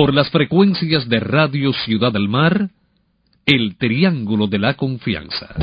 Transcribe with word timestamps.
por 0.00 0.14
las 0.14 0.30
frecuencias 0.30 1.06
de 1.10 1.20
Radio 1.20 1.74
Ciudad 1.74 2.10
del 2.10 2.26
Mar, 2.26 2.70
el 3.44 3.76
Triángulo 3.76 4.46
de 4.46 4.58
la 4.58 4.72
Confianza. 4.72 5.54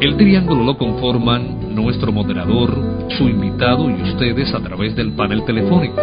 El 0.00 0.16
triángulo 0.16 0.64
lo 0.64 0.76
conforman 0.76 1.72
nuestro 1.72 2.10
moderador, 2.10 3.06
su 3.16 3.28
invitado 3.28 3.88
y 3.88 4.02
ustedes 4.02 4.52
a 4.52 4.60
través 4.60 4.96
del 4.96 5.12
panel 5.12 5.44
telefónico, 5.44 6.02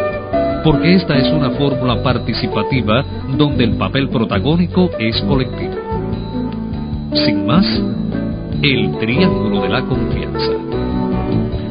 porque 0.66 0.96
esta 0.96 1.16
es 1.16 1.32
una 1.32 1.52
fórmula 1.52 2.02
participativa 2.02 3.06
donde 3.38 3.66
el 3.66 3.76
papel 3.76 4.10
protagónico 4.10 4.90
es 4.98 5.22
colectivo. 5.22 5.76
Sin 7.14 7.46
más, 7.46 7.64
el 8.64 8.98
triángulo 8.98 9.62
de 9.62 9.70
la 9.70 9.84
confianza. 9.84 10.52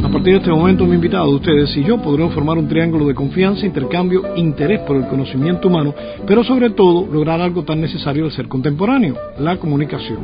A 0.01 0.09
partir 0.09 0.35
de 0.35 0.39
este 0.39 0.51
momento, 0.51 0.87
mi 0.87 0.95
invitado, 0.95 1.29
ustedes 1.31 1.77
y 1.77 1.83
yo 1.83 1.99
podremos 1.99 2.33
formar 2.35 2.57
un 2.57 2.69
triángulo 2.69 3.09
de 3.09 3.17
confianza, 3.17 3.67
intercambio, 3.67 4.37
interés 4.37 4.79
por 4.83 4.97
el 4.97 5.09
conocimiento 5.09 5.67
humano, 5.67 5.93
pero 6.25 6.45
sobre 6.45 6.71
todo 6.71 7.05
lograr 7.13 7.41
algo 7.41 7.65
tan 7.65 7.81
necesario 7.81 8.23
del 8.23 8.33
ser 8.33 8.47
contemporáneo, 8.47 9.17
la 9.41 9.57
comunicación. 9.57 10.19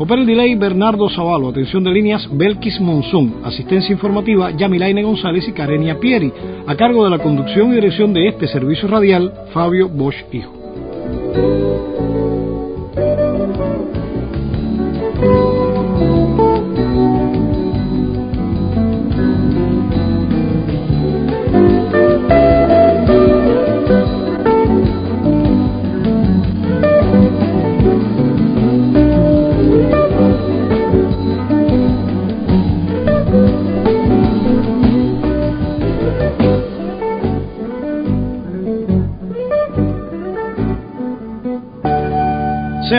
Opera 0.00 0.20
el 0.20 0.28
delay 0.28 0.54
Bernardo 0.54 1.10
Zavalo, 1.10 1.48
atención 1.48 1.82
de 1.82 1.90
líneas 1.90 2.28
Belkis 2.30 2.80
Monzón, 2.80 3.40
asistencia 3.42 3.92
informativa 3.92 4.52
Yamilaine 4.52 5.02
González 5.02 5.48
y 5.48 5.52
Karenia 5.52 5.98
Pieri, 5.98 6.32
a 6.68 6.76
cargo 6.76 7.02
de 7.02 7.10
la 7.10 7.18
conducción 7.18 7.72
y 7.72 7.74
dirección 7.74 8.12
de 8.12 8.28
este 8.28 8.46
servicio 8.46 8.86
radial 8.86 9.32
Fabio 9.52 9.88
Bosch 9.88 10.24
Hijo. 10.32 11.97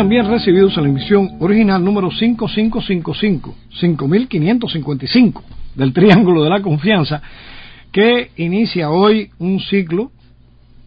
Sean 0.10 0.24
bien 0.24 0.34
recibidos 0.34 0.76
a 0.76 0.82
la 0.82 0.90
emisión 0.90 1.38
original 1.40 1.86
número 1.86 2.10
5555, 2.10 3.56
5555 3.80 5.44
del 5.76 5.94
Triángulo 5.94 6.44
de 6.44 6.50
la 6.50 6.64
Confianza, 6.64 7.22
que 7.92 8.32
inicia 8.38 8.90
hoy 8.90 9.30
un 9.38 9.60
ciclo 9.60 10.12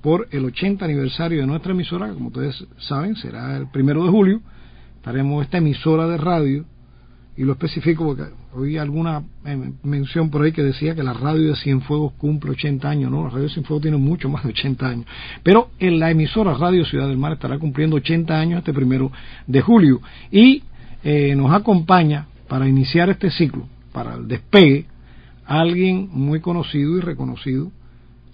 por 0.00 0.26
el 0.32 0.44
80 0.46 0.84
aniversario 0.84 1.40
de 1.40 1.46
nuestra 1.46 1.70
emisora, 1.70 2.08
como 2.08 2.30
ustedes 2.30 2.66
saben 2.78 3.14
será 3.14 3.56
el 3.56 3.68
primero 3.68 4.02
de 4.02 4.10
julio. 4.10 4.40
Estaremos 4.96 5.44
esta 5.44 5.58
emisora 5.58 6.08
de 6.08 6.16
radio, 6.16 6.64
y 7.36 7.44
lo 7.44 7.52
especifico 7.52 8.04
porque 8.04 8.24
oí 8.54 8.76
alguna 8.76 9.22
eh, 9.46 9.72
mención 9.82 10.30
por 10.30 10.42
ahí 10.42 10.52
que 10.52 10.62
decía 10.62 10.94
que 10.94 11.02
la 11.02 11.14
radio 11.14 11.48
de 11.48 11.56
Cienfuegos 11.56 12.12
cumple 12.14 12.50
80 12.50 12.88
años, 12.88 13.10
no, 13.10 13.24
la 13.24 13.30
radio 13.30 13.44
de 13.44 13.54
Cienfuegos 13.54 13.82
tiene 13.82 13.96
mucho 13.96 14.28
más 14.28 14.42
de 14.42 14.50
80 14.50 14.86
años, 14.86 15.06
pero 15.42 15.70
en 15.78 15.98
la 15.98 16.10
emisora 16.10 16.54
Radio 16.54 16.84
Ciudad 16.84 17.08
del 17.08 17.16
Mar 17.16 17.32
estará 17.32 17.58
cumpliendo 17.58 17.96
80 17.96 18.38
años 18.38 18.58
este 18.58 18.74
primero 18.74 19.10
de 19.46 19.60
julio. 19.62 20.00
Y 20.30 20.62
eh, 21.04 21.34
nos 21.34 21.52
acompaña 21.52 22.26
para 22.48 22.68
iniciar 22.68 23.08
este 23.08 23.30
ciclo, 23.30 23.66
para 23.92 24.14
el 24.14 24.28
despegue, 24.28 24.86
alguien 25.46 26.08
muy 26.12 26.40
conocido 26.40 26.98
y 26.98 27.00
reconocido 27.00 27.72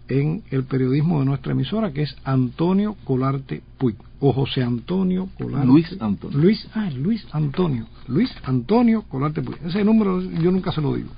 en 0.09 0.43
el 0.51 0.65
periodismo 0.65 1.21
de 1.21 1.27
nuestra 1.27 1.53
emisora, 1.53 1.93
que 1.93 2.03
es 2.03 2.17
Antonio 2.25 2.97
Colarte 3.05 3.63
Puig, 3.79 3.97
o 4.21 4.33
José 4.33 4.63
Antonio 4.63 5.29
Colarte. 5.39 5.67
Luis 5.67 5.97
Antonio. 6.01 6.39
Luis, 6.39 6.69
ah, 6.75 6.91
Luis 6.95 7.27
Antonio. 7.33 7.87
Luis 8.09 8.35
Antonio 8.45 9.03
Colarte 9.03 9.43
Puig. 9.43 9.59
Ese 9.65 9.85
número 9.85 10.21
yo 10.21 10.51
nunca 10.51 10.73
se 10.73 10.81
lo 10.81 10.95
digo. 10.95 11.11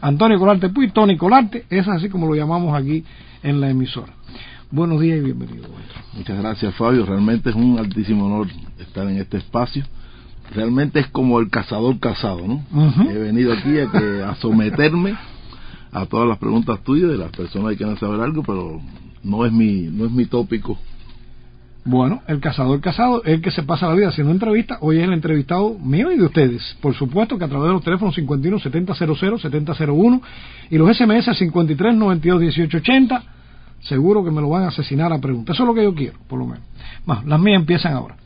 Antonio 0.00 0.38
Colarte 0.38 0.68
Puig, 0.68 0.92
Tony 0.92 1.16
Colarte, 1.16 1.64
es 1.68 1.86
así 1.88 2.08
como 2.08 2.26
lo 2.26 2.34
llamamos 2.34 2.74
aquí 2.74 3.04
en 3.42 3.60
la 3.60 3.70
emisora. 3.70 4.12
Buenos 4.70 5.00
días 5.00 5.18
y 5.18 5.22
bienvenido. 5.22 5.68
Muchas 6.14 6.38
gracias, 6.38 6.74
Fabio. 6.76 7.04
Realmente 7.04 7.50
es 7.50 7.56
un 7.56 7.78
altísimo 7.78 8.26
honor 8.26 8.46
estar 8.78 9.08
en 9.08 9.18
este 9.18 9.38
espacio. 9.38 9.84
Realmente 10.54 11.00
es 11.00 11.08
como 11.08 11.40
el 11.40 11.50
cazador 11.50 11.98
casado, 11.98 12.46
¿no? 12.46 12.64
Uh 12.72 12.90
-huh. 12.90 13.10
He 13.10 13.18
venido 13.18 13.52
aquí 13.52 13.78
a, 13.78 13.90
que, 13.90 14.22
a 14.22 14.34
someterme 14.36 15.16
a 15.92 16.06
todas 16.06 16.28
las 16.28 16.38
preguntas 16.38 16.82
tuyas 16.84 17.10
de 17.10 17.16
las 17.16 17.30
personas 17.32 17.72
que 17.72 17.78
quieren 17.78 17.98
saber 17.98 18.20
algo, 18.20 18.42
pero 18.44 18.80
no 19.24 19.44
es 19.44 19.52
mi 19.52 19.82
no 19.90 20.06
es 20.06 20.12
mi 20.12 20.26
tópico. 20.26 20.78
Bueno, 21.84 22.22
el 22.26 22.40
cazador 22.40 22.80
casado 22.80 23.22
es 23.24 23.34
el 23.34 23.42
que 23.42 23.50
se 23.50 23.62
pasa 23.62 23.88
la 23.88 23.94
vida 23.94 24.08
haciendo 24.08 24.32
entrevistas. 24.32 24.78
Hoy 24.82 24.98
es 24.98 25.04
el 25.04 25.14
entrevistado 25.14 25.78
mío 25.78 26.12
y 26.12 26.18
de 26.18 26.24
ustedes. 26.24 26.76
Por 26.82 26.94
supuesto 26.94 27.38
que 27.38 27.44
a 27.44 27.48
través 27.48 27.68
de 27.68 27.72
los 27.72 27.82
teléfonos 27.82 28.14
51 28.14 28.58
7000 28.58 29.40
7001 29.40 30.22
y 30.70 30.76
los 30.76 30.94
SMS 30.94 31.36
53 31.38 31.94
92 31.94 32.40
18 32.40 32.76
80, 32.76 33.22
seguro 33.80 34.22
que 34.22 34.30
me 34.30 34.42
lo 34.42 34.50
van 34.50 34.64
a 34.64 34.68
asesinar 34.68 35.10
a 35.12 35.18
preguntas. 35.18 35.56
Eso 35.56 35.62
es 35.62 35.66
lo 35.66 35.74
que 35.74 35.82
yo 35.82 35.94
quiero, 35.94 36.18
por 36.28 36.38
lo 36.38 36.46
menos. 36.46 36.64
Bueno, 37.06 37.22
las 37.26 37.40
mías 37.40 37.60
empiezan 37.60 37.94
ahora. 37.94 38.16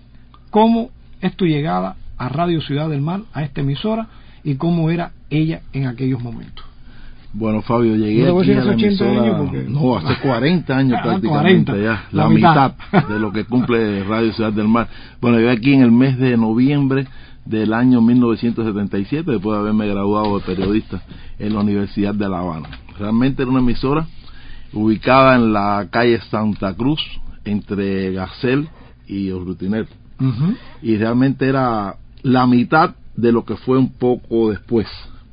¿Cómo 0.51 0.91
es 1.21 1.37
tu 1.37 1.47
llegada 1.47 1.97
a 2.19 2.29
Radio 2.29 2.61
Ciudad 2.61 2.89
del 2.89 3.03
Mar, 3.03 3.21
a 3.33 3.45
esta 3.45 3.61
emisora, 3.61 4.09
y 4.43 4.57
cómo 4.57 4.91
era 4.91 5.13
ella 5.31 5.63
en 5.73 5.87
aquellos 5.87 6.21
momentos? 6.21 6.74
Bueno, 7.37 7.63
Fabio, 7.63 7.97
llegué 7.97 8.27
no 8.27 8.39
aquí 8.41 8.53
a 8.53 8.65
la 8.65 8.73
80 8.73 8.87
emisora, 8.87 9.23
años 9.23 9.37
porque... 9.39 9.65
no, 9.69 9.97
hace 9.97 10.21
40 10.21 10.77
años 10.77 10.99
Ah, 10.99 11.03
prácticamente 11.03 11.73
40, 11.73 11.77
ya, 11.79 12.05
la 12.13 12.23
la, 12.23 12.29
mitad. 12.29 12.75
mitad. 12.93 13.09
de 13.09 13.19
lo 13.19 13.33
que 13.33 13.45
cumple 13.45 14.05
Radio 14.05 14.33
Ciudad 14.33 14.53
del 14.53 14.69
Mar. 14.69 14.89
Bueno, 15.21 15.39
llegué 15.39 15.51
aquí 15.51 15.73
en 15.75 15.83
el 15.83 15.91
mes 15.93 16.17
de 16.19 16.37
noviembre 16.37 17.07
del 17.45 17.73
año 17.75 18.01
1977, 18.01 19.31
después 19.33 19.53
de 19.57 19.61
haberme 19.63 19.89
graduado 19.89 20.39
de 20.39 20.45
periodista 20.45 21.03
en 21.39 21.55
la 21.55 21.61
Universidad 21.61 22.15
de 22.15 22.29
La 22.29 22.39
Habana. 22.39 22.69
Realmente 22.99 23.43
era 23.43 23.51
una 23.51 23.61
emisora 23.61 24.07
ubicada 24.73 25.35
en 25.35 25.53
la 25.53 25.89
calle 25.91 26.21
Santa 26.31 26.73
Cruz, 26.75 27.01
entre 27.45 28.13
Gacel 28.13 28.69
y 29.07 29.31
Orrutinet. 29.31 29.89
Uh 30.21 30.25
-huh. 30.27 30.57
y 30.83 30.97
realmente 30.97 31.49
era 31.49 31.97
la 32.23 32.47
mitad 32.47 32.95
de 33.17 33.33
lo 33.33 33.45
que 33.45 33.57
fue 33.57 33.77
un 33.79 33.93
poco 33.93 34.51
después, 34.51 34.87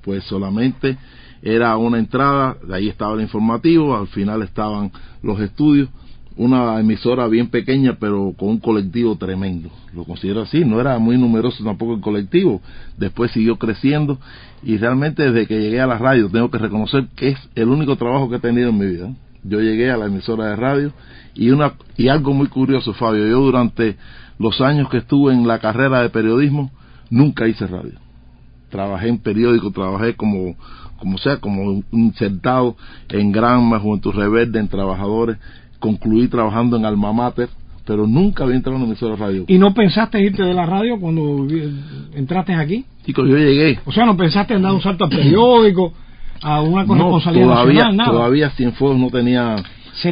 pues 0.03 0.23
solamente 0.23 0.97
era 1.41 1.75
una 1.78 1.97
entrada, 1.97 2.57
de 2.68 2.75
ahí 2.75 2.90
estaba 2.90 3.16
el 3.16 3.22
informativo, 3.22 3.96
al 3.96 4.07
final 4.07 4.41
estaban 4.44 4.91
los 5.24 5.40
estudios, 5.40 5.90
una 6.38 6.79
emisora 6.79 7.28
bien 7.28 7.50
pequeña 7.50 7.97
pero 8.00 8.34
con 8.38 8.50
un 8.50 8.59
colectivo 8.59 9.16
tremendo, 9.16 9.69
lo 9.94 10.04
considero 10.06 10.42
así, 10.42 10.63
no 10.63 10.80
era 10.80 10.98
muy 10.98 11.18
numeroso 11.18 11.63
tampoco 11.63 11.95
el 11.95 12.01
colectivo, 12.01 12.62
después 12.98 13.31
siguió 13.31 13.57
creciendo 13.57 14.19
y 14.63 14.77
realmente 14.77 15.24
desde 15.24 15.48
que 15.48 15.60
llegué 15.60 15.81
a 15.81 15.88
la 15.88 15.98
radio 15.98 16.30
tengo 16.30 16.50
que 16.50 16.57
reconocer 16.57 17.07
que 17.16 17.30
es 17.30 17.39
el 17.56 17.69
único 17.69 17.95
trabajo 17.95 18.30
que 18.30 18.38
he 18.38 18.39
tenido 18.39 18.69
en 18.69 18.77
mi 18.77 18.86
vida. 18.86 19.13
Yo 19.44 19.60
llegué 19.60 19.89
a 19.89 19.98
la 19.98 20.06
emisora 20.06 20.50
de 20.50 20.56
radio 20.56 20.94
y 21.33 21.50
una 21.50 21.74
y 21.98 22.10
algo 22.10 22.33
muy 22.33 22.48
curioso, 22.48 22.94
Fabio, 22.94 23.27
yo 23.27 23.39
durante 23.39 23.98
los 24.38 24.62
años 24.62 24.89
que 24.89 24.98
estuve 24.98 25.33
en 25.33 25.48
la 25.48 25.60
carrera 25.60 26.01
de 26.01 26.10
periodismo 26.10 26.71
nunca 27.10 27.48
hice 27.48 27.68
radio. 27.68 27.94
Trabajé 28.69 29.10
en 29.10 29.18
periódico, 29.18 29.71
trabajé 29.71 30.16
como 30.16 30.56
como 31.01 31.18
sea, 31.18 31.38
como 31.38 31.83
insertado 31.92 32.75
en 33.09 33.31
Granma, 33.31 33.80
Juventud 33.80 34.13
Rebelde, 34.13 34.59
en 34.59 34.68
Trabajadores, 34.68 35.38
concluí 35.80 36.27
trabajando 36.27 36.77
en 36.77 36.86
Alma 36.86 37.12
Mater, 37.12 37.50
pero 37.88 38.06
nunca 38.06 38.44
había 38.44 38.56
entrado 38.57 38.77
en 38.77 38.83
una 38.83 38.92
emisora 38.92 39.15
de 39.15 39.19
radio. 39.19 39.45
¿Y 39.48 39.57
no 39.57 39.74
pensaste 39.74 40.21
irte 40.21 40.44
de 40.44 40.53
la 40.53 40.68
radio 40.68 41.00
cuando 41.00 41.48
entraste 42.13 42.53
aquí? 42.53 42.86
Chicos, 43.03 43.27
yo 43.27 43.36
llegué. 43.36 43.80
O 43.86 43.92
sea, 43.92 44.06
¿no 44.06 44.15
pensaste 44.15 44.53
en 44.53 44.62
dar 44.62 44.74
un 44.74 44.81
salto 44.81 45.06
al 45.06 45.09
periódico, 45.09 45.92
a 46.44 46.62
una 46.62 46.83
No, 46.83 46.88
corresponsalía 46.88 47.44
todavía, 47.45 47.74
nacional, 47.74 47.97
nada? 47.97 48.12
todavía 48.12 48.50
Cienfuegos 48.51 49.00
no 49.00 49.09
tenía 49.09 49.56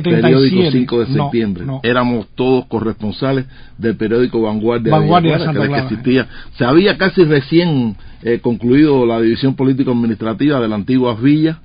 periódico 0.04 0.72
5 0.72 1.00
de 1.00 1.14
septiembre. 1.14 1.66
Éramos 1.84 2.28
todos 2.36 2.66
corresponsales 2.66 3.46
del 3.78 3.96
periódico 3.96 4.42
Vanguardia, 4.42 4.92
Vanguardia 4.92 5.38
de, 5.38 5.70
que, 5.70 5.78
existía. 5.78 6.28
Se 6.58 6.66
había 6.66 6.98
casi 6.98 7.24
recién 7.24 7.96
eh, 8.22 8.40
concluido 8.40 9.06
la 9.06 9.20
división 9.22 9.56
político-administrativa 9.56 10.60
de 10.60 10.68
la 10.68 10.76
antigua 10.76 11.16
Villa. 11.16 11.60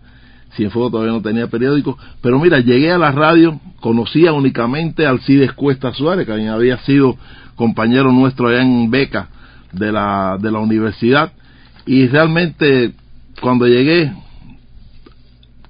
Cienfuegos 0.55 0.93
todavía 0.93 1.13
no 1.13 1.23
tenía 1.23 1.49
periódico. 1.49 1.99
Pero 2.21 2.39
mira, 2.39 2.61
llegué 2.61 2.93
a 2.93 2.99
la 2.99 3.11
radio, 3.11 3.61
conocía 3.81 4.33
únicamente 4.33 5.07
al 5.07 5.21
Cides 5.21 5.53
Cuesta 5.53 5.93
Suárez, 5.93 6.27
que 6.27 6.49
había 6.49 6.79
sido 6.79 7.17
compañero 7.57 8.13
nuestro 8.13 8.49
allá 8.49 8.63
en 8.63 8.91
Beca 8.91 9.29
de 9.73 9.91
la, 9.91 10.39
de 10.41 10.51
la 10.53 10.61
universidad. 10.61 11.33
Y 11.87 12.07
realmente, 12.07 12.93
cuando 13.41 13.67
llegué, 13.67 14.13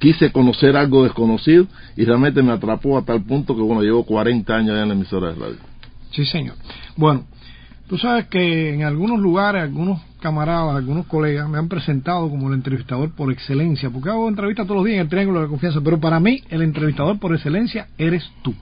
quise 0.05 0.31
conocer 0.33 0.77
algo 0.77 1.03
desconocido 1.05 1.67
y 1.97 2.05
realmente 2.05 2.43
me 2.43 2.53
atrapó 2.53 2.99
a 2.99 3.05
tal 3.07 3.23
punto 3.23 3.57
que, 3.57 3.63
bueno, 3.63 3.81
llevo 3.81 4.05
40 4.05 4.55
años 4.55 4.79
en 4.79 4.89
la 4.89 4.95
emisora 4.95 5.29
de 5.29 5.35
radio. 5.35 5.57
Sí, 6.11 6.27
señor. 6.27 6.57
Bueno, 6.95 7.25
tú 7.89 7.97
sabes 7.97 8.27
que 8.27 8.75
en 8.75 8.83
algunos 8.83 9.19
lugares, 9.19 9.63
algunos 9.63 10.03
camaradas, 10.21 10.77
algunos 10.77 11.07
colegas 11.07 11.49
me 11.49 11.57
han 11.57 11.69
presentado 11.69 12.29
como 12.29 12.49
el 12.49 12.55
entrevistador 12.55 13.15
por 13.15 13.33
excelencia, 13.33 13.89
porque 13.89 14.11
hago 14.11 14.29
entrevistas 14.29 14.67
todos 14.67 14.77
los 14.77 14.85
días 14.85 14.97
en 14.97 15.05
el 15.05 15.09
Triángulo 15.09 15.41
de 15.41 15.49
Confianza, 15.49 15.81
pero 15.83 15.99
para 15.99 16.21
mí 16.21 16.43
el 16.51 16.61
entrevistador 16.61 17.19
por 17.19 17.35
excelencia 17.35 17.89
eres 17.97 18.31
tú. 18.43 18.55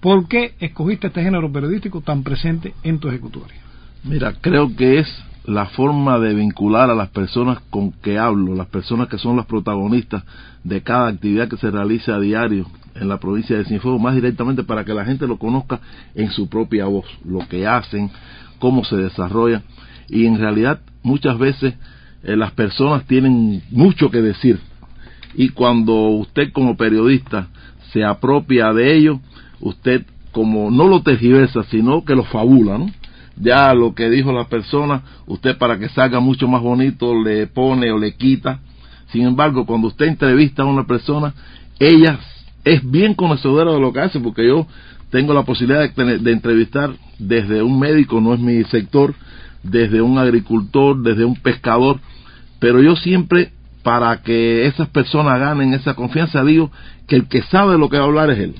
¿Por 0.00 0.28
qué 0.28 0.56
escogiste 0.60 1.06
este 1.06 1.22
género 1.22 1.50
periodístico 1.50 2.02
tan 2.02 2.22
presente 2.22 2.74
en 2.82 2.98
tu 2.98 3.08
ejecutoria? 3.08 3.56
Mira, 4.04 4.34
creo 4.42 4.76
que 4.76 4.98
es 4.98 5.08
la 5.46 5.66
forma 5.66 6.18
de 6.18 6.34
vincular 6.34 6.90
a 6.90 6.94
las 6.94 7.08
personas 7.10 7.58
con 7.70 7.92
que 7.92 8.18
hablo, 8.18 8.54
las 8.54 8.66
personas 8.66 9.08
que 9.08 9.16
son 9.16 9.36
las 9.36 9.46
protagonistas 9.46 10.24
de 10.64 10.82
cada 10.82 11.08
actividad 11.08 11.48
que 11.48 11.56
se 11.56 11.70
realiza 11.70 12.16
a 12.16 12.20
diario 12.20 12.66
en 12.96 13.08
la 13.08 13.18
provincia 13.18 13.56
de 13.56 13.64
Cienfuegos, 13.64 14.00
más 14.00 14.16
directamente 14.16 14.64
para 14.64 14.84
que 14.84 14.92
la 14.92 15.04
gente 15.04 15.26
lo 15.26 15.38
conozca 15.38 15.80
en 16.14 16.30
su 16.30 16.48
propia 16.48 16.86
voz, 16.86 17.06
lo 17.24 17.46
que 17.46 17.66
hacen, 17.66 18.10
cómo 18.58 18.84
se 18.84 18.96
desarrollan. 18.96 19.62
Y 20.08 20.26
en 20.26 20.38
realidad 20.38 20.80
muchas 21.02 21.38
veces 21.38 21.74
eh, 22.24 22.36
las 22.36 22.50
personas 22.52 23.06
tienen 23.06 23.62
mucho 23.70 24.10
que 24.10 24.22
decir. 24.22 24.58
Y 25.34 25.50
cuando 25.50 25.94
usted 26.08 26.52
como 26.52 26.76
periodista 26.76 27.48
se 27.92 28.04
apropia 28.04 28.72
de 28.72 28.96
ello, 28.96 29.20
usted 29.60 30.04
como 30.32 30.70
no 30.70 30.88
lo 30.88 31.02
tergiversa, 31.02 31.62
sino 31.70 32.04
que 32.04 32.16
lo 32.16 32.24
fabula, 32.24 32.78
¿no? 32.78 32.86
Ya 33.36 33.74
lo 33.74 33.94
que 33.94 34.08
dijo 34.08 34.32
la 34.32 34.48
persona, 34.48 35.02
usted 35.26 35.58
para 35.58 35.78
que 35.78 35.88
salga 35.90 36.20
mucho 36.20 36.48
más 36.48 36.62
bonito 36.62 37.14
le 37.22 37.46
pone 37.46 37.90
o 37.92 37.98
le 37.98 38.14
quita. 38.14 38.60
Sin 39.12 39.22
embargo, 39.22 39.66
cuando 39.66 39.88
usted 39.88 40.06
entrevista 40.06 40.62
a 40.62 40.66
una 40.66 40.86
persona, 40.86 41.34
ella 41.78 42.18
es 42.64 42.88
bien 42.90 43.14
conocedora 43.14 43.72
de 43.72 43.80
lo 43.80 43.92
que 43.92 44.00
hace, 44.00 44.20
porque 44.20 44.46
yo 44.46 44.66
tengo 45.10 45.32
la 45.34 45.44
posibilidad 45.44 45.88
de, 45.88 46.18
de 46.18 46.32
entrevistar 46.32 46.94
desde 47.18 47.62
un 47.62 47.78
médico, 47.78 48.20
no 48.20 48.34
es 48.34 48.40
mi 48.40 48.64
sector, 48.64 49.14
desde 49.62 50.02
un 50.02 50.18
agricultor, 50.18 51.00
desde 51.02 51.24
un 51.24 51.36
pescador, 51.36 52.00
pero 52.58 52.82
yo 52.82 52.96
siempre, 52.96 53.52
para 53.82 54.22
que 54.22 54.66
esas 54.66 54.88
personas 54.88 55.38
ganen 55.38 55.74
esa 55.74 55.94
confianza, 55.94 56.42
digo 56.42 56.70
que 57.06 57.16
el 57.16 57.28
que 57.28 57.42
sabe 57.42 57.78
lo 57.78 57.88
que 57.88 57.98
va 57.98 58.04
a 58.04 58.06
hablar 58.06 58.30
es 58.30 58.38
él. 58.38 58.54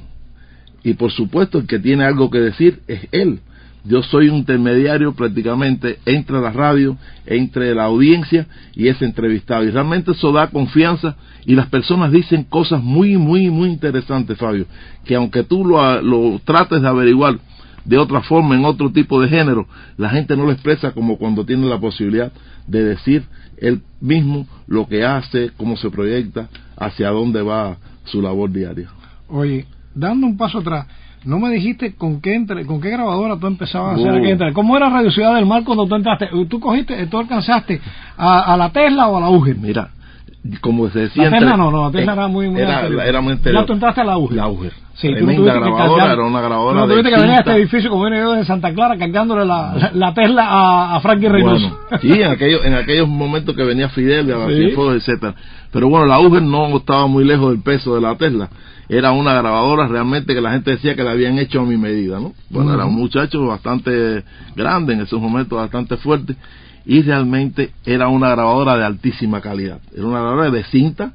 Y 0.85 0.95
por 0.95 1.11
supuesto, 1.11 1.59
el 1.59 1.67
que 1.67 1.81
tiene 1.81 2.05
algo 2.05 2.31
que 2.31 2.39
decir 2.39 2.81
es 2.87 3.09
él 3.11 3.41
yo 3.87 4.03
soy 4.03 4.29
un 4.29 4.37
intermediario 4.37 5.15
prácticamente 5.15 5.99
entre 6.05 6.41
la 6.41 6.51
radio, 6.51 6.97
entre 7.27 7.75
la 7.75 7.85
audiencia 7.85 8.47
y 8.75 8.89
ese 8.89 9.05
entrevistado. 9.05 9.65
Y 9.65 9.71
realmente 9.71 10.13
eso 10.13 10.33
da 10.33 10.49
confianza 10.49 11.17
y 11.45 11.55
las 11.55 11.69
personas 11.69 12.11
dicen 12.11 12.45
cosas 12.45 12.83
muy, 12.83 13.17
muy, 13.17 13.51
muy 13.51 13.69
interesantes, 13.69 14.39
Fabio, 14.39 14.67
que 15.05 15.15
aunque 15.15 15.45
tú 15.45 15.65
lo, 15.65 16.03
lo 16.03 16.41
trates 16.45 16.83
de 16.83 16.89
averiguar 16.89 17.39
de 17.85 17.99
otra 17.99 18.21
forma, 18.23 18.57
en 18.57 18.65
otro 18.65 18.91
tipo 18.91 19.21
de 19.21 19.29
género, 19.29 19.69
la 19.97 20.11
gente 20.11 20.37
no 20.37 20.45
lo 20.45 20.53
expresa 20.53 20.93
como 20.93 21.19
cuando 21.19 21.45
tiene 21.45 21.67
la 21.67 21.79
posibilidad 21.79 22.33
de 22.67 22.83
decir 22.83 23.25
él 23.59 23.83
mismo 24.01 24.47
lo 24.67 24.89
que 24.89 25.05
hace, 25.05 25.51
cómo 25.57 25.77
se 25.77 25.91
proyecta, 25.91 26.49
hacia 26.77 27.11
dónde 27.11 27.43
va 27.43 27.77
su 28.05 28.21
labor 28.21 28.51
diaria. 28.51 28.91
Oye, 29.29 29.67
dando 29.95 30.27
un 30.27 30.37
paso 30.37 30.59
atrás, 30.59 30.87
no 31.27 31.41
me 31.41 31.51
dijiste 31.51 31.95
con 31.97 32.21
qué 32.21 32.35
entre, 32.35 32.65
con 32.65 32.81
qué 32.81 32.91
grabadora 32.91 33.37
tú 33.37 33.49
empezabas 33.49 33.99
a 33.99 34.11
hacer 34.11 34.43
oh. 34.43 34.53
¿Cómo 34.55 34.77
era 34.77 34.89
Radio 34.89 35.11
Ciudad 35.11 35.35
del 35.35 35.45
Mar 35.45 35.65
cuando 35.65 35.87
tú 35.87 35.97
entraste? 35.97 36.29
¿Tú 36.49 36.61
cogiste, 36.61 37.07
tú 37.09 37.19
alcanzaste 37.19 37.81
a, 38.17 38.57
la 38.57 38.71
Tesla 38.71 39.09
o 39.09 39.17
a 39.17 39.21
la 39.21 39.29
UGER? 39.29 39.57
Mira, 39.57 39.89
como 40.61 40.89
se 40.89 41.01
decía... 41.01 41.25
La 41.25 41.39
Tesla 41.39 41.57
no, 41.57 41.73
no, 41.73 41.87
la 41.87 41.91
Tesla 41.91 42.13
era 42.13 42.29
muy, 42.29 42.49
muy 42.49 42.61
era, 42.61 42.87
era 43.05 43.21
muy 43.21 43.37
Ya 43.43 43.67
tú 43.67 43.73
entraste 43.73 44.03
a 44.03 44.05
la 44.05 44.17
UGER. 44.17 44.37
La 44.37 44.49
UGER. 44.49 44.73
Sí, 44.95 45.09
Tremenda 45.09 45.53
tú 45.53 45.61
grabadora, 45.61 46.13
era 46.13 46.25
una 46.25 46.41
grabadora 46.41 46.81
no, 46.81 46.87
tuviste 46.87 47.11
que 47.11 47.21
venir 47.21 47.33
a 47.33 47.39
este 47.41 47.53
edificio 47.53 47.91
como 47.91 48.05
vine 48.05 48.19
yo 48.19 48.33
de 48.33 48.45
Santa 48.47 48.73
Clara 48.73 48.97
cargándole 48.97 49.45
la, 49.45 49.91
la, 49.93 50.15
Tesla 50.15 50.47
a, 50.49 50.97
a 50.97 51.01
Frankie 51.01 51.29
Reynoso. 51.29 51.69
Bueno, 51.91 51.99
sí, 52.01 52.23
en 52.23 52.31
aquellos, 52.31 52.65
en 52.65 52.75
aquellos 52.75 53.07
momentos 53.07 53.55
que 53.55 53.65
venía 53.65 53.91
Fidel, 53.91 54.29
de 54.29 54.75
sí. 54.75 54.81
etcétera. 54.95 55.35
Pero 55.71 55.91
bueno, 55.91 56.07
la 56.07 56.19
UGER 56.21 56.43
no 56.43 56.75
estaba 56.77 57.09
muy 57.09 57.25
lejos 57.25 57.51
del 57.51 57.63
peso 57.63 57.95
de 57.97 58.01
la 58.01 58.17
Tesla 58.17 58.49
era 58.89 59.13
una 59.13 59.35
grabadora 59.35 59.89
realmente 59.89 60.35
que 60.35 60.41
la 60.41 60.53
gente 60.53 60.73
decía 60.73 60.95
que 60.95 61.03
la 61.03 61.13
habían 61.13 61.39
hecho 61.39 61.61
a 61.61 61.65
mi 61.65 61.77
medida, 61.77 62.21
¿no? 62.21 62.35
Bueno, 62.51 62.75
era 62.75 62.85
un 62.85 62.95
muchacho 62.95 63.45
bastante 63.47 64.25
grande 64.55 64.95
en 64.95 65.01
esos 65.01 65.21
momentos, 65.21 65.59
bastante 65.59 65.97
fuerte, 65.97 66.37
y 66.85 67.03
realmente 67.03 67.73
era 67.85 68.09
una 68.09 68.31
grabadora 68.31 68.77
de 68.77 68.85
altísima 68.85 69.41
calidad. 69.41 69.81
Era 69.93 70.07
una 70.07 70.21
grabadora 70.21 70.51
de 70.51 70.65
cinta, 70.65 71.13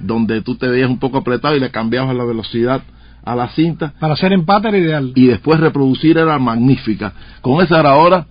donde 0.00 0.40
tú 0.40 0.56
te 0.56 0.66
veías 0.66 0.88
un 0.88 0.98
poco 0.98 1.18
apretado 1.18 1.54
y 1.56 1.60
le 1.60 1.70
cambiabas 1.70 2.16
la 2.16 2.24
velocidad 2.24 2.82
a 3.22 3.36
la 3.36 3.48
cinta. 3.50 3.92
Para 4.00 4.14
hacer 4.14 4.32
empate 4.32 4.68
era 4.68 4.78
ideal. 4.78 5.12
Y 5.14 5.26
después 5.26 5.60
reproducir 5.60 6.16
era 6.16 6.38
magnífica. 6.38 7.12
Con 7.42 7.62
esa 7.62 7.78
grabadora 7.78 8.26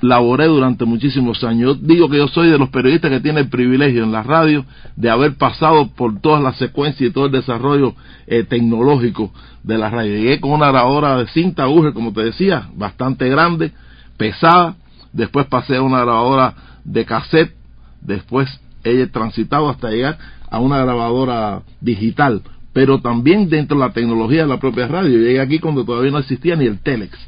laboré 0.00 0.46
durante 0.46 0.84
muchísimos 0.84 1.42
años. 1.44 1.78
Yo 1.78 1.86
digo 1.86 2.08
que 2.08 2.18
yo 2.18 2.28
soy 2.28 2.50
de 2.50 2.58
los 2.58 2.68
periodistas 2.70 3.10
que 3.10 3.20
tiene 3.20 3.40
el 3.40 3.48
privilegio 3.48 4.04
en 4.04 4.12
la 4.12 4.22
radio 4.22 4.64
de 4.96 5.10
haber 5.10 5.36
pasado 5.36 5.88
por 5.88 6.20
todas 6.20 6.42
las 6.42 6.56
secuencias 6.56 7.10
y 7.10 7.12
todo 7.12 7.26
el 7.26 7.32
desarrollo 7.32 7.94
eh, 8.26 8.44
tecnológico 8.44 9.32
de 9.62 9.78
la 9.78 9.90
radio. 9.90 10.12
Llegué 10.12 10.40
con 10.40 10.52
una 10.52 10.68
grabadora 10.68 11.18
de 11.18 11.26
cinta 11.28 11.64
aguja, 11.64 11.92
como 11.92 12.12
te 12.12 12.22
decía, 12.22 12.68
bastante 12.74 13.28
grande, 13.28 13.72
pesada. 14.16 14.76
Después 15.12 15.46
pasé 15.46 15.76
a 15.76 15.82
una 15.82 16.00
grabadora 16.00 16.54
de 16.84 17.04
cassette. 17.04 17.54
Después 18.00 18.48
he 18.84 19.06
transitado 19.06 19.68
hasta 19.68 19.90
llegar 19.90 20.18
a 20.48 20.60
una 20.60 20.78
grabadora 20.78 21.62
digital. 21.80 22.42
Pero 22.72 23.00
también 23.00 23.48
dentro 23.48 23.76
de 23.76 23.86
la 23.86 23.92
tecnología 23.92 24.42
de 24.42 24.48
la 24.48 24.60
propia 24.60 24.86
radio. 24.86 25.18
Llegué 25.18 25.40
aquí 25.40 25.58
cuando 25.58 25.84
todavía 25.84 26.12
no 26.12 26.18
existía 26.18 26.54
ni 26.54 26.66
el 26.66 26.78
Telex 26.78 27.18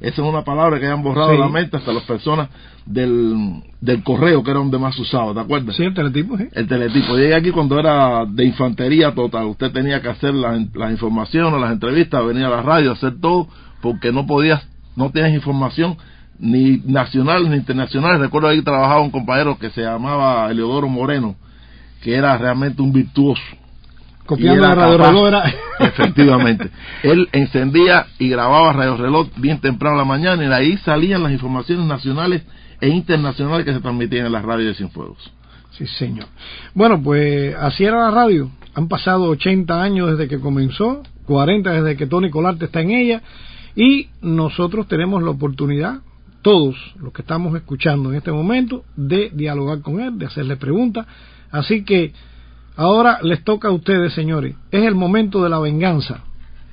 esa 0.00 0.22
es 0.22 0.28
una 0.28 0.42
palabra 0.42 0.78
que 0.80 0.86
hayan 0.86 1.02
borrado 1.02 1.36
la 1.36 1.48
mente 1.48 1.76
hasta 1.76 1.92
las 1.92 2.04
personas 2.04 2.48
del, 2.86 3.62
del 3.80 4.02
correo, 4.02 4.42
que 4.42 4.50
era 4.50 4.60
donde 4.60 4.78
más 4.78 4.98
usaba, 4.98 5.34
¿te 5.34 5.40
acuerdas? 5.40 5.76
Sí, 5.76 5.84
el 5.84 5.92
teletipo, 5.94 6.38
sí. 6.38 6.48
El 6.52 6.66
teletipo. 6.66 7.16
Llegué 7.16 7.34
aquí 7.34 7.50
cuando 7.50 7.78
era 7.78 8.24
de 8.24 8.44
infantería 8.44 9.14
total. 9.14 9.46
Usted 9.46 9.70
tenía 9.72 10.00
que 10.00 10.08
hacer 10.08 10.32
las, 10.32 10.58
las 10.74 10.90
informaciones, 10.90 11.60
las 11.60 11.72
entrevistas, 11.72 12.24
venir 12.24 12.44
a 12.44 12.50
la 12.50 12.62
radio, 12.62 12.92
hacer 12.92 13.20
todo, 13.20 13.48
porque 13.82 14.10
no 14.10 14.26
podías, 14.26 14.66
no 14.96 15.10
tienes 15.10 15.34
información 15.34 15.98
ni 16.38 16.78
nacional 16.78 17.50
ni 17.50 17.56
internacional. 17.56 18.18
Recuerdo 18.18 18.48
ahí 18.48 18.62
trabajaba 18.62 19.02
un 19.02 19.10
compañero 19.10 19.58
que 19.58 19.68
se 19.70 19.82
llamaba 19.82 20.50
Eleodoro 20.50 20.88
Moreno, 20.88 21.36
que 22.02 22.14
era 22.14 22.38
realmente 22.38 22.80
un 22.80 22.92
virtuoso 22.92 23.42
copiando 24.26 24.62
la 24.62 24.74
radio 24.74 24.98
reloj 24.98 25.28
era... 25.28 25.54
efectivamente. 25.80 26.70
Él 27.02 27.28
encendía 27.32 28.06
y 28.18 28.28
grababa 28.28 28.72
radio 28.72 28.96
reloj 28.96 29.28
bien 29.36 29.60
temprano 29.60 29.96
en 29.96 29.98
la 29.98 30.04
mañana 30.04 30.44
y 30.44 30.48
de 30.48 30.54
ahí 30.54 30.76
salían 30.78 31.22
las 31.22 31.32
informaciones 31.32 31.86
nacionales 31.86 32.42
e 32.80 32.88
internacionales 32.88 33.64
que 33.64 33.72
se 33.72 33.80
transmitían 33.80 34.26
en 34.26 34.32
las 34.32 34.44
radios 34.44 34.68
de 34.68 34.74
Cienfuegos. 34.74 35.32
Sí 35.72 35.86
señor. 35.86 36.26
Bueno 36.74 37.00
pues 37.02 37.54
así 37.56 37.84
era 37.84 38.00
la 38.00 38.10
radio. 38.10 38.50
Han 38.74 38.88
pasado 38.88 39.24
80 39.24 39.82
años 39.82 40.10
desde 40.10 40.28
que 40.28 40.40
comenzó 40.40 41.02
40 41.26 41.82
desde 41.82 41.96
que 41.96 42.06
Tony 42.06 42.30
Colarte 42.30 42.66
está 42.66 42.80
en 42.80 42.90
ella 42.90 43.22
y 43.76 44.08
nosotros 44.20 44.88
tenemos 44.88 45.22
la 45.22 45.30
oportunidad 45.30 46.00
todos 46.42 46.76
los 46.98 47.12
que 47.12 47.22
estamos 47.22 47.54
escuchando 47.54 48.10
en 48.10 48.16
este 48.16 48.32
momento 48.32 48.84
de 48.96 49.30
dialogar 49.32 49.80
con 49.80 50.00
él 50.00 50.18
de 50.18 50.26
hacerle 50.26 50.56
preguntas. 50.56 51.06
Así 51.50 51.84
que 51.84 52.12
Ahora 52.80 53.18
les 53.20 53.44
toca 53.44 53.68
a 53.68 53.72
ustedes, 53.72 54.14
señores. 54.14 54.54
Es 54.70 54.82
el 54.84 54.94
momento 54.94 55.42
de 55.42 55.50
la 55.50 55.58
venganza. 55.58 56.24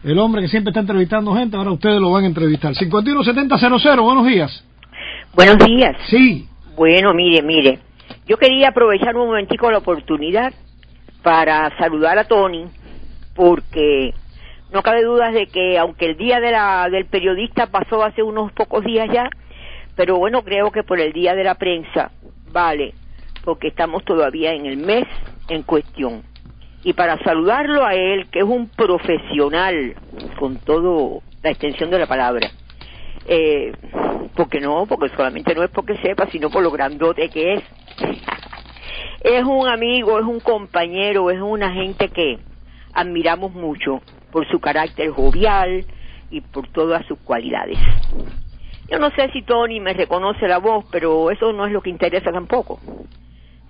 El 0.06 0.18
hombre 0.20 0.42
que 0.42 0.48
siempre 0.48 0.70
está 0.70 0.80
entrevistando 0.80 1.36
gente, 1.36 1.58
ahora 1.58 1.72
ustedes 1.72 2.00
lo 2.00 2.12
van 2.12 2.24
a 2.24 2.28
entrevistar. 2.28 2.74
517000, 2.74 4.00
buenos 4.00 4.26
días. 4.26 4.66
Buenos 5.36 5.58
días. 5.66 5.98
Sí. 6.10 6.48
Bueno, 6.78 7.14
mire, 7.14 7.42
mire. 7.42 7.80
Yo 8.26 8.38
quería 8.38 8.70
aprovechar 8.70 9.18
un 9.18 9.28
momentico 9.28 9.70
la 9.70 9.80
oportunidad 9.80 10.54
para 11.24 11.78
saludar 11.78 12.18
a 12.18 12.24
Tony, 12.24 12.68
porque 13.36 14.14
no 14.72 14.84
cabe 14.84 15.04
dudas 15.04 15.34
de 15.34 15.48
que 15.48 15.78
aunque 15.78 16.06
el 16.06 16.16
día 16.16 16.40
de 16.40 16.52
la, 16.52 16.88
del 16.90 17.08
periodista 17.08 17.68
pasó 17.68 18.02
hace 18.06 18.24
unos 18.24 18.54
pocos 18.54 18.86
días 18.86 19.10
ya, 19.12 19.30
pero 19.98 20.18
bueno, 20.18 20.42
creo 20.44 20.72
que 20.72 20.84
por 20.84 21.02
el 21.02 21.12
día 21.12 21.36
de 21.36 21.44
la 21.44 21.56
prensa, 21.56 22.12
vale, 22.54 22.94
porque 23.44 23.68
estamos 23.68 24.06
todavía 24.06 24.54
en 24.54 24.68
el 24.68 24.78
mes 24.78 25.06
en 25.50 25.64
cuestión. 25.64 26.24
y 26.84 26.94
para 26.94 27.18
saludarlo 27.24 27.86
a 27.86 27.96
él, 27.96 28.28
que 28.32 28.40
es 28.40 28.46
un 28.46 28.70
profesional 28.70 29.96
con 30.40 30.58
todo 30.58 31.22
la 31.44 31.50
extensión 31.50 31.90
de 31.90 32.00
la 32.00 32.06
palabra. 32.06 32.50
Eh, 33.28 33.74
porque 34.36 34.62
no, 34.62 34.86
porque 34.86 35.10
solamente 35.16 35.54
no 35.54 35.64
es 35.64 35.70
porque 35.72 35.98
sepa, 35.98 36.28
sino 36.32 36.50
por 36.50 36.64
lo 36.64 36.72
grandote 36.72 37.30
que 37.30 37.56
es. 37.56 37.64
es 39.22 39.44
un 39.44 39.68
amigo, 39.68 40.18
es 40.20 40.26
un 40.26 40.40
compañero, 40.40 41.30
es 41.30 41.42
una 41.42 41.72
gente 41.74 42.10
que 42.10 42.40
admiramos 42.94 43.52
mucho 43.54 44.02
por 44.32 44.48
su 44.48 44.60
carácter 44.60 45.10
jovial 45.10 45.86
y 46.30 46.42
por 46.42 46.68
todas 46.70 47.06
sus 47.06 47.20
cualidades. 47.20 47.78
Yo 48.90 49.00
no 49.00 49.10
sé 49.12 49.30
si 49.34 49.42
Tony 49.42 49.80
me 49.80 49.94
reconoce 49.94 50.48
la 50.48 50.60
voz, 50.60 50.86
pero 50.92 51.30
eso 51.32 51.52
no 51.52 51.66
es 51.66 51.74
lo 51.74 51.82
que 51.82 51.90
interesa 51.90 52.32
tampoco, 52.32 52.80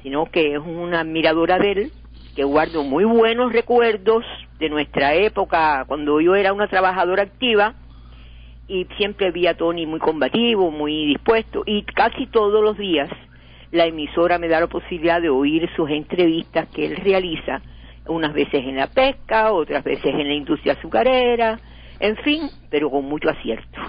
sino 0.07 0.25
que 0.27 0.53
es 0.53 0.59
una 0.65 1.01
admiradora 1.01 1.59
de 1.59 1.71
él, 1.73 1.91
que 2.33 2.45
guardo 2.45 2.81
muy 2.85 3.03
buenos 3.03 3.51
recuerdos 3.51 4.23
de 4.57 4.69
nuestra 4.69 5.13
época 5.15 5.83
cuando 5.85 6.21
yo 6.21 6.33
era 6.33 6.53
una 6.53 6.69
trabajadora 6.69 7.23
activa 7.23 7.73
y 8.69 8.85
siempre 8.95 9.31
vi 9.31 9.47
a 9.47 9.57
Tony 9.57 9.85
muy 9.85 9.99
combativo, 9.99 10.71
muy 10.71 11.07
dispuesto 11.07 11.63
y 11.65 11.83
casi 11.83 12.25
todos 12.27 12.63
los 12.63 12.77
días 12.77 13.09
la 13.73 13.85
emisora 13.85 14.39
me 14.39 14.47
da 14.47 14.61
la 14.61 14.67
posibilidad 14.67 15.21
de 15.21 15.27
oír 15.27 15.69
sus 15.75 15.89
entrevistas 15.89 16.69
que 16.69 16.85
él 16.85 16.95
realiza, 16.95 17.61
unas 18.07 18.33
veces 18.33 18.63
en 18.65 18.77
la 18.77 18.87
pesca, 18.87 19.51
otras 19.51 19.83
veces 19.83 20.05
en 20.05 20.25
la 20.29 20.35
industria 20.35 20.71
azucarera, 20.71 21.59
en 21.99 22.15
fin, 22.17 22.43
pero 22.69 22.89
con 22.89 23.03
mucho 23.03 23.29
acierto. 23.29 23.81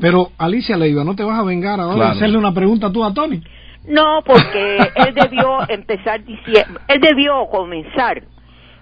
Pero 0.00 0.30
Alicia 0.38 0.78
Leiva, 0.78 1.04
¿no 1.04 1.14
te 1.14 1.22
vas 1.22 1.38
a 1.38 1.44
vengar 1.44 1.78
ahora 1.80 1.96
Claro. 1.96 2.10
de 2.12 2.16
hacerle 2.16 2.38
una 2.38 2.54
pregunta 2.54 2.90
tú 2.90 3.04
a 3.04 3.12
Tony? 3.12 3.42
No, 3.86 4.22
porque 4.24 4.78
él 4.94 5.14
debió 5.14 5.58
empezar 5.68 6.24
diciendo, 6.24 6.80
él 6.88 7.00
debió 7.00 7.46
comenzar, 7.46 8.22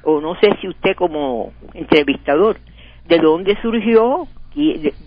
o 0.04 0.20
no 0.20 0.36
sé 0.36 0.56
si 0.60 0.68
usted 0.68 0.94
como 0.94 1.52
entrevistador, 1.74 2.58
de 3.06 3.18
dónde 3.18 3.60
surgió, 3.60 4.28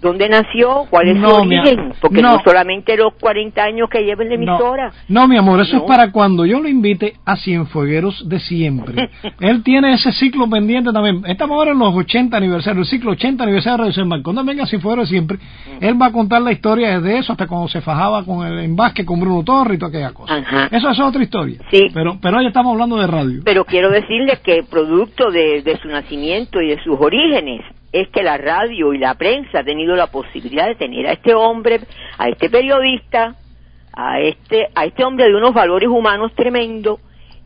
dónde 0.01 0.29
nació, 0.29 0.85
cuál 0.89 1.09
es 1.09 1.17
No, 1.17 1.29
su 1.29 1.35
origen, 1.41 1.93
porque 2.01 2.21
no. 2.21 2.33
no. 2.33 2.41
solamente 2.43 2.97
los 2.97 3.13
40 3.19 3.63
años 3.63 3.89
que 3.89 4.03
lleva 4.03 4.23
en 4.23 4.29
la 4.29 4.35
emisora. 4.35 4.91
No, 5.07 5.21
no, 5.21 5.27
mi 5.27 5.37
amor, 5.37 5.61
eso 5.61 5.77
es 5.77 5.83
para 5.83 6.11
cuando 6.11 6.45
yo 6.45 6.59
lo 6.59 6.67
invite 6.67 7.15
a 7.25 7.35
Cienfuegueros 7.35 8.27
de 8.27 8.39
siempre. 8.39 9.09
Él 9.39 9.63
tiene 9.63 9.93
ese 9.93 10.11
ciclo 10.13 10.49
pendiente 10.49 10.91
también. 10.91 11.23
Estamos 11.27 11.57
ahora 11.57 11.71
en 11.71 11.79
los 11.79 11.93
80 11.95 12.35
aniversarios, 12.35 12.87
el 12.87 12.97
ciclo 12.99 13.11
80 13.11 13.43
aniversario 13.43 13.85
de 13.85 13.93
San 13.93 14.07
Marcos. 14.07 14.23
Cuando 14.25 14.43
venga 14.43 14.63
a 14.63 14.67
Cienfuegueros 14.67 15.09
de 15.09 15.15
siempre, 15.15 15.37
él 15.79 15.99
va 16.01 16.07
a 16.07 16.11
contar 16.11 16.41
la 16.41 16.51
historia 16.51 16.99
desde 16.99 17.19
eso 17.19 17.31
hasta 17.31 17.47
cuando 17.47 17.67
se 17.67 17.81
fajaba 17.81 18.23
con 18.25 18.45
el 18.45 18.59
envasque 18.59 19.05
con 19.05 19.19
Bruno 19.19 19.43
Torre 19.43 19.75
y 19.75 19.77
toda 19.77 19.89
aquella 19.89 20.11
cosa. 20.11 20.35
Ajá. 20.35 20.65
Eso, 20.67 20.89
eso 20.89 21.03
es 21.03 21.07
otra 21.09 21.23
historia. 21.23 21.59
Sí. 21.71 21.87
Pero, 21.93 22.17
pero 22.21 22.37
hoy 22.37 22.47
estamos 22.47 22.73
hablando 22.73 22.97
de 22.97 23.07
radio. 23.07 23.41
Pero 23.45 23.65
quiero 23.65 23.89
decirle 23.89 24.39
que 24.43 24.63
producto 24.63 25.31
de, 25.31 25.61
de 25.61 25.77
su 25.79 25.87
nacimiento 25.87 26.61
y 26.61 26.69
de 26.69 26.83
sus 26.83 26.99
orígenes 26.99 27.61
es 27.95 28.09
que 28.09 28.23
la 28.23 28.37
radio 28.37 28.93
y 28.93 28.97
la 28.97 29.13
prensa 29.13 29.59
ha 29.59 29.63
tenido 29.63 29.95
la 29.95 30.07
posibilidad 30.07 30.67
de 30.67 30.75
tener 30.75 31.07
a 31.07 31.13
este 31.13 31.33
hombre, 31.33 31.79
a 32.17 32.27
este 32.27 32.49
periodista, 32.49 33.35
a 33.93 34.19
este, 34.19 34.67
a 34.75 34.83
este 34.83 35.05
hombre 35.05 35.29
de 35.29 35.35
unos 35.35 35.53
valores 35.53 35.87
humanos 35.87 36.33
tremendos 36.35 36.99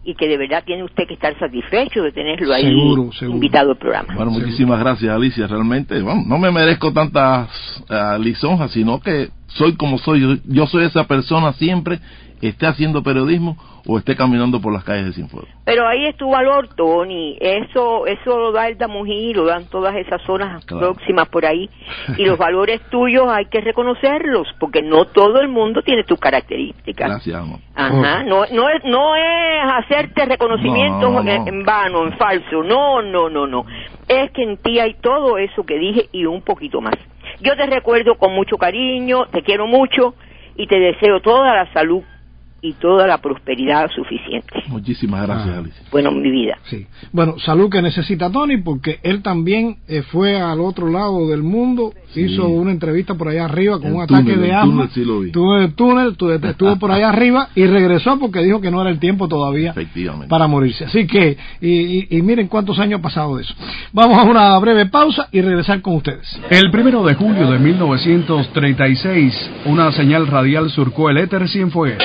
y 0.03 0.15
que 0.15 0.27
de 0.27 0.38
verdad 0.38 0.63
tiene 0.65 0.84
usted 0.84 1.08
que 1.08 1.13
estar 1.13 1.38
satisfecho 1.38 2.01
de 2.01 2.12
tenerlo 2.12 2.51
ahí 2.51 2.63
Seguro, 2.63 3.12
seguro. 3.12 3.36
invitado 3.36 3.72
al 3.72 3.77
programa. 3.77 4.15
Bueno, 4.15 4.32
muchísimas 4.32 4.79
gracias, 4.79 5.13
Alicia. 5.13 5.46
Realmente, 5.46 6.01
bueno, 6.01 6.24
no 6.25 6.39
me 6.39 6.50
merezco 6.50 6.91
tantas 6.91 7.48
ah, 7.88 8.18
lisonjas, 8.20 8.72
sino 8.72 9.00
que 9.00 9.29
soy 9.50 9.75
como 9.75 10.00
soy. 10.00 10.22
Yo, 10.22 10.36
yo 10.46 10.65
soy 10.65 10.86
esa 10.86 11.06
persona 11.06 11.53
siempre, 11.53 12.00
esté 12.41 12.67
haciendo 12.67 13.03
periodismo 13.03 13.58
o 13.88 13.98
esté 13.98 14.15
caminando 14.15 14.62
por 14.62 14.72
las 14.74 14.84
calles 14.84 15.05
de 15.05 15.13
Cienfuegos. 15.13 15.50
Pero 15.65 15.88
ahí 15.88 16.05
es 16.05 16.15
tu 16.15 16.29
valor, 16.29 16.67
Tony. 16.75 17.38
Eso, 17.39 18.05
eso 18.08 18.38
lo 18.38 18.51
da 18.51 18.67
el 18.67 18.77
Damují, 18.77 19.34
lo 19.34 19.46
dan 19.46 19.65
todas 19.69 19.96
esas 19.96 20.22
zonas 20.24 20.63
Claro. 20.65 20.93
próximas 20.93 21.27
por 21.29 21.46
ahí. 21.46 21.69
Y 22.17 22.25
los 22.25 22.38
valores 22.38 22.81
tuyos 22.89 23.27
hay 23.29 23.46
que 23.46 23.62
reconocerlos, 23.62 24.48
porque 24.60 24.81
no 24.81 25.05
todo 25.05 25.39
el 25.41 25.48
mundo 25.48 25.81
tiene 25.81 26.03
tus 26.03 26.19
características. 26.19 27.10
Gracias, 27.10 27.36
amor. 27.36 27.60
Ajá, 27.75 28.24
no, 28.24 28.46
no, 28.51 28.69
es, 28.69 28.84
no 28.84 29.15
es 29.15 29.63
hacerte 29.77 30.25
reconocimientos 30.25 31.01
No, 31.12 31.12
no, 31.12 31.24
no. 31.24 31.31
En, 31.31 31.48
en 31.48 31.65
vano, 31.65 32.03
en 32.05 32.17
falso, 32.17 32.63
no, 32.63 33.01
no, 33.01 33.29
no, 33.29 33.48
no. 33.48 33.65
Es 34.08 34.31
que 34.31 34.43
en 34.43 34.58
ti 34.58 34.79
hay 34.79 34.96
todo 34.96 35.38
eso 35.38 35.63
que 35.65 35.77
dije 35.77 36.10
y 36.12 36.25
un 36.25 36.41
poquito 36.41 36.81
más. 36.81 36.96
Yo 37.41 37.55
te 37.55 37.65
recuerdo 37.67 38.15
con 38.15 38.34
mucho 38.34 38.58
cariño, 38.58 39.25
te 39.27 39.43
quiero 39.43 39.67
mucho 39.67 40.15
y 40.58 40.67
te 40.67 40.79
deseo 40.79 41.22
toda 41.22 41.53
la 41.55 41.72
salud 41.74 42.03
y 42.62 42.74
toda 42.74 43.08
la 43.08 43.18
prosperidad 43.20 43.89
suficiente. 43.96 44.63
Muchísimas 44.68 45.24
gracias, 45.25 45.56
Ah. 45.56 45.60
Alicia. 45.60 45.82
Bueno, 45.92 46.12
mi 46.12 46.30
vida. 46.30 46.58
Sí. 46.66 46.86
Bueno, 47.12 47.36
salud 47.39 47.70
que 47.70 47.82
necesita 47.82 48.30
Tony 48.32 48.58
porque 48.58 49.00
él 49.04 49.22
también 49.22 49.78
eh, 49.88 50.01
fue 50.04 50.39
al 50.39 50.60
otro 50.62 50.89
lado 50.89 51.28
del 51.30 51.42
mundo, 51.44 51.94
hizo 52.16 52.48
una 52.48 52.72
entrevista 52.72 53.16
por 53.16 53.28
allá 53.30 53.46
arriba 53.46 53.78
con 53.80 53.88
El 53.89 53.94
un 53.94 54.01
ataque 54.01 54.36
de 54.36 54.51
asma. 54.54 54.72
túnel 54.74 54.89
sí 54.89 55.06
lo 55.06 55.20
vi. 55.22 55.28
El 55.63 55.74
túnel, 55.74 56.16
tu- 56.18 56.30
estuvo 56.32 56.75
por 56.78 56.92
allá 56.92 57.10
arriba 57.10 57.50
y 57.56 57.66
regresó 57.66 58.18
porque 58.20 58.42
dijo 58.42 58.60
que 58.62 58.72
no 58.72 58.82
era 58.82 58.89
el 58.89 59.00
tiempo 59.00 59.28
todavía 59.28 59.72
Efectivamente. 59.72 60.28
para 60.28 60.48
morirse. 60.48 60.86
Así 60.86 61.08
que, 61.08 61.38
y, 61.62 61.70
y- 61.70 62.08
y 62.18 62.22
miren 62.22 62.48
cuántos 62.48 62.78
años 62.80 63.00
ha 63.00 63.04
pasado 63.04 63.38
de 63.38 63.44
eso. 63.44 63.54
Vamos 63.94 64.18
a 64.18 64.24
una 64.24 64.58
breve 64.60 64.86
pausa 64.88 65.28
y 65.32 65.42
regresar 65.42 65.82
con 65.82 65.96
ustedes. 65.96 66.39
El 66.50 66.72
primero 66.72 67.04
de 67.06 67.16
julio 67.16 67.50
de 67.50 67.60
1936, 67.60 69.50
una 69.66 69.92
señal 69.92 70.28
radial 70.28 70.70
surcó 70.70 71.10
el 71.10 71.18
éter 71.18 71.48
Cienfuegos. 71.50 72.04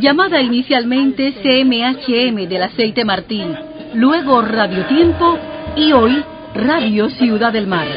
Llamada 0.00 0.40
inicialmente 0.40 1.34
CMHM 1.42 2.48
del 2.48 2.62
aceite 2.62 3.04
Martín, 3.04 3.54
luego 3.94 4.40
Radio 4.40 4.86
Tiempo 4.86 5.38
y 5.76 5.92
hoy 5.92 6.24
Radio 6.54 7.10
Ciudad 7.10 7.52
del 7.52 7.66
Mar. 7.66 7.88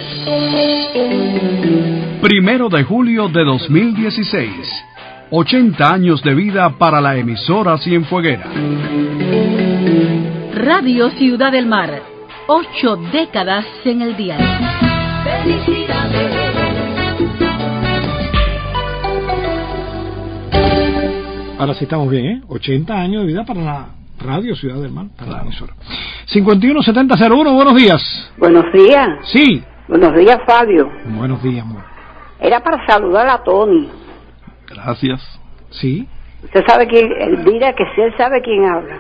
Primero 2.22 2.68
de 2.70 2.84
julio 2.84 3.30
de 3.30 3.46
2016. 3.46 4.52
80 5.32 5.94
años 5.94 6.22
de 6.22 6.36
vida 6.36 6.70
para 6.78 7.00
la 7.00 7.16
emisora 7.16 7.78
Cienfueguera. 7.78 8.50
Radio 10.54 11.10
Ciudad 11.12 11.52
del 11.52 11.66
Mar, 11.66 12.02
ocho 12.48 12.98
décadas 13.12 13.66
en 13.86 14.02
el 14.02 14.18
diario. 14.18 14.46
Ahora 21.58 21.74
sí 21.74 21.86
estamos 21.86 22.10
bien, 22.10 22.26
¿eh? 22.26 22.42
80 22.48 22.94
años 22.94 23.22
de 23.22 23.28
vida 23.28 23.46
para 23.46 23.62
la 23.62 23.86
Radio 24.20 24.56
Ciudad 24.56 24.82
del 24.82 24.92
Mar, 24.92 25.08
para 25.18 25.32
la 25.32 25.42
emisora. 25.42 25.74
517001, 26.26 27.54
buenos 27.54 27.76
días. 27.76 28.32
Buenos 28.38 28.66
días. 28.74 29.10
Sí. 29.32 29.64
Buenos 29.88 30.16
días, 30.16 30.38
Fabio. 30.46 30.92
Buenos 31.06 31.42
días, 31.44 31.64
amor. 31.64 31.84
Era 32.40 32.60
para 32.62 32.86
saludar 32.86 33.28
a 33.30 33.44
Tony. 33.44 33.88
Gracias. 34.68 35.22
Sí. 35.72 36.08
Usted 36.44 36.64
sabe 36.68 36.88
quién, 36.88 37.10
Elvira, 37.20 37.74
que 37.74 37.86
sí 37.96 38.02
él 38.02 38.14
sabe 38.18 38.42
quién 38.42 38.66
habla. 38.66 38.98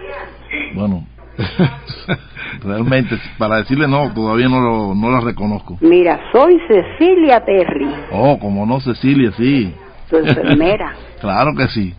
Bueno, 0.74 1.06
realmente, 2.64 3.18
para 3.38 3.58
decirle 3.58 3.88
no, 3.88 4.14
todavía 4.14 4.48
no, 4.48 4.62
lo, 4.62 4.96
no 4.96 5.12
la 5.12 5.20
reconozco. 5.20 5.78
Mira, 5.82 6.20
soy 6.32 6.60
Cecilia 6.68 7.44
Terry, 7.44 7.88
Oh, 8.12 8.40
como 8.40 8.66
no, 8.66 8.80
Cecilia, 8.80 9.32
sí. 9.36 9.74
tu 10.10 10.18
enfermera. 10.18 10.94
Claro 11.20 11.56
que 11.56 11.68
sí. 11.70 11.94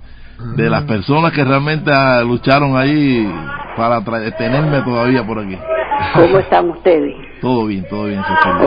De 0.57 0.69
las 0.69 0.83
personas 0.85 1.33
que 1.33 1.43
realmente 1.45 1.91
ah, 1.93 2.23
lucharon 2.23 2.77
ahí 2.77 3.27
para 3.77 4.03
tenerme 4.37 4.83
todavía 4.83 5.25
por 5.25 5.39
aquí. 5.39 5.59
¿Cómo 6.15 6.39
están 6.41 6.71
ustedes? 6.71 7.15
Todo 7.41 7.67
bien, 7.67 7.87
todo 7.89 8.07
bien. 8.07 8.23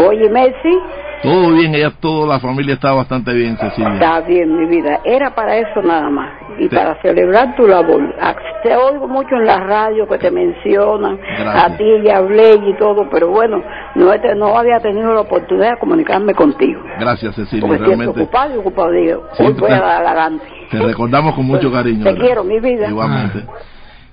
Oye, 0.08 0.30
Messi, 0.30 0.80
Todo 1.22 1.52
bien, 1.54 1.76
ella, 1.76 1.92
toda 2.00 2.28
la 2.28 2.40
familia 2.40 2.76
está 2.76 2.94
bastante 2.94 3.34
bien, 3.34 3.58
Cecilia. 3.58 3.94
está 3.96 4.22
bien, 4.22 4.58
mi 4.58 4.66
vida. 4.68 5.02
Era 5.04 5.36
para 5.36 5.58
eso 5.58 5.82
nada 5.82 6.10
más. 6.10 6.32
Y 6.58 6.68
Te- 6.70 6.76
para 6.76 7.02
celebrar 7.02 7.56
tu 7.58 7.68
labor. 7.68 8.16
Ah, 8.22 8.36
Te 8.64 8.76
oigo 8.76 9.08
mucho 9.08 9.36
en 9.36 9.46
la 9.46 9.58
radio 9.60 10.08
que 10.08 10.18
te 10.18 10.32
mencionan. 10.32 11.18
Gracias. 11.18 11.56
A 11.66 11.78
ti 11.78 11.84
ya 12.06 12.18
hablé 12.18 12.54
y 12.56 12.74
todo, 12.78 13.10
pero 13.10 13.30
bueno, 13.30 13.62
no, 13.96 14.14
he 14.14 14.20
te- 14.20 14.34
no 14.36 14.58
había 14.58 14.80
tenido 14.80 15.14
la 15.14 15.22
oportunidad 15.22 15.72
de 15.72 15.80
comunicarme 15.80 16.34
contigo. 16.34 16.82
Gracias, 17.00 17.36
Cecilia, 17.36 17.68
Porque 17.68 17.84
realmente. 17.84 18.22
ocupado 18.22 18.56
y 18.56 18.58
ocupado. 18.58 18.92
Digo, 18.92 19.22
hoy 19.32 19.36
Siempre 19.38 19.62
voy 19.62 19.72
a 19.72 19.76
te- 19.76 19.82
dar 19.86 20.06
adelante. 20.06 20.46
Te 20.72 20.80
recordamos 20.80 21.36
con 21.36 21.46
mucho 21.46 21.72
cariño. 21.72 22.04
Te 22.04 22.12
¿verdad? 22.12 22.26
quiero, 22.26 22.44
mi 22.44 22.60
vida. 22.60 22.88
Igualmente. 22.90 23.44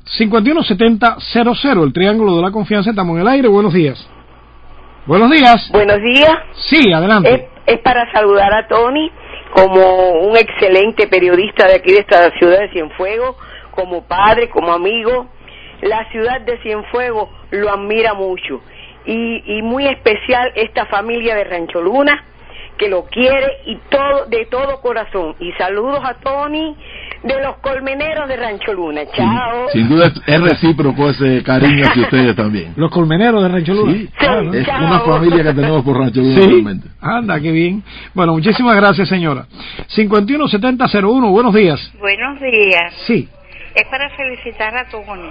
517000, 0.05 1.83
el 1.83 1.93
Triángulo 1.93 2.37
de 2.37 2.43
la 2.43 2.51
Confianza, 2.51 2.91
estamos 2.91 3.15
en 3.17 3.23
el 3.23 3.29
aire, 3.29 3.49
buenos 3.49 3.73
días. 3.73 4.09
Buenos 5.07 5.31
días. 5.31 5.69
Buenos 5.71 6.03
días. 6.03 6.37
Sí, 6.69 6.93
adelante. 6.93 7.33
Es, 7.33 7.75
es 7.75 7.81
para 7.81 8.11
saludar 8.11 8.53
a 8.53 8.67
Tony 8.67 9.09
como 9.55 10.11
un 10.23 10.37
excelente 10.37 11.07
periodista 11.07 11.69
de 11.69 11.77
aquí 11.77 11.93
de 11.93 12.01
esta 12.01 12.31
ciudad 12.39 12.59
de 12.59 12.71
Cienfuegos, 12.71 13.37
como 13.71 14.03
padre, 14.03 14.49
como 14.51 14.73
amigo. 14.73 15.29
La 15.83 16.11
ciudad 16.11 16.41
de 16.41 16.59
Cienfuegos 16.59 17.29
lo 17.53 17.71
admira 17.71 18.15
mucho 18.15 18.61
y, 19.05 19.59
y 19.59 19.63
muy 19.63 19.87
especial 19.87 20.51
esta 20.57 20.87
familia 20.87 21.37
de 21.37 21.45
Rancho 21.45 21.81
Luna 21.81 22.25
que 22.77 22.89
lo 22.89 23.05
quiere 23.05 23.59
y 23.67 23.77
todo 23.89 24.27
de 24.27 24.47
todo 24.47 24.81
corazón. 24.81 25.37
Y 25.39 25.53
saludos 25.53 26.01
a 26.03 26.15
Tony, 26.15 26.77
de 27.23 27.43
los 27.43 27.57
colmeneros 27.59 28.29
de 28.29 28.37
Rancho 28.37 28.73
Luna. 28.73 29.03
Chao. 29.15 29.69
Sin 29.73 29.89
duda 29.89 30.13
es 30.27 30.41
recíproco 30.41 31.11
ese 31.11 31.43
cariño 31.43 31.85
hacia 31.87 32.03
ustedes 32.05 32.37
también. 32.37 32.73
Los 32.77 32.91
colmeneros 32.91 33.43
de 33.43 33.49
Rancho 33.49 33.75
Luna. 33.75 33.93
Sí, 33.93 34.09
es 34.55 34.69
una 34.69 35.01
familia 35.01 35.43
que 35.43 35.55
tenemos 35.55 35.83
por 35.85 35.99
Rancho 35.99 36.21
Luna 36.21 36.35
Sí, 36.43 36.47
realmente. 36.49 36.89
anda, 37.01 37.41
qué 37.41 37.51
bien. 37.53 37.83
Bueno, 38.15 38.33
muchísimas 38.33 38.77
gracias, 38.77 39.09
señora. 39.09 39.47
517001, 39.89 41.31
buenos 41.31 41.55
días. 41.55 41.93
Buenos 41.99 42.41
días. 42.41 42.93
Sí. 43.07 43.29
Es 43.75 43.87
para 43.89 44.09
felicitar 44.11 44.77
a 44.77 44.85
Tony. 44.89 45.31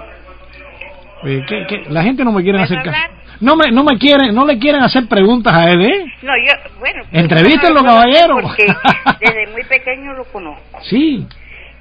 ¿qué- 1.24 1.66
qué? 1.68 1.84
La 1.90 2.04
gente 2.04 2.24
no 2.24 2.32
me 2.32 2.44
quiere 2.44 2.60
¿Puedo 2.60 2.66
hacer 2.66 2.80
hablar? 2.80 3.10
no 3.40 3.56
me 3.56 3.72
no 3.72 3.84
me 3.84 3.98
quieren 3.98 4.34
no 4.36 4.46
le 4.46 4.60
quieren 4.60 4.82
hacer 4.84 5.08
preguntas 5.08 5.54
a 5.54 5.72
él, 5.72 5.82
¿eh? 5.82 6.06
No, 6.22 6.32
yo, 6.46 6.54
bueno. 6.80 7.04
Entrevístenlo, 7.12 7.82
no 7.82 7.86
caballero. 7.88 8.38
Porque 8.42 8.66
desde 9.20 9.52
muy 9.52 9.64
pequeño 9.64 10.14
lo 10.14 10.24
conozco. 10.26 10.80
Sí. 10.84 11.26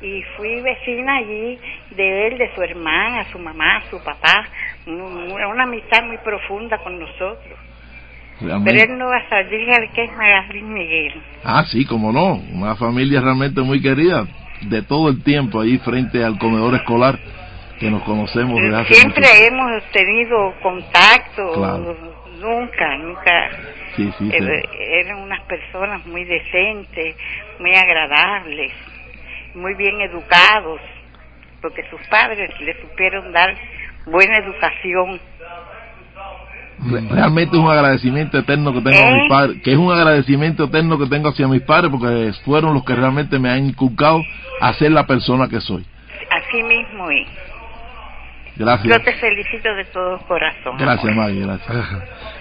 Y 0.04 0.22
fui 0.36 0.60
vecina 0.60 1.16
allí 1.16 1.58
de 1.96 2.26
él, 2.26 2.36
de 2.36 2.54
su 2.54 2.62
hermana, 2.62 3.24
su 3.32 3.38
mamá, 3.38 3.82
su 3.88 3.98
papá. 4.04 4.46
Una 4.86 5.62
amistad 5.62 6.04
muy 6.04 6.18
profunda 6.18 6.76
con 6.78 7.00
nosotros. 7.00 7.58
Realmente. 8.38 8.70
Pero 8.70 8.92
él 8.92 8.98
no 8.98 9.06
va 9.06 9.16
a 9.16 9.28
salir 9.30 9.72
al 9.72 9.90
que 9.92 10.04
es 10.04 10.12
Magazine 10.12 10.68
Miguel. 10.68 11.22
Ah, 11.42 11.64
sí, 11.66 11.86
como 11.86 12.12
no. 12.12 12.34
Una 12.52 12.76
familia 12.76 13.22
realmente 13.22 13.62
muy 13.62 13.80
querida 13.80 14.26
de 14.60 14.82
todo 14.82 15.08
el 15.08 15.22
tiempo 15.22 15.60
ahí 15.60 15.78
frente 15.78 16.22
al 16.22 16.38
comedor 16.38 16.74
escolar 16.74 17.18
que 17.80 17.90
nos 17.90 18.02
conocemos 18.02 18.60
desde 18.60 18.76
hace 18.76 18.94
Siempre 18.94 19.22
mucho 19.22 19.48
hemos 19.48 19.84
tenido 19.90 20.54
contacto. 20.60 21.52
Claro. 21.54 21.96
Nunca, 22.40 22.98
nunca. 22.98 23.50
Sí, 23.96 24.12
sí, 24.18 24.30
sí. 24.30 24.44
Eran 24.78 25.22
unas 25.22 25.40
personas 25.44 26.04
muy 26.04 26.24
decentes, 26.24 27.16
muy 27.58 27.74
agradables, 27.74 28.72
muy 29.54 29.74
bien 29.74 30.00
educados, 30.00 30.80
porque 31.62 31.82
sus 31.90 32.00
padres 32.08 32.50
le 32.60 32.80
supieron 32.80 33.32
dar 33.32 33.54
buena 34.06 34.38
educación. 34.38 35.20
Re- 36.90 37.00
Realmente 37.08 37.56
es 37.56 37.62
un 37.62 37.70
agradecimiento 37.70 38.38
eterno 38.38 38.72
que 38.72 38.80
tengo 38.80 38.96
a 39.06 39.10
¿Eh? 39.10 39.20
mis 39.20 39.28
padres, 39.28 39.62
que 39.62 39.72
es 39.72 39.78
un 39.78 39.92
agradecimiento 39.92 40.64
eterno 40.64 40.98
que 40.98 41.06
tengo 41.06 41.28
hacia 41.28 41.46
mis 41.48 41.62
padres 41.62 41.90
porque 41.90 42.32
fueron 42.44 42.74
los 42.74 42.84
que 42.84 42.94
realmente 42.94 43.38
me 43.38 43.48
han 43.50 43.64
inculcado 43.66 44.22
a 44.60 44.72
ser 44.74 44.90
la 44.90 45.06
persona 45.06 45.48
que 45.48 45.60
soy. 45.60 45.86
Así 46.30 46.62
mismo 46.62 47.10
es. 47.10 47.28
Gracias. 48.56 48.96
Yo 48.96 49.02
te 49.02 49.12
felicito 49.14 49.74
de 49.74 49.84
todo 49.86 50.18
corazón. 50.28 50.76
Gracias, 50.78 51.04
amor. 51.12 51.24
Maggie, 51.24 51.40
gracias. 51.40 51.76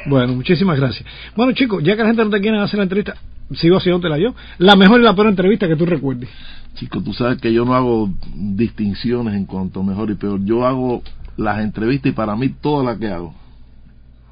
Bueno, 0.05 0.34
muchísimas 0.34 0.79
gracias. 0.79 1.05
Bueno, 1.36 1.53
chicos, 1.53 1.84
ya 1.84 1.96
que 1.96 2.01
la 2.01 2.08
gente 2.10 2.24
no 2.24 2.29
te 2.29 2.39
quiere 2.41 2.60
hacer 2.60 2.77
la 2.77 2.84
entrevista, 2.84 3.15
sigo 3.54 3.78
haciéndotela 3.78 4.18
yo. 4.18 4.34
La 4.58 4.76
mejor 4.76 5.00
y 5.02 5.04
la 5.04 5.14
peor 5.16 5.28
entrevista 5.28 5.68
que 5.68 5.76
tú 5.76 5.86
recuerdes. 5.86 6.30
Chico, 6.76 7.02
tú 7.02 7.14
sabes 7.14 7.40
que 7.40 7.54
yo 7.54 7.66
no 7.66 7.74
hago 7.76 8.10
distinciones 8.36 9.36
en 9.36 9.46
cuanto 9.46 9.82
a 9.82 9.84
mejor 9.84 10.10
y 10.10 10.16
peor. 10.16 10.40
Yo 10.44 10.66
hago 10.66 11.04
las 11.38 11.60
entrevistas 11.60 12.12
y 12.12 12.16
para 12.16 12.36
mí 12.36 12.50
toda 12.50 12.84
la 12.84 12.98
que 12.98 13.08
hago 13.10 13.34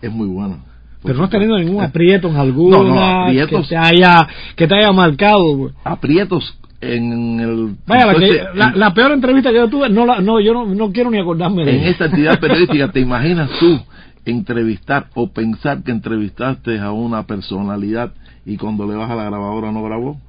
es 0.02 0.12
muy 0.12 0.28
buena. 0.28 0.58
Pero 1.04 1.18
no 1.18 1.24
has 1.26 1.30
tenido 1.32 1.58
ningún 1.58 1.84
aprieto 1.84 2.28
en 2.30 2.36
alguna 2.36 2.78
No, 2.78 2.84
no, 2.84 3.00
aprietos. 3.26 3.62
que 3.64 3.70
te 3.70 3.78
haya 3.78 4.28
que 4.56 4.68
te 4.68 4.76
haya 4.76 4.92
marcado. 4.92 5.58
pues. 5.58 5.74
Aprietos 5.84 6.58
en 6.80 7.40
el... 7.40 7.76
Vaya, 7.86 8.06
la, 8.08 8.14
que- 8.16 8.44
la, 8.56 8.72
la 8.76 8.94
peor 8.94 9.12
entrevista 9.12 9.50
que 9.52 9.58
yo 9.58 9.68
tuve, 9.68 9.90
no, 9.90 10.06
la, 10.06 10.20
no 10.20 10.40
yo 10.40 10.54
no, 10.54 10.66
no 10.66 10.92
quiero 10.92 11.12
ni 11.12 11.20
acordarme 11.20 11.64
de 11.66 11.72
en 11.72 11.80
ella. 11.82 11.90
esta 11.90 12.06
actividad 12.06 12.40
periodística, 12.40 12.88
¿te 12.92 13.00
imaginas 13.00 13.50
tú 13.60 13.80
entrevistar 14.26 15.08
o 15.16 15.32
pensar 15.32 15.84
que 15.84 15.92
entrevistaste 15.92 16.80
a 16.80 16.92
una 16.92 17.26
personalidad 17.26 18.14
y 18.46 18.58
cuando 18.58 18.88
le 18.88 18.96
vas 18.96 19.10
a 19.10 19.16
la 19.16 19.26
grabadora 19.26 19.72
no 19.72 19.84
grabó? 19.84 20.20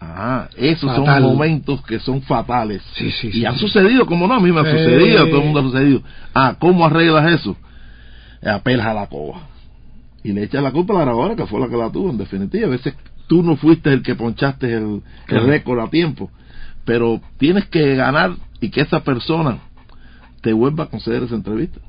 Ah, 0.00 0.48
esos 0.56 0.90
Fatal. 0.90 1.22
son 1.22 1.32
momentos 1.32 1.82
que 1.82 1.98
son 1.98 2.22
fatales. 2.22 2.82
Sí, 2.94 3.10
sí, 3.10 3.28
y 3.28 3.32
sí, 3.32 3.44
sí. 3.52 3.58
sucedido, 3.58 4.06
como 4.06 4.26
no, 4.26 4.34
a 4.34 4.40
mí 4.40 4.52
me 4.52 4.60
ha 4.60 4.64
Sí. 4.64 4.70
sucedido, 4.70 5.22
a 5.22 5.26
todo 5.28 5.38
el 5.38 5.44
mundo 5.44 5.60
ha 5.60 5.62
sucedido. 5.62 6.02
Ah, 6.34 6.56
¿cómo 6.58 6.84
arreglas 6.84 7.40
eso? 7.40 7.56
Eh, 8.42 8.50
Apelas 8.50 8.86
a 8.86 8.94
la 8.94 9.06
coba. 9.06 9.40
Y 10.22 10.32
le 10.32 10.44
echas 10.44 10.62
la 10.62 10.72
culpa 10.72 10.94
a 10.94 10.98
la 10.98 11.04
grabadora, 11.04 11.36
que 11.36 11.46
fue 11.46 11.60
la 11.60 11.68
que 11.68 11.76
la 11.76 11.90
tuvo, 11.90 12.10
en 12.10 12.18
definitiva. 12.18 12.66
A 12.66 12.70
veces 12.70 12.94
tú 13.26 13.42
no 13.42 13.56
fuiste 13.56 13.92
el 13.92 14.02
que 14.02 14.14
ponchaste 14.14 14.74
el, 14.74 15.02
récord 15.26 15.80
a 15.80 15.88
tiempo. 15.88 16.30
Pero 16.84 17.20
tienes 17.38 17.66
que 17.68 17.94
ganar 17.94 18.32
y 18.60 18.68
que 18.70 18.82
esa 18.82 19.00
persona 19.04 19.58
te 20.42 20.52
vuelva 20.52 20.84
a 20.84 20.86
conceder 20.88 21.22
esa 21.22 21.34
entrevista. 21.34 21.80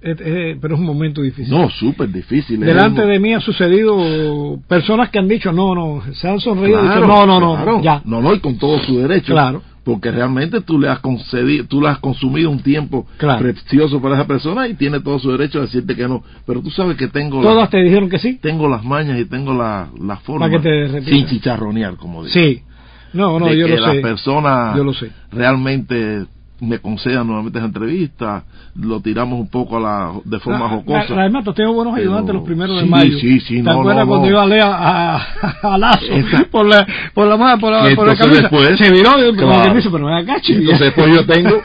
Pero 0.00 0.74
es 0.74 0.80
un 0.80 0.86
momento 0.86 1.22
difícil. 1.22 1.52
No, 1.52 1.68
súper 1.70 2.08
difícil. 2.10 2.60
Delante 2.60 3.04
de 3.04 3.18
mí 3.18 3.34
ha 3.34 3.40
sucedido 3.40 4.60
personas 4.68 5.10
que 5.10 5.18
han 5.18 5.26
dicho 5.28 5.50
no, 5.52 5.74
no, 5.74 6.02
se 6.14 6.28
han 6.28 6.38
sonreído 6.40 6.78
y 6.78 6.82
Claro, 6.86 7.00
dicho 7.00 7.06
no, 7.08 7.26
no, 7.26 7.40
no, 7.40 7.54
claro. 7.56 7.82
ya. 7.82 8.02
No, 8.04 8.20
no, 8.22 8.32
y 8.34 8.38
con 8.40 8.58
todo 8.58 8.78
su 8.80 8.98
derecho. 8.98 9.32
Claro. 9.32 9.62
Porque 9.84 10.10
realmente 10.10 10.60
tú 10.60 10.78
le 10.78 10.88
has 10.88 10.98
concedido, 10.98 11.64
tú 11.66 11.80
le 11.80 11.88
has 11.88 11.98
consumido 11.98 12.50
un 12.50 12.60
tiempo 12.60 13.06
Claro. 13.16 13.40
precioso 13.40 14.00
para 14.02 14.16
esa 14.16 14.26
persona 14.26 14.68
y 14.68 14.74
tiene 14.74 15.00
todo 15.00 15.18
su 15.18 15.32
derecho 15.32 15.58
a 15.60 15.62
decirte 15.62 15.96
que 15.96 16.06
no. 16.06 16.22
Pero 16.46 16.60
tú 16.60 16.70
sabes 16.70 16.96
que 16.98 17.08
tengo, 17.08 17.42
la- 17.42 17.50
Todas 17.50 17.70
te 17.70 17.78
dijeron 17.78 18.08
que 18.10 18.18
sí. 18.18 18.38
tengo 18.40 18.68
las 18.68 18.84
mañas 18.84 19.18
y 19.18 19.24
tengo 19.24 19.54
la, 19.54 19.88
la 19.98 20.16
forma 20.18 20.46
Para 20.48 20.60
que 20.60 20.68
te 20.68 21.02
sin 21.10 21.26
chicharronear, 21.26 21.96
como 21.96 22.22
digo. 22.22 22.34
Sí. 22.34 22.62
No, 23.14 23.38
no, 23.40 23.46
de 23.46 23.56
yo 23.58 23.66
que 23.66 23.76
lo 23.76 23.80
las 23.86 23.94
sé. 23.96 24.00
personas 24.02 24.76
Yo 24.76 24.84
lo 24.84 24.92
sé. 24.92 25.10
realmente 25.32 26.26
me 26.60 26.78
concedan 26.80 27.26
nuevamente 27.26 27.58
esa 27.58 27.66
entrevista, 27.66 28.42
lo 28.74 29.00
tiramos 29.00 29.38
un 29.38 29.48
poco 29.48 29.76
a 29.76 29.80
la, 29.80 30.12
de 30.24 30.40
forma 30.40 30.66
Ah, 30.66 30.68
jocosa. 30.70 31.06
ah, 31.14 31.20
Además, 31.20 31.44
tengo 31.54 31.72
buenos 31.72 31.94
Pero- 31.94 32.08
ayudantes 32.10 32.34
los 32.34 32.44
primeros 32.44 32.76
de 32.76 32.82
sí, 32.82 32.88
mayo. 32.88 33.18
sí, 33.18 33.40
sí, 33.40 33.56
¿Te 33.56 33.62
no, 33.62 33.70
acuerdas 33.80 34.04
no, 34.04 34.08
cuando 34.08 34.26
no. 34.26 34.30
iba 34.32 34.42
a 34.42 34.46
leer 34.46 34.62
a, 34.64 35.16
a, 35.16 35.20
a 35.74 35.78
Lazo 35.78 36.04
Esa- 36.10 36.44
por 36.50 36.66
la, 36.66 36.86
por 37.14 37.28
la, 37.28 37.36
por 37.58 37.72
la, 37.72 37.94
por 37.94 38.06
la 38.08 38.16
camisa? 38.16 38.40
después- 38.42 38.76
Se 38.78 38.90
viró 38.92 39.10
y 39.18 39.36
Claro. 39.36 39.70
me 39.70 39.76
dice, 39.76 39.88
pero 39.90 40.08
acá, 40.14 40.40
chico. 40.40 40.60
Entonces 40.60 40.92
pues 40.94 41.14
yo 41.14 41.26
tengo 41.26 41.60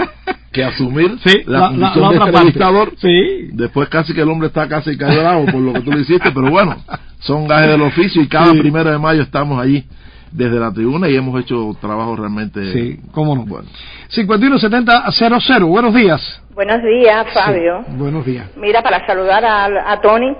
que 0.51 0.63
asumir 0.63 1.17
Sí, 1.25 1.39
la, 1.47 1.71
la- 1.71 1.71
la- 1.71 1.95
la 1.95 2.09
de 2.09 2.15
entrevistador. 2.17 2.93
Sí. 2.97 3.49
Después 3.53 3.89
casi 3.89 4.13
que 4.13 4.21
el 4.21 4.29
hombre 4.29 4.47
está 4.49 4.67
casi 4.67 4.95
callado 4.95 5.45
por 5.45 5.55
lo 5.55 5.73
que 5.73 5.81
tú 5.81 5.91
le 5.91 6.01
hiciste, 6.01 6.31
pero 6.31 6.51
bueno, 6.51 6.75
son 7.19 7.47
gajes 7.47 7.69
del 7.71 7.81
oficio 7.81 8.21
y 8.21 8.27
cada 8.27 8.51
primero 8.53 8.91
de 8.91 8.99
mayo 8.99 9.23
estamos 9.23 9.59
allí 9.59 9.83
desde 10.33 10.59
la 10.59 10.71
tribuna 10.73 11.07
y 11.09 11.15
hemos 11.15 11.39
hecho 11.41 11.75
trabajo 11.79 12.15
realmente 12.15 12.71
Sí, 12.73 12.99
cómo 13.11 13.35
no. 13.35 13.45
bueno. 13.45 13.67
517000, 14.09 15.63
buenos 15.65 15.93
días. 15.93 16.41
Buenos 16.55 16.81
días, 16.83 17.25
Fabio. 17.33 17.83
Sí, 17.87 17.93
buenos 17.97 18.25
días. 18.25 18.47
Mira, 18.57 18.81
para 18.81 19.05
saludar 19.05 19.45
a, 19.45 19.91
a 19.91 20.01
Tony, 20.01 20.35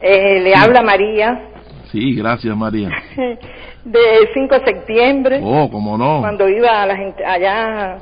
eh, 0.00 0.40
le 0.40 0.54
habla 0.54 0.82
María, 0.82 1.46
Sí, 1.92 2.14
gracias 2.14 2.56
María. 2.56 2.88
de 3.84 4.00
5 4.32 4.54
de 4.60 4.64
septiembre, 4.64 5.40
Oh, 5.42 5.68
como 5.70 5.98
no. 5.98 6.20
cuando 6.20 6.48
iba 6.48 6.82
a 6.82 6.86
la 6.86 6.96
gente 6.96 7.24
allá 7.24 7.98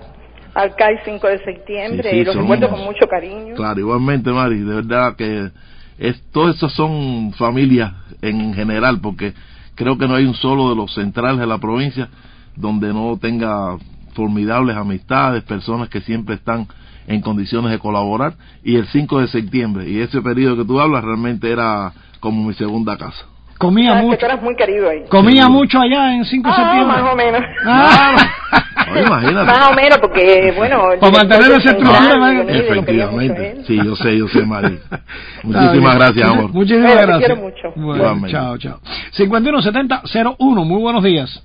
al 0.54 0.74
CAI 0.74 0.98
5 1.06 1.26
de 1.26 1.38
septiembre, 1.44 2.02
Sí, 2.10 2.16
sí, 2.16 2.16
y 2.20 2.24
lo 2.24 2.32
son- 2.34 2.42
recuerdo 2.42 2.68
con 2.68 2.80
mucho 2.84 3.06
cariño. 3.08 3.54
Claro, 3.54 3.80
igualmente 3.80 4.30
Mari, 4.30 4.60
de 4.60 4.74
verdad 4.74 5.16
que 5.16 5.50
es, 5.98 6.22
todas 6.32 6.56
esas 6.56 6.72
son 6.72 7.32
familias 7.32 7.92
en 8.20 8.52
general, 8.54 9.00
porque 9.00 9.32
creo 9.78 9.96
que 9.96 10.06
no 10.08 10.14
hay 10.16 10.26
un 10.26 10.34
solo 10.34 10.68
de 10.70 10.76
los 10.76 10.92
centrales 10.92 11.38
de 11.40 11.46
la 11.46 11.56
provincia 11.58 12.08
donde 12.56 12.92
no 12.92 13.16
tenga 13.20 13.76
formidables 14.14 14.76
amistades, 14.76 15.44
personas 15.44 15.88
que 15.88 16.00
siempre 16.00 16.34
están 16.34 16.66
en 17.06 17.20
condiciones 17.22 17.70
de 17.70 17.78
colaborar, 17.78 18.34
y 18.62 18.76
el 18.76 18.86
5 18.88 19.20
de 19.20 19.28
septiembre, 19.28 19.88
y 19.88 20.00
ese 20.00 20.20
periodo 20.20 20.56
que 20.58 20.64
tú 20.64 20.78
hablas 20.80 21.02
realmente 21.04 21.50
era 21.50 21.92
como 22.20 22.44
mi 22.46 22.52
segunda 22.54 22.98
casa. 22.98 23.24
Comía 23.58 23.96
que 23.96 24.02
mucho. 24.06 24.18
tú 24.18 24.26
eras 24.26 24.42
muy 24.42 24.54
querido 24.56 24.90
ahí. 24.90 25.04
Comía 25.08 25.48
mucho 25.48 25.80
allá 25.80 26.14
en 26.14 26.24
5 26.24 26.48
de 26.48 26.54
Ah, 26.54 26.56
septiembre. 26.56 27.02
más 27.02 27.12
o 27.12 27.16
menos. 27.16 27.40
Ah. 27.66 28.16
No, 28.94 29.00
imagínate. 29.06 29.46
Más 29.46 29.68
o 29.70 29.74
menos, 29.74 29.98
porque, 29.98 30.52
bueno... 30.56 30.82
Para 31.00 31.12
mantener 31.12 31.52
esa 31.52 31.70
estructura, 31.70 32.42
Efectivamente. 32.48 33.64
Sí, 33.66 33.76
yo 33.84 33.94
sé, 33.96 34.18
yo 34.18 34.28
sé, 34.28 34.44
Mari. 34.44 34.78
Muchísimas 35.42 35.94
gracias, 35.96 36.30
amor. 36.30 36.50
Muchísimas 36.52 36.94
Bueno, 36.94 37.00
te 37.00 37.06
gracias. 37.06 37.26
quiero 37.26 37.42
mucho. 37.42 37.72
Bueno, 37.76 38.28
chao, 38.28 38.58
chao. 38.58 38.78
517001, 39.12 40.64
muy 40.64 40.80
buenos 40.80 41.02
días. 41.02 41.44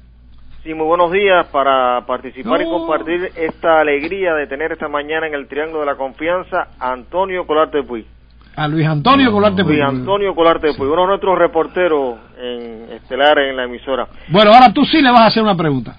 Sí, 0.63 0.73
muy 0.73 0.85
buenos 0.85 1.11
días 1.11 1.45
para 1.47 2.05
participar 2.05 2.61
y 2.61 2.63
No. 2.63 2.71
compartir 2.71 3.31
esta 3.35 3.81
alegría 3.81 4.33
de 4.33 4.47
tener 4.47 4.71
esta 4.71 4.87
mañana 4.87 5.27
en 5.27 5.33
el 5.33 5.47
Triángulo 5.47 5.81
de 5.81 5.87
la 5.87 5.95
Confianza 5.95 6.67
Antonio 6.79 7.45
Colarte 7.45 7.83
Puy. 7.83 8.05
A 8.55 8.67
Luis 8.67 8.87
Antonio 8.87 9.31
Colarte 9.31 9.63
Luis 9.63 9.79
Puig. 9.79 9.81
Antonio 9.89 10.33
Colarte 10.35 10.73
Puy, 10.73 10.87
uno 10.87 11.01
de 11.01 11.07
nuestros 11.07 11.37
reporteros 11.37 12.15
en 12.39 12.93
estelar 12.93 13.39
en 13.39 13.57
la 13.57 13.63
emisora. 13.65 14.07
Bueno, 14.29 14.53
ahora 14.53 14.71
tú 14.71 14.85
sí 14.85 15.01
le 15.01 15.11
vas 15.11 15.21
a 15.21 15.25
hacer 15.25 15.43
una 15.43 15.55
pregunta. 15.57 15.95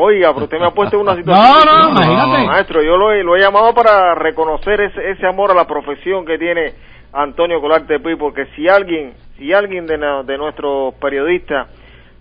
Oiga, 0.00 0.32
pero 0.32 0.44
usted 0.44 0.58
me 0.60 0.66
ha 0.66 0.70
puesto 0.70 0.96
en 0.96 1.02
una 1.02 1.16
situación. 1.16 1.44
No, 1.44 1.64
no, 1.64 1.88
difícil. 1.90 2.12
imagínate. 2.12 2.46
Maestro, 2.46 2.82
yo 2.82 2.96
lo, 2.96 3.12
he- 3.12 3.24
lo 3.24 3.36
he 3.36 3.40
llamado 3.40 3.74
para 3.74 4.14
reconocer 4.14 4.80
ese, 4.80 5.10
ese 5.10 5.26
amor 5.26 5.50
a 5.50 5.54
la 5.54 5.66
profesión 5.66 6.24
que 6.24 6.38
tiene 6.38 6.72
Antonio 7.12 7.60
Colarte 7.60 7.98
Puy, 7.98 8.14
porque 8.16 8.46
si 8.54 8.68
alguien, 8.68 9.14
si 9.36 9.52
alguien 9.52 9.86
de, 9.86 9.98
na- 9.98 10.22
de 10.22 10.38
nuestros 10.38 10.94
periodistas 10.94 11.66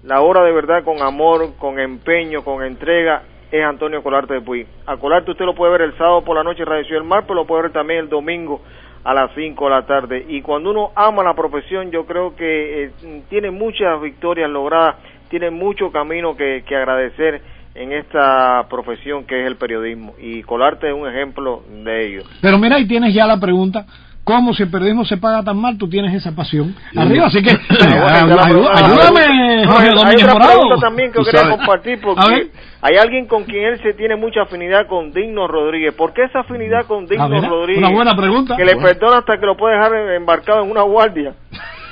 labora 0.04 0.42
de 0.44 0.52
verdad 0.54 0.84
con 0.84 1.02
amor, 1.02 1.56
con 1.60 1.80
empeño, 1.80 2.44
con 2.44 2.64
entrega, 2.64 3.22
es 3.52 3.64
Antonio 3.64 4.02
Colarte 4.02 4.34
de 4.36 4.42
Puy. 4.42 4.66
A 4.88 4.98
Colarte 4.98 5.32
usted 5.32 5.46
lo 5.46 5.54
puede 5.54 5.72
ver 5.74 5.82
el 5.82 5.98
sábado 5.98 6.24
por 6.24 6.36
la 6.36 6.44
noche 6.44 6.64
en 6.64 6.70
Radio 6.70 6.84
Ciudad 6.86 7.02
del 7.02 7.08
Mar, 7.08 7.24
pero 7.28 7.36
lo 7.36 7.46
puede 7.46 7.64
ver 7.64 7.72
también 7.74 8.00
el 8.00 8.10
domingo 8.10 8.62
a 9.04 9.14
las 9.14 9.32
5 9.36 9.64
de 9.66 9.70
la 9.70 9.86
tarde. 9.86 10.26
Y 10.28 10.42
cuando 10.42 10.72
uno 10.72 10.92
ama 10.96 11.24
la 11.24 11.34
profesión, 11.36 11.92
yo 11.92 12.06
creo 12.06 12.36
que 12.36 12.86
eh, 12.86 12.92
tiene 13.30 13.52
muchas 13.52 14.02
victorias 14.02 14.50
logradas, 14.50 14.96
tiene 15.30 15.50
mucho 15.52 15.92
camino 15.92 16.36
que, 16.36 16.64
que 16.68 16.76
agradecer 16.76 17.42
en 17.78 17.94
esta 17.94 18.66
profesión 18.70 19.26
que 19.26 19.42
es 19.42 19.48
el 19.48 19.56
periodismo 19.56 20.16
y 20.20 20.42
Colarte 20.44 20.88
es 20.88 20.96
un 20.96 21.08
ejemplo 21.08 21.64
de 21.84 22.08
ello. 22.08 22.24
Pero 22.42 22.58
mira, 22.58 22.78
ahí 22.78 22.88
tienes 22.88 23.14
ya 23.14 23.26
la 23.26 23.40
pregunta. 23.40 23.86
¿Cómo 24.24 24.54
si 24.54 24.64
el 24.64 24.70
periodismo 24.70 25.06
se 25.06 25.16
paga 25.16 25.42
tan 25.42 25.56
mal, 25.58 25.78
tú 25.78 25.88
tienes 25.88 26.14
esa 26.14 26.36
pasión? 26.36 26.76
Arriba, 26.98 27.28
así 27.28 27.42
que 27.42 27.52
ayúdame, 27.70 29.66
Jorge 29.66 29.90
Hay 30.06 30.16
otra 30.16 30.36
pregunta 30.36 30.76
también 30.82 31.14
que 31.14 31.24
quería 31.24 31.50
compartir 31.50 32.02
porque 32.02 32.52
hay 32.82 32.98
alguien 32.98 33.26
con 33.26 33.46
quien 33.46 33.64
él 33.64 33.80
se 33.82 33.94
tiene 33.94 34.18
mucha 34.18 34.42
afinidad 34.42 34.86
con 34.88 35.14
Digno 35.14 35.48
Rodríguez. 35.48 35.94
¿Por 35.94 36.14
qué 36.14 36.24
esa 36.24 36.42
afinidad 36.42 36.86
con 36.88 37.06
Digno 37.06 37.30
Rodríguez? 37.30 37.78
Una 37.78 37.96
buena 37.96 38.18
pregunta. 38.18 38.58
Que 38.58 38.66
le 38.66 38.76
perdona 38.76 39.20
hasta 39.20 39.40
que 39.40 39.46
lo 39.46 39.56
puede 39.56 39.76
dejar 39.76 39.96
embarcado 40.16 40.62
en 40.62 40.72
una 40.72 40.82
guardia. 40.82 41.34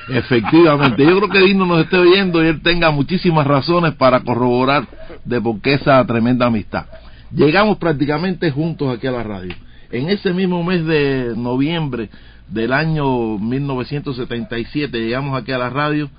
Efectivamente, 0.10 1.06
yo 1.06 1.18
creo 1.18 1.30
que 1.30 1.40
Digno 1.40 1.66
nos 1.66 1.80
esté 1.86 1.98
oyendo 1.98 2.44
y 2.44 2.48
él 2.48 2.62
tenga 2.62 2.92
muchísimas 2.92 3.48
razones 3.48 3.96
para 3.96 4.20
corroborar 4.20 4.84
de 5.26 5.42
por 5.42 5.60
qué 5.62 5.74
esa 5.74 6.06
tremenda 6.06 6.46
amistad. 6.46 6.86
Llegamos 7.32 7.78
prácticamente 7.78 8.52
juntos 8.52 8.96
aquí 8.96 9.08
a 9.08 9.12
la 9.12 9.24
radio 9.24 9.56
en 9.92 10.10
ese 10.10 10.34
mismo 10.34 10.64
mes 10.64 10.86
de 10.86 11.34
noviembre 11.36 12.10
del 12.50 12.74
año 12.74 13.38
1977 13.38 15.00
llegamos 15.00 15.40
aquí 15.40 15.52
a 15.52 15.58
la 15.58 15.70
radio, 15.70 16.10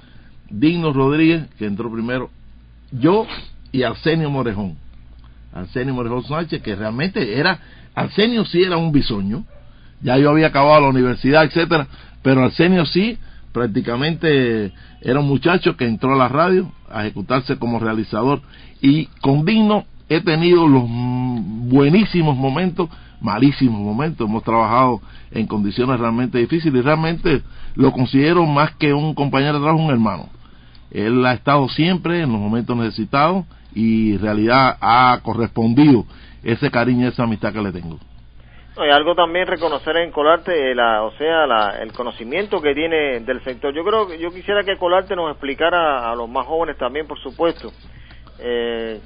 Digno 0.51 0.93
Rodríguez, 0.93 1.47
que 1.59 1.67
entró 1.67 1.93
primero, 1.93 2.31
yo 2.91 3.27
y 3.73 3.83
Arsenio 3.83 4.31
Morejón. 4.31 4.77
Arsenio 5.53 5.95
Morejón 5.95 6.25
Sánchez, 6.25 6.63
que 6.63 6.75
realmente 6.75 7.39
era, 7.39 7.59
Arsenio 7.95 8.45
sí 8.45 8.63
era 8.63 8.77
un 8.77 8.93
bisoño, 8.93 9.45
ya 10.03 10.19
yo 10.19 10.31
había 10.31 10.49
acabado 10.49 10.81
la 10.81 10.89
universidad, 10.89 11.45
etcétera, 11.45 11.87
pero 12.23 12.45
Arsenio 12.45 12.87
sí 12.87 13.19
prácticamente 13.53 14.73
era 15.01 15.21
un 15.21 15.29
muchacho 15.29 15.77
que 15.77 15.87
entró 15.87 16.15
a 16.15 16.19
la 16.19 16.29
radio 16.29 16.73
a 16.91 17.03
ejecutarse 17.03 17.57
como 17.59 17.79
realizador 17.79 18.43
y 18.81 19.07
con 19.21 19.45
Digno 19.45 19.85
he 20.09 20.21
tenido 20.21 20.67
los 20.67 20.85
buenísimos 20.87 22.37
momentos 22.37 22.89
malísimos 23.21 23.81
momentos. 23.81 24.29
Hemos 24.29 24.43
trabajado 24.43 25.01
en 25.31 25.47
condiciones 25.47 25.99
realmente 25.99 26.39
difíciles 26.39 26.81
y 26.81 26.85
realmente 26.85 27.43
lo 27.75 27.93
considero 27.93 28.45
más 28.47 28.75
que 28.77 28.93
un 28.93 29.15
compañero 29.15 29.55
de 29.55 29.61
trabajo, 29.61 29.83
un 29.83 29.91
hermano. 29.91 30.29
Él 30.91 31.25
ha 31.27 31.33
estado 31.33 31.69
siempre 31.69 32.23
en 32.23 32.33
los 32.33 32.41
momentos 32.41 32.77
necesitados 32.77 33.45
y 33.75 34.15
en 34.15 34.21
realidad 34.21 34.77
ha 34.81 35.19
correspondido 35.23 36.05
ese 36.43 36.71
cariño, 36.71 37.09
esa 37.09 37.25
amistad 37.25 37.53
que 37.53 37.61
le 37.61 37.73
tengo. 37.73 37.99
y 38.77 38.91
algo 38.91 39.15
también 39.15 39.47
reconocer 39.47 39.97
en 39.97 40.13
Colarte, 40.13 40.75
la, 40.75 41.03
o 41.03 41.11
sea, 41.13 41.83
el 41.83 41.93
conocimiento 41.93 42.63
que 42.63 42.75
tiene 42.75 43.21
del 43.21 43.43
sector. 43.43 43.75
Yo 43.75 43.85
creo 43.85 44.07
que 44.07 44.19
yo 44.19 44.31
quisiera 44.31 44.63
que 44.63 44.79
Colarte 44.79 45.17
nos 45.17 45.31
explicara 45.33 46.11
a 46.11 46.15
los 46.15 46.29
más 46.29 46.47
jóvenes 46.47 46.79
también, 46.79 47.07
por 47.07 47.19
supuesto, 47.19 47.73
eh, 48.39 49.01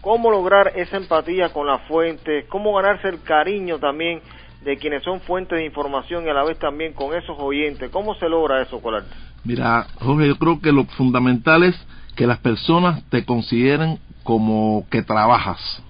cómo 0.00 0.30
lograr 0.30 0.72
esa 0.76 0.96
empatía 0.96 1.52
con 1.52 1.66
la 1.66 1.78
fuente, 1.80 2.46
cómo 2.48 2.74
ganarse 2.74 3.08
el 3.08 3.22
cariño 3.22 3.78
también 3.78 4.20
de 4.64 4.76
quienes 4.76 5.02
son 5.02 5.20
fuentes 5.20 5.58
de 5.58 5.64
información 5.64 6.26
y 6.26 6.28
a 6.28 6.34
la 6.34 6.44
vez 6.44 6.58
también 6.58 6.92
con 6.92 7.14
esos 7.14 7.36
oyentes. 7.38 7.90
¿Cómo 7.90 8.14
se 8.14 8.28
logra 8.28 8.62
eso, 8.62 8.80
Colarte? 8.80 9.14
Mira, 9.44 9.86
Jorge, 10.00 10.26
yo 10.26 10.36
creo 10.38 10.60
que 10.60 10.72
lo 10.72 10.84
fundamental 10.84 11.62
es 11.62 11.76
que 12.16 12.26
las 12.26 12.38
personas 12.38 13.04
te 13.10 13.24
consideren 13.24 13.98
como 14.24 14.84
que 14.90 15.02
trabajas. 15.02 15.82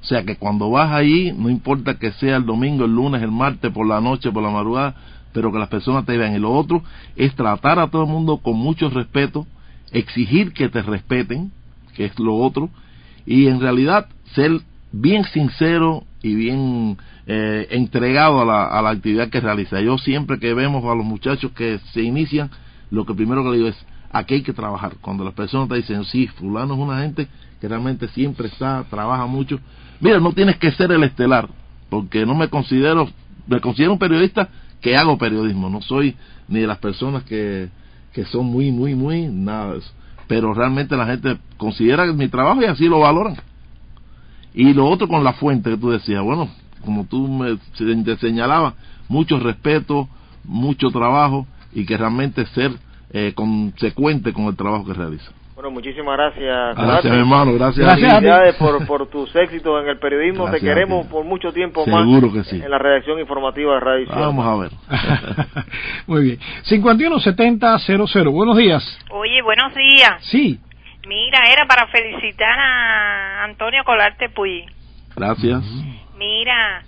O 0.00 0.04
sea, 0.04 0.24
que 0.24 0.36
cuando 0.36 0.70
vas 0.70 0.92
ahí, 0.92 1.32
no 1.36 1.48
importa 1.48 1.98
que 1.98 2.12
sea 2.12 2.36
el 2.36 2.46
domingo, 2.46 2.84
el 2.84 2.94
lunes, 2.94 3.22
el 3.22 3.30
martes, 3.30 3.72
por 3.72 3.86
la 3.86 4.00
noche, 4.00 4.30
por 4.30 4.42
la 4.42 4.50
madrugada, 4.50 4.94
pero 5.32 5.52
que 5.52 5.58
las 5.58 5.68
personas 5.68 6.04
te 6.04 6.16
vean. 6.16 6.34
Y 6.34 6.38
lo 6.38 6.52
otro 6.52 6.82
es 7.16 7.34
tratar 7.34 7.78
a 7.78 7.88
todo 7.88 8.02
el 8.02 8.08
mundo 8.08 8.38
con 8.38 8.56
mucho 8.56 8.90
respeto, 8.90 9.46
exigir 9.92 10.52
que 10.52 10.68
te 10.68 10.82
respeten, 10.82 11.52
que 11.94 12.06
es 12.06 12.18
lo 12.18 12.36
otro, 12.36 12.70
y 13.26 13.46
en 13.46 13.60
realidad 13.60 14.06
ser 14.34 14.60
bien 14.92 15.24
sincero 15.24 16.04
y 16.22 16.34
bien 16.34 16.96
eh, 17.26 17.66
entregado 17.70 18.40
a 18.42 18.44
la, 18.44 18.66
a 18.66 18.82
la 18.82 18.90
actividad 18.90 19.28
que 19.28 19.40
realiza. 19.40 19.80
Yo 19.80 19.98
siempre 19.98 20.38
que 20.38 20.54
vemos 20.54 20.84
a 20.84 20.94
los 20.94 21.04
muchachos 21.04 21.52
que 21.52 21.80
se 21.92 22.02
inician, 22.02 22.50
lo 22.90 23.06
que 23.06 23.14
primero 23.14 23.42
que 23.42 23.50
le 23.50 23.56
digo 23.56 23.68
es, 23.68 23.86
aquí 24.10 24.34
hay 24.34 24.42
que 24.42 24.52
trabajar. 24.52 24.94
Cuando 25.00 25.24
las 25.24 25.34
personas 25.34 25.68
te 25.68 25.76
dicen, 25.76 26.04
sí, 26.04 26.26
fulano 26.26 26.74
es 26.74 26.80
una 26.80 27.00
gente 27.00 27.28
que 27.60 27.68
realmente 27.68 28.08
siempre 28.08 28.48
está, 28.48 28.84
trabaja 28.90 29.26
mucho. 29.26 29.58
Mira, 30.00 30.20
no 30.20 30.32
tienes 30.32 30.56
que 30.56 30.72
ser 30.72 30.92
el 30.92 31.04
estelar, 31.04 31.48
porque 31.88 32.26
no 32.26 32.34
me 32.34 32.48
considero, 32.48 33.08
me 33.46 33.60
considero 33.60 33.92
un 33.92 33.98
periodista 33.98 34.48
que 34.80 34.96
hago 34.96 35.16
periodismo, 35.16 35.70
no 35.70 35.80
soy 35.80 36.16
ni 36.48 36.60
de 36.60 36.66
las 36.66 36.78
personas 36.78 37.22
que, 37.22 37.68
que 38.12 38.24
son 38.24 38.46
muy, 38.46 38.72
muy, 38.72 38.96
muy, 38.96 39.28
nada 39.28 39.72
de 39.72 39.78
eso 39.78 39.92
pero 40.32 40.54
realmente 40.54 40.96
la 40.96 41.04
gente 41.04 41.36
considera 41.58 42.10
mi 42.10 42.26
trabajo 42.26 42.62
y 42.62 42.64
así 42.64 42.86
lo 42.86 43.00
valoran. 43.00 43.36
Y 44.54 44.72
lo 44.72 44.86
otro 44.86 45.06
con 45.06 45.22
la 45.22 45.34
fuente 45.34 45.68
que 45.68 45.76
tú 45.76 45.90
decías, 45.90 46.22
bueno, 46.22 46.48
como 46.82 47.04
tú 47.04 47.28
me 47.28 47.58
te 47.76 48.16
señalabas, 48.16 48.72
mucho 49.10 49.38
respeto, 49.38 50.08
mucho 50.42 50.88
trabajo 50.88 51.46
y 51.74 51.84
que 51.84 51.98
realmente 51.98 52.46
ser 52.46 52.72
eh, 53.10 53.34
consecuente 53.34 54.32
con 54.32 54.46
el 54.46 54.56
trabajo 54.56 54.86
que 54.86 54.94
realiza. 54.94 55.30
Bueno, 55.62 55.74
muchísimas 55.74 56.16
gracias. 56.16 56.76
Gracias, 56.76 57.14
hermano. 57.14 57.54
Gracias. 57.54 57.86
Gracias 57.96 58.56
por, 58.56 58.84
por 58.84 59.06
tus 59.08 59.32
éxitos 59.36 59.80
en 59.80 59.90
el 59.90 59.98
periodismo. 60.00 60.50
Te 60.50 60.58
queremos 60.58 61.06
por 61.06 61.24
mucho 61.24 61.52
tiempo 61.52 61.86
más 61.86 62.04
en 62.04 62.68
la 62.68 62.78
redacción 62.78 63.20
informativa 63.20 63.74
de 63.74 63.80
Radio 63.80 64.06
Vamos 64.10 64.44
a 64.44 64.56
ver. 64.56 64.70
Muy 66.08 66.24
bien. 66.24 66.38
517000. 66.64 68.28
Buenos 68.28 68.56
días. 68.56 68.98
Oye, 69.10 69.40
buenos 69.42 69.72
días. 69.72 70.14
Sí. 70.22 70.58
Mira, 71.06 71.44
era 71.48 71.64
para 71.66 71.86
felicitar 71.86 72.58
a 72.58 73.44
Antonio 73.44 73.84
Colarte 73.84 74.30
Puy. 74.30 74.66
Gracias. 75.14 75.62
Mira, 76.18 76.82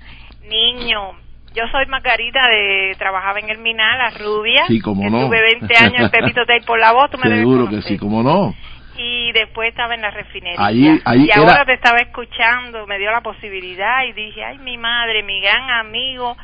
niño, 0.48 1.12
yo 1.54 1.62
soy 1.68 1.86
Margarita, 1.86 2.48
de 2.48 2.94
trabajaba 2.98 3.38
en 3.38 3.48
el 3.48 3.58
Minal, 3.58 3.98
la 3.98 4.10
rubia. 4.10 4.66
Sí, 4.66 4.80
como 4.80 5.08
no. 5.08 5.26
Tuve 5.26 5.40
20 5.40 5.76
años 5.76 6.00
en 6.02 6.10
Pepito 6.10 6.44
Tay 6.46 6.60
por 6.60 6.78
la 6.78 6.92
voz, 6.92 7.10
tú 7.10 7.18
me 7.18 7.28
Seguro 7.36 7.68
que 7.68 7.82
sí, 7.82 7.96
como 7.96 8.22
no. 8.22 8.54
Y 8.96 9.32
después 9.32 9.70
estaba 9.70 9.94
en 9.94 10.02
la 10.02 10.10
refinería. 10.10 10.70
y 10.72 11.30
ahora 11.36 11.64
te 11.64 11.74
estaba 11.74 11.98
escuchando, 11.98 12.86
me 12.86 12.98
dio 12.98 13.10
la 13.10 13.22
posibilidad 13.22 14.04
y 14.04 14.12
dije, 14.12 14.44
ay, 14.44 14.58
mi 14.58 14.76
madre, 14.78 15.22
mi 15.22 15.40
gran 15.40 15.70
amigo 15.70 16.36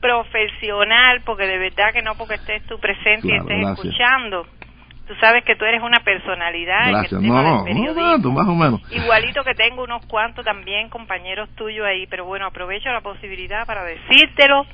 profesional, 0.00 1.22
porque 1.24 1.46
de 1.46 1.58
verdad 1.58 1.92
que 1.92 2.02
no 2.02 2.14
porque 2.14 2.34
estés 2.34 2.62
tú 2.64 2.78
presente 2.78 3.28
y 3.28 3.36
estés 3.36 3.68
escuchando 3.68 4.46
Tú 5.08 5.14
sabes 5.22 5.42
que 5.42 5.56
tú 5.56 5.64
eres 5.64 5.82
una 5.82 6.00
personalidad 6.00 6.90
Gracias. 6.90 7.12
en 7.12 7.18
el 7.18 7.24
tema 7.24 7.42
no, 7.42 7.64
del 7.64 8.32
más 8.32 8.46
o 8.46 8.54
menos. 8.54 8.82
Igualito 8.92 9.42
que 9.42 9.54
tengo 9.54 9.82
unos 9.82 10.04
cuantos 10.04 10.44
también 10.44 10.90
compañeros 10.90 11.48
tuyos 11.56 11.86
ahí, 11.86 12.06
pero 12.08 12.26
bueno, 12.26 12.44
aprovecho 12.44 12.90
la 12.90 13.00
posibilidad 13.00 13.66
para 13.66 13.84
decírtelo. 13.84 14.66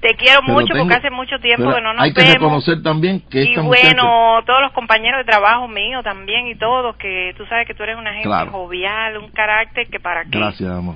Te 0.00 0.14
quiero 0.16 0.42
mucho 0.42 0.74
porque 0.76 0.94
hace 0.94 1.10
mucho 1.10 1.38
tiempo 1.38 1.72
que 1.72 1.80
no 1.80 1.92
nos 1.92 2.02
hay 2.02 2.12
que 2.12 2.24
reconocer 2.24 2.82
también 2.82 3.20
que 3.20 3.42
y 3.42 3.56
bueno 3.56 4.42
todos 4.46 4.62
los 4.62 4.72
compañeros 4.72 5.18
de 5.18 5.24
trabajo 5.24 5.66
míos 5.66 6.04
también 6.04 6.46
y 6.46 6.54
todos 6.54 6.94
que 6.96 7.34
tú 7.36 7.44
sabes 7.46 7.66
que 7.66 7.74
tú 7.74 7.82
eres 7.82 7.96
una 7.96 8.14
gente 8.14 8.50
jovial 8.50 9.18
un 9.18 9.28
carácter 9.32 9.88
que 9.88 9.98
para 9.98 10.22
qué 10.24 10.38
gracias 10.38 10.70
amor 10.70 10.94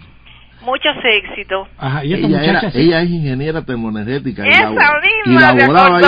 muchos 0.65 0.97
éxitos. 1.05 1.69
¿y 2.05 2.15
ella, 2.15 2.45
era, 2.45 2.61
ella 2.75 3.03
es 3.03 3.11
ingeniera 3.11 3.63
termoenergética. 3.63 4.47
Esa 4.47 4.69
y, 4.69 4.71
misma, 4.71 5.53
y 5.53 5.59
laboraba, 5.59 5.99
ahí, 5.99 6.05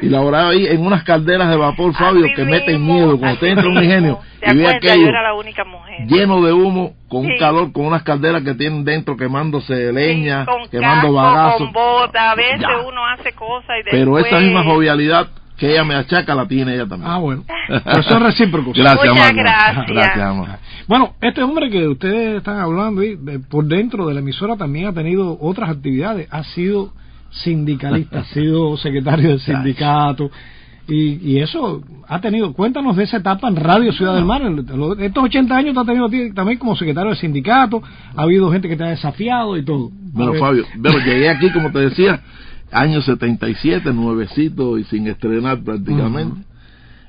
y 0.00 0.08
laboraba 0.08 0.50
ahí 0.50 0.66
en 0.66 0.84
unas 0.84 1.04
calderas 1.04 1.48
de 1.48 1.56
vapor, 1.56 1.94
Fabio, 1.94 2.26
que 2.34 2.44
meten 2.44 2.84
miedo. 2.84 3.18
Cuando 3.18 3.34
usted 3.34 3.48
entra 3.48 3.68
un 3.68 3.82
ingenio 3.82 4.20
y 4.42 4.56
ve 4.56 4.68
aquello 4.68 5.10
la 5.10 5.32
lleno 6.06 6.42
de 6.42 6.52
humo, 6.52 6.94
con 7.08 7.26
un 7.26 7.36
calor, 7.38 7.72
con 7.72 7.86
unas 7.86 8.02
calderas 8.02 8.42
que 8.42 8.54
tienen 8.54 8.84
dentro 8.84 9.16
quemándose 9.16 9.92
leña, 9.92 10.46
quemando 10.70 11.12
bagazos. 11.12 11.58
con 11.58 11.72
bota, 11.72 12.32
a 12.32 12.34
veces 12.34 12.66
uno 12.86 13.06
hace 13.06 13.32
cosas 13.32 13.70
y 13.70 13.84
después... 13.84 13.92
Pero 13.92 14.18
esa 14.18 14.38
misma 14.38 14.64
jovialidad 14.64 15.28
que 15.56 15.72
ella 15.72 15.84
me 15.84 15.96
achaca 15.96 16.34
la 16.34 16.46
tiene 16.46 16.74
ella 16.74 16.86
también. 16.86 17.10
Ah, 17.10 17.18
bueno. 17.18 17.44
Pero 17.66 18.00
eso 18.00 18.16
es 18.16 18.22
recíproco. 18.22 18.72
gracias, 18.74 19.08
Muchas 19.08 19.34
gracias. 19.34 19.86
Gracias. 19.88 20.60
Bueno, 20.86 21.14
este 21.20 21.42
hombre 21.42 21.68
que 21.68 21.86
ustedes 21.88 22.38
están 22.38 22.60
hablando 22.60 23.02
y 23.02 23.16
por 23.50 23.64
dentro 23.64 24.06
de 24.06 24.14
la 24.14 24.20
emisora 24.20 24.56
también 24.56 24.86
ha 24.86 24.92
tenido 24.92 25.36
otras 25.40 25.68
actividades. 25.70 26.28
Ha 26.30 26.44
sido 26.44 26.92
sindicalista, 27.30 28.20
ha 28.20 28.24
sido 28.24 28.76
secretario 28.76 29.30
del 29.30 29.40
sindicato. 29.40 30.30
Y, 30.86 31.32
y, 31.32 31.38
eso 31.40 31.82
ha 32.08 32.18
tenido, 32.18 32.54
cuéntanos 32.54 32.96
de 32.96 33.04
esa 33.04 33.18
etapa 33.18 33.46
en 33.48 33.56
Radio 33.56 33.92
Ciudad 33.92 34.14
del 34.14 34.24
Mar. 34.24 34.40
Estos 34.98 35.24
80 35.24 35.54
años 35.54 35.74
te 35.74 35.80
ha 35.80 35.84
tenido 35.84 36.08
también 36.34 36.58
como 36.58 36.76
secretario 36.76 37.10
del 37.10 37.18
sindicato, 37.18 37.82
ha 38.16 38.22
habido 38.22 38.50
gente 38.50 38.68
que 38.70 38.76
te 38.76 38.84
ha 38.84 38.88
desafiado 38.88 39.58
y 39.58 39.64
todo. 39.64 39.90
Bueno, 39.92 40.32
Fabio, 40.34 40.64
pero 40.82 40.98
llegué 40.98 41.28
aquí, 41.28 41.50
como 41.50 41.70
te 41.72 41.80
decía, 41.80 42.22
año 42.72 43.02
77, 43.02 43.92
nuevecito 43.92 44.78
y 44.78 44.84
sin 44.84 45.06
estrenar 45.08 45.62
prácticamente. 45.62 46.47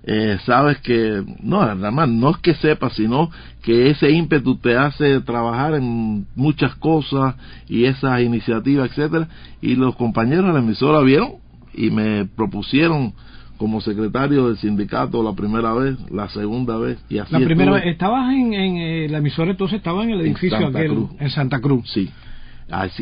Eh, 0.03 0.37
sabes 0.45 0.77
que, 0.79 1.23
no, 1.41 1.63
nada 1.63 1.91
más, 1.91 2.09
no 2.09 2.31
es 2.31 2.37
que 2.37 2.55
sepas, 2.55 2.93
sino 2.93 3.29
que 3.61 3.89
ese 3.89 4.09
ímpetu 4.11 4.57
te 4.57 4.77
hace 4.77 5.19
trabajar 5.21 5.75
en 5.75 6.25
muchas 6.35 6.75
cosas 6.75 7.35
y 7.67 7.85
esas 7.85 8.21
iniciativas, 8.21 8.89
etcétera, 8.89 9.27
y 9.61 9.75
los 9.75 9.95
compañeros 9.95 10.47
de 10.47 10.53
la 10.53 10.59
emisora 10.59 11.01
vieron 11.01 11.33
y 11.73 11.89
me 11.91 12.25
propusieron 12.25 13.13
como 13.57 13.81
secretario 13.81 14.47
del 14.47 14.57
sindicato 14.57 15.21
la 15.21 15.33
primera 15.33 15.73
vez, 15.73 15.97
la 16.09 16.29
segunda 16.29 16.77
vez 16.77 16.97
y 17.09 17.17
así. 17.17 17.33
La 17.33 17.39
primera 17.39 17.73
vez, 17.73 17.85
estabas 17.87 18.33
en, 18.33 18.53
en 18.53 18.77
eh, 18.77 19.07
la 19.09 19.17
emisora 19.17 19.51
entonces 19.51 19.77
estaba 19.77 20.03
en 20.03 20.11
el 20.11 20.21
edificio 20.21 20.57
en 20.57 20.63
Santa, 20.63 20.85
Cruz. 20.85 21.09
En 21.19 21.29
Santa 21.29 21.59
Cruz. 21.59 21.91
Sí. 21.91 22.09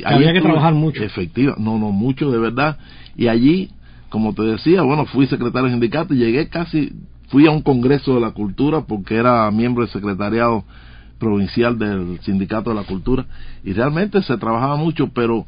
Había 0.03 0.33
que 0.33 0.41
trabajar 0.41 0.73
mucho. 0.73 1.03
Efectivo, 1.03 1.53
no, 1.57 1.77
no, 1.77 1.91
mucho 1.91 2.31
de 2.31 2.39
verdad. 2.39 2.77
Y 3.15 3.27
allí, 3.27 3.69
como 4.09 4.33
te 4.33 4.43
decía, 4.43 4.81
bueno, 4.81 5.05
fui 5.05 5.27
secretario 5.27 5.63
del 5.63 5.73
sindicato 5.73 6.13
y 6.13 6.17
llegué 6.17 6.47
casi, 6.47 6.93
fui 7.29 7.47
a 7.47 7.51
un 7.51 7.61
congreso 7.61 8.15
de 8.15 8.21
la 8.21 8.31
cultura 8.31 8.81
porque 8.81 9.15
era 9.15 9.49
miembro 9.51 9.83
del 9.83 9.91
secretariado 9.91 10.63
provincial 11.19 11.77
del 11.77 12.19
sindicato 12.21 12.69
de 12.69 12.75
la 12.75 12.83
cultura 12.83 13.25
y 13.63 13.73
realmente 13.73 14.21
se 14.21 14.37
trabajaba 14.37 14.75
mucho, 14.77 15.09
pero 15.09 15.45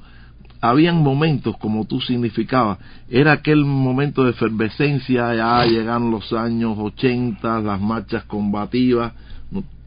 habían 0.61 1.01
momentos, 1.01 1.55
como 1.57 1.85
tú 1.85 2.01
significabas, 2.01 2.79
era 3.09 3.31
aquel 3.31 3.63
momento 3.63 4.25
de 4.25 4.31
efervescencia, 4.31 5.33
ya 5.33 5.65
llegaron 5.65 6.11
los 6.11 6.33
años 6.33 6.77
80, 6.77 7.61
las 7.61 7.79
marchas 7.79 8.23
combativas, 8.25 9.13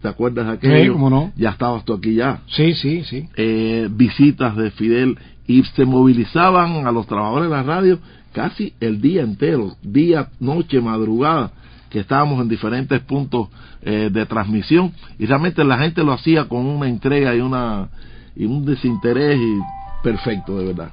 ¿te 0.01 0.09
acuerdas 0.09 0.47
de 0.47 0.53
aquello? 0.53 0.97
no? 1.11 1.33
Ya 1.37 1.51
estabas 1.51 1.85
tú 1.85 1.93
aquí 1.93 2.15
ya. 2.15 2.41
Sí, 2.49 2.75
sí, 2.75 3.05
sí. 3.05 3.29
Eh, 3.37 3.89
visitas 3.91 4.57
de 4.57 4.71
Fidel 4.73 5.19
y 5.47 5.63
se 5.63 5.85
movilizaban 5.85 6.87
a 6.87 6.93
los 6.93 7.07
trabajadores 7.07 7.51
de 7.51 7.57
la 7.57 7.63
radio 7.63 7.99
casi 8.33 8.75
el 8.81 9.01
día 9.01 9.23
entero, 9.23 9.77
día, 9.83 10.29
noche, 10.41 10.81
madrugada, 10.81 11.53
que 11.91 12.01
estábamos 12.01 12.41
en 12.41 12.49
diferentes 12.49 13.01
puntos 13.01 13.49
eh, 13.83 14.09
de 14.11 14.27
transmisión. 14.27 14.93
Y 15.19 15.27
realmente 15.27 15.63
la 15.63 15.79
gente 15.79 16.03
lo 16.03 16.13
hacía 16.13 16.49
con 16.49 16.67
una 16.67 16.89
entrega 16.89 17.35
y 17.35 17.41
una 17.41 17.89
y 18.35 18.47
un 18.47 18.65
desinterés 18.65 19.39
y 19.39 19.61
perfecto, 20.03 20.59
de 20.59 20.67
verdad. 20.67 20.91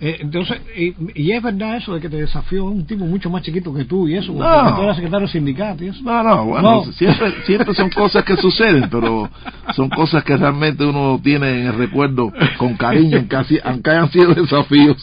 Eh, 0.00 0.18
entonces, 0.20 0.60
y, 0.76 1.30
es 1.30 1.42
verdad 1.42 1.76
eso 1.76 1.94
de 1.94 2.00
que 2.00 2.08
te 2.08 2.16
desafió 2.16 2.64
un 2.64 2.86
tipo 2.86 3.04
mucho 3.04 3.30
más 3.30 3.42
chiquito 3.42 3.72
que 3.72 3.84
tú 3.84 4.08
y 4.08 4.16
eso, 4.16 4.32
no. 4.32 4.76
tú 4.76 4.82
eras 4.82 4.96
secretario 4.96 5.28
sindicato 5.28 5.84
y 5.84 5.88
eso. 5.88 6.02
No, 6.02 6.22
no, 6.22 6.44
bueno, 6.46 6.84
Siempre, 6.92 7.32
siempre 7.46 7.74
son 7.74 7.90
cosas 7.90 8.24
que 8.24 8.36
suceden, 8.36 8.88
pero 8.90 9.28
son 9.74 9.88
cosas 9.90 10.24
que 10.24 10.36
realmente 10.36 10.84
uno 10.84 11.20
tiene 11.22 11.60
en 11.60 11.66
el 11.66 11.74
recuerdo 11.74 12.32
con 12.58 12.76
cariño, 12.76 13.18
aunque, 13.18 13.60
aunque 13.62 13.90
hayan 13.90 14.10
sido 14.10 14.34
desafíos. 14.34 14.96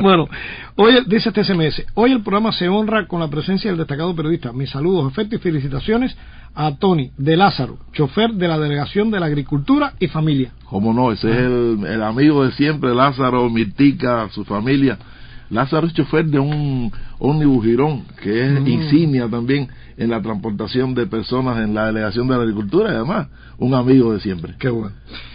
Bueno, 0.00 0.28
hoy, 0.78 0.94
dice 1.06 1.28
este 1.28 1.44
SMS, 1.44 1.84
hoy 1.94 2.12
el 2.12 2.22
programa 2.22 2.52
se 2.52 2.68
honra 2.68 3.06
con 3.06 3.20
la 3.20 3.28
presencia 3.28 3.70
del 3.70 3.78
destacado 3.78 4.14
periodista. 4.14 4.52
Mis 4.52 4.70
saludos, 4.70 5.10
efectos 5.10 5.40
y 5.40 5.42
felicitaciones 5.42 6.16
a 6.54 6.76
Tony 6.76 7.10
de 7.16 7.36
Lázaro, 7.36 7.78
chofer 7.92 8.32
de 8.32 8.48
la 8.48 8.58
Delegación 8.58 9.10
de 9.10 9.20
la 9.20 9.26
Agricultura 9.26 9.92
y 9.98 10.08
Familia. 10.08 10.52
¿Cómo 10.64 10.92
no? 10.92 11.12
Ese 11.12 11.30
es 11.30 11.36
el, 11.38 12.02
amigo 12.02 12.44
de 12.44 12.52
siempre, 12.52 12.94
Lázaro, 12.94 13.50
Mirtica, 13.50 14.28
su 14.30 14.44
familia. 14.44 14.98
Lázaro 15.50 15.86
es 15.86 15.94
chofer 15.94 16.26
de 16.26 16.38
un 16.38 16.92
ómnibus 17.18 17.64
Girón, 17.64 18.04
que 18.22 18.46
es 18.46 18.60
mm. 18.60 18.66
insignia 18.66 19.28
también 19.28 19.68
en 19.96 20.10
la 20.10 20.22
transportación 20.22 20.94
de 20.94 21.06
personas 21.06 21.58
en 21.58 21.74
la 21.74 21.86
Delegación 21.86 22.28
de 22.28 22.36
la 22.36 22.42
Agricultura 22.42 22.92
y 22.92 22.94
además 22.96 23.28
un 23.58 23.74
amigo 23.74 24.12
de 24.12 24.20
siempre. 24.20 24.54
Qué 24.58 24.68
bueno. 24.68 24.94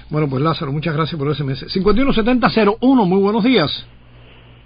Bueno, 0.10 0.30
pues 0.30 0.42
Lázaro, 0.42 0.72
muchas 0.72 0.94
gracias 0.94 1.20
por 1.20 1.30
ese 1.30 1.44
mes. 1.44 1.66
517001, 1.68 3.06
muy 3.06 3.20
buenos 3.20 3.44
días. 3.44 3.86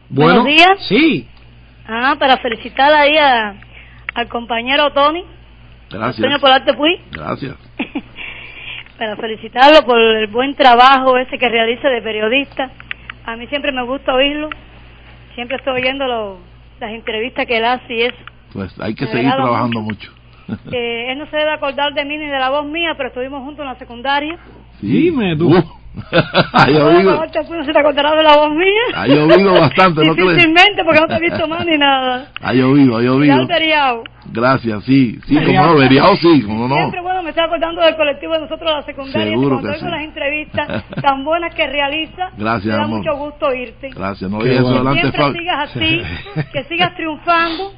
Buenos 0.10 0.46
días. 0.46 0.88
Sí. 0.88 1.28
Ah, 1.88 2.16
para 2.20 2.38
felicitar 2.38 2.94
ahí 2.94 3.18
al 3.18 4.28
compañero 4.28 4.92
Tony 4.92 5.24
Gracias. 5.90 6.20
Gracias. 7.12 7.56
Para 8.98 9.16
felicitarlo 9.16 9.86
por 9.86 10.00
el 10.00 10.28
buen 10.28 10.56
trabajo 10.56 11.18
ese 11.18 11.38
que 11.38 11.48
realiza 11.48 11.88
de 11.88 12.02
periodista. 12.02 12.72
A 13.26 13.36
mí 13.36 13.48
siempre 13.48 13.72
me 13.72 13.84
gusta 13.84 14.14
oírlo. 14.14 14.50
Siempre 15.36 15.58
estoy 15.58 15.82
oyendo 15.82 16.08
las 16.80 16.92
entrevistas 16.92 17.46
que 17.46 17.58
él 17.58 17.66
hace 17.66 17.94
y 17.94 18.02
eso. 18.02 18.18
Pues 18.54 18.74
hay 18.80 18.96
que 18.96 19.06
seguir 19.08 19.32
trabajando 19.32 19.82
mucho. 19.82 20.12
Eh, 20.72 21.12
él 21.12 21.20
no 21.20 21.26
se 21.28 21.38
debe 21.38 21.52
acordar 21.52 21.94
de 21.94 22.06
mí 22.06 22.18
ni 22.18 22.26
de 22.26 22.40
la 22.40 22.50
voz 22.50 22.66
mía, 22.66 22.94
pero 22.96 23.10
estuvimos 23.10 23.44
juntos 23.44 23.64
en 23.64 23.68
la 23.68 23.78
secundaria. 23.78 24.38
Sí, 24.80 25.12
me 25.12 25.36
llovido. 26.68 27.24
No 27.50 27.66
se 27.66 27.74
te 27.74 27.80
acordará 27.80 28.16
de 28.16 28.24
la 28.24 28.36
voz 28.36 28.52
mía. 28.52 28.82
Ha 28.96 29.08
llovido 29.08 29.54
bastante, 29.54 30.04
¿no 30.06 30.14
crees? 30.14 30.30
Difícilmente, 30.36 30.84
porque 30.84 31.00
no 31.02 31.08
te 31.08 31.16
he 31.16 31.20
visto 31.20 31.48
más 31.48 31.66
ni 31.66 31.78
nada. 31.78 32.28
Ha 32.42 32.54
llovido, 32.54 32.98
ha 32.98 33.02
llovido. 33.02 34.04
Gracias, 34.30 34.84
sí, 34.84 35.20
sí, 35.26 35.36
como 35.36 35.66
no, 35.66 35.78
veriado 35.78 36.16
sí, 36.18 36.42
como 36.44 36.68
no. 36.68 36.76
Siempre, 36.76 37.02
bueno, 37.02 37.24
me 37.24 37.30
estoy 37.30 37.46
acordando 37.46 37.82
del 37.82 37.96
colectivo 37.96 38.34
de 38.34 38.40
nosotros, 38.42 38.70
la 38.70 38.84
secundaria, 38.84 39.30
Seguro 39.32 39.56
cuando 39.56 39.72
que 39.72 39.80
sí. 39.80 39.86
las 39.86 40.02
entrevistas 40.02 40.84
tan 41.02 41.24
buenas 41.24 41.56
que 41.56 41.66
realiza, 41.66 42.30
Gracias, 42.38 42.66
me 42.66 42.78
da 42.78 42.84
amor. 42.84 43.00
mucho 43.00 43.16
gusto 43.16 43.54
irte. 43.54 43.90
Gracias, 43.90 44.30
no 44.30 44.42
eso 44.42 44.68
adelante, 44.68 45.02
Siempre 45.02 45.40
sigas 45.40 45.70
así, 45.70 46.02
que 46.52 46.64
sigas 46.66 46.96
triunfando 46.96 47.72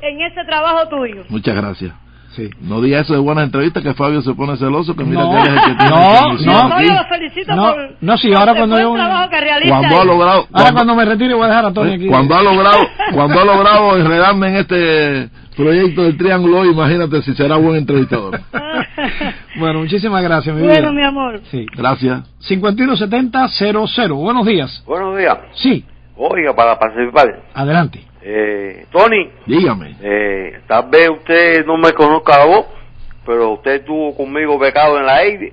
en 0.00 0.20
ese 0.22 0.44
trabajo 0.44 0.88
tuyo. 0.88 1.24
Muchas 1.28 1.54
gracias. 1.54 1.92
Sí. 2.36 2.50
No 2.60 2.80
diga 2.80 3.00
eso 3.00 3.12
de 3.12 3.20
buenas 3.20 3.44
entrevistas 3.44 3.82
que 3.82 3.94
Fabio 3.94 4.20
se 4.22 4.34
pone 4.34 4.56
celoso 4.56 4.96
que 4.96 5.04
mira 5.04 5.22
no, 5.22 5.30
que 5.30 5.36
él 5.36 5.46
es 5.46 5.52
el 5.52 5.60
que 5.60 5.76
tiene 5.76 5.90
no, 5.90 6.32
no, 6.32 6.68
no, 6.68 6.82
yo 6.82 6.92
lo 6.92 7.04
felicito 7.04 7.54
no, 7.54 7.62
por, 7.62 7.90
no, 8.00 8.18
sí, 8.18 8.34
ahora 8.34 8.54
cuando 8.56 8.80
yo 8.80 8.92
trabajo 8.94 9.30
que 9.30 9.40
realiza 9.40 9.68
cuando 9.78 10.00
ha 10.00 10.04
logrado 10.04 10.40
ahora 10.40 10.48
cuando, 10.52 10.74
cuando 10.74 10.94
me 10.96 11.04
retire 11.04 11.34
voy 11.34 11.44
a 11.44 11.48
dejar 11.48 11.64
a 11.66 11.72
Tony 11.72 11.94
aquí. 11.94 12.06
Cuando 12.08 12.34
ha 12.34 12.42
logrado 12.42 12.78
cuando 13.12 13.40
ha 13.40 13.44
logrado 13.44 13.96
enredarme 13.96 14.48
en 14.48 14.56
este 14.56 15.30
proyecto 15.56 16.02
del 16.02 16.16
triángulo 16.16 16.64
imagínate 16.64 17.22
si 17.22 17.34
será 17.34 17.56
buen 17.56 17.76
entrevistador. 17.76 18.40
Bueno 19.56 19.78
muchísimas 19.80 20.20
gracias 20.20 20.54
mi 20.56 20.62
bueno 20.62 20.90
vida. 20.90 20.92
mi 20.92 21.02
amor. 21.04 21.40
Sí. 21.52 21.64
Gracias. 21.76 22.22
517000 22.40 24.12
buenos 24.12 24.44
días. 24.44 24.82
Buenos 24.84 25.16
días. 25.16 25.38
Sí. 25.54 25.84
Oiga 26.16 26.54
para 26.56 26.76
participar. 26.76 27.44
Adelante 27.54 28.13
eh, 28.26 28.86
Tony 28.90 29.30
dígame 29.46 29.96
eh, 30.00 30.60
tal 30.66 30.88
vez 30.88 31.10
usted 31.10 31.66
no 31.66 31.76
me 31.76 31.92
conozca 31.92 32.38
la 32.38 32.46
voz 32.46 32.66
pero 33.24 33.52
usted 33.52 33.76
estuvo 33.76 34.14
conmigo 34.16 34.58
becado 34.58 34.98
en 34.98 35.06
la 35.06 35.22
EIDE. 35.22 35.52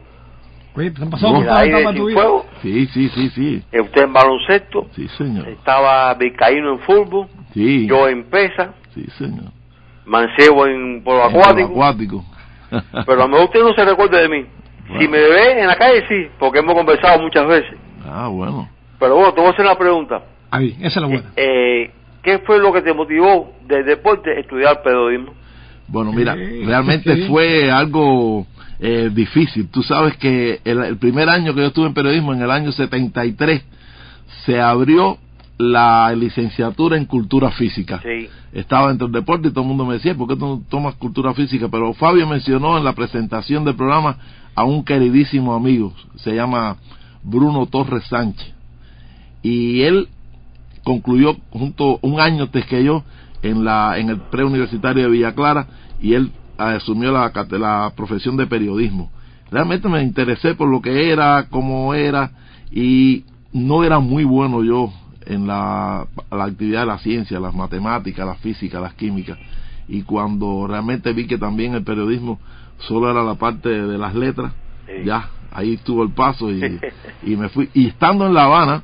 Oye, 0.74 0.92
¿te 0.92 1.06
pasó 1.06 1.32
no, 1.32 1.44
la 1.44 1.64
EIDE 1.64 1.94
sin 1.94 2.14
fuego? 2.14 2.46
Sí, 2.62 2.86
sí, 2.88 3.10
sí, 3.10 3.30
sí. 3.30 3.64
Eh, 3.72 3.82
usted 3.82 4.04
en 4.04 4.14
baloncesto. 4.14 4.88
Sí, 4.96 5.08
señor. 5.18 5.48
Estaba 5.50 6.14
Vizcaíno 6.16 6.74
en 6.74 6.80
fútbol. 6.80 7.28
Sí. 7.54 7.88
Yo 7.88 8.08
en 8.08 8.26
pesa. 8.26 8.74
Sí, 8.94 9.06
señor. 9.18 9.52
Mancebo 10.06 10.68
en 10.68 11.04
polo 11.04 11.24
acuático. 11.24 11.60
En 11.60 11.66
acuático. 11.66 12.26
pero 13.06 13.24
a 13.24 13.26
lo 13.26 13.28
mejor 13.28 13.46
usted 13.46 13.62
no 13.62 13.74
se 13.74 13.86
recuerda 13.86 14.20
de 14.20 14.30
mí. 14.30 14.46
Bueno. 14.88 15.02
Si 15.02 15.08
me 15.08 15.20
ve 15.20 15.62
en 15.62 15.68
la 15.68 15.76
calle, 15.76 16.06
sí, 16.08 16.30
porque 16.40 16.60
hemos 16.60 16.76
conversado 16.76 17.22
muchas 17.22 17.48
veces. 17.48 17.78
Ah, 18.06 18.28
bueno. 18.28 18.70
Pero 19.00 19.16
bueno, 19.16 19.34
te 19.34 19.42
voy 19.42 19.50
a 19.50 19.54
hacer 19.54 19.66
la 19.66 19.78
pregunta. 19.78 20.22
Ahí, 20.50 20.76
esa 20.80 20.88
es 20.88 20.96
la 20.98 21.08
buena. 21.08 21.32
Eh, 21.36 21.92
¿Qué 22.24 22.40
fue 22.40 22.60
lo 22.60 22.72
que 22.72 22.82
te 22.82 22.94
motivó 22.94 23.54
del 23.68 23.86
deporte 23.86 24.40
estudiar 24.40 24.84
periodismo? 24.84 25.34
Bueno, 25.88 26.14
mira, 26.14 26.36
realmente 26.36 27.16
sí. 27.16 27.24
fue 27.28 27.70
algo 27.70 28.46
eh, 28.80 29.10
difícil. 29.12 29.68
Tú 29.70 29.84
sabes 29.84 30.16
que 30.18 30.62
el, 30.64 30.84
el, 30.84 30.98
primer 30.98 31.28
año 31.30 31.54
que 31.54 31.62
yo 31.62 31.68
estuve 31.68 31.88
en 31.88 31.94
periodismo, 31.94 32.34
en 32.34 32.42
el 32.42 32.52
año 32.52 32.72
73, 32.72 33.62
se 34.46 34.62
abrió 34.62 35.18
la 35.58 36.14
licenciatura 36.16 36.98
en 36.98 37.06
cultura 37.06 37.52
física. 37.52 38.02
Sí. 38.02 38.28
Estaba 38.54 38.88
dentro 38.90 39.08
del 39.08 39.22
deporte 39.22 39.48
y 39.48 39.52
todo 39.52 39.62
el 39.62 39.68
mundo 39.68 39.86
me 39.86 39.96
decía, 39.96 40.16
¿por 40.16 40.28
qué 40.28 40.36
tú 40.36 40.46
no 40.46 40.62
tomas 40.70 40.96
cultura 40.96 41.34
física? 41.34 41.68
Pero 41.70 41.94
Fabio 41.94 42.28
mencionó 42.28 42.78
en 42.78 42.84
la 42.84 42.94
presentación 42.94 43.64
del 43.64 43.76
programa 43.76 44.18
a 44.56 44.64
un 44.64 44.84
queridísimo 44.84 45.54
amigo, 45.54 45.94
se 46.16 46.34
llama 46.36 46.78
Bruno 47.24 47.66
Torres 47.68 48.06
Sánchez. 48.06 48.54
Y 49.44 49.82
él 49.84 50.08
concluyó 50.84 51.38
junto 51.52 52.00
un 52.02 52.20
año 52.20 52.44
antes 52.44 52.66
que 52.66 52.84
yo 52.84 53.04
en 53.42 53.64
la 53.64 53.98
en 53.98 54.10
el 54.10 54.20
preuniversitario 54.20 55.04
de 55.04 55.10
Villa 55.10 55.34
Clara 55.34 55.68
y 56.02 56.14
él 56.14 56.32
asumió 56.58 57.12
la, 57.12 57.32
la 57.52 57.94
profesión 57.96 58.38
de 58.38 58.48
periodismo. 58.48 59.12
Realmente 59.50 59.90
me 59.90 60.02
interesé 60.02 60.56
por 60.56 60.70
lo 60.70 60.82
que 60.82 61.12
era, 61.12 61.48
cómo 61.50 61.94
era 61.94 62.32
y 62.72 63.26
no 63.52 63.84
era 63.84 64.00
muy 64.00 64.24
bueno 64.24 64.64
yo 64.64 64.94
en 65.26 65.48
la, 65.48 66.08
la 66.32 66.44
actividad 66.46 66.82
de 66.82 66.86
la 66.86 67.00
ciencia, 67.00 67.40
las 67.40 67.54
matemáticas, 67.54 68.26
la 68.26 68.36
física, 68.36 68.80
las 68.80 68.94
químicas. 68.94 69.38
Y 69.88 70.04
cuando 70.04 70.68
realmente 70.68 71.12
vi 71.14 71.28
que 71.28 71.38
también 71.38 71.74
el 71.74 71.84
periodismo 71.84 72.40
solo 72.78 73.12
era 73.12 73.24
la 73.24 73.36
parte 73.36 73.70
de, 73.70 73.88
de 73.88 73.98
las 73.98 74.16
letras, 74.16 74.54
sí. 74.86 75.06
ya 75.06 75.30
ahí 75.52 75.74
estuvo 75.74 76.04
el 76.04 76.12
paso 76.12 76.50
y, 76.50 76.80
y 77.24 77.36
me 77.36 77.50
fui. 77.50 77.70
Y 77.74 77.88
estando 77.88 78.26
en 78.26 78.34
La 78.34 78.46
Habana, 78.46 78.84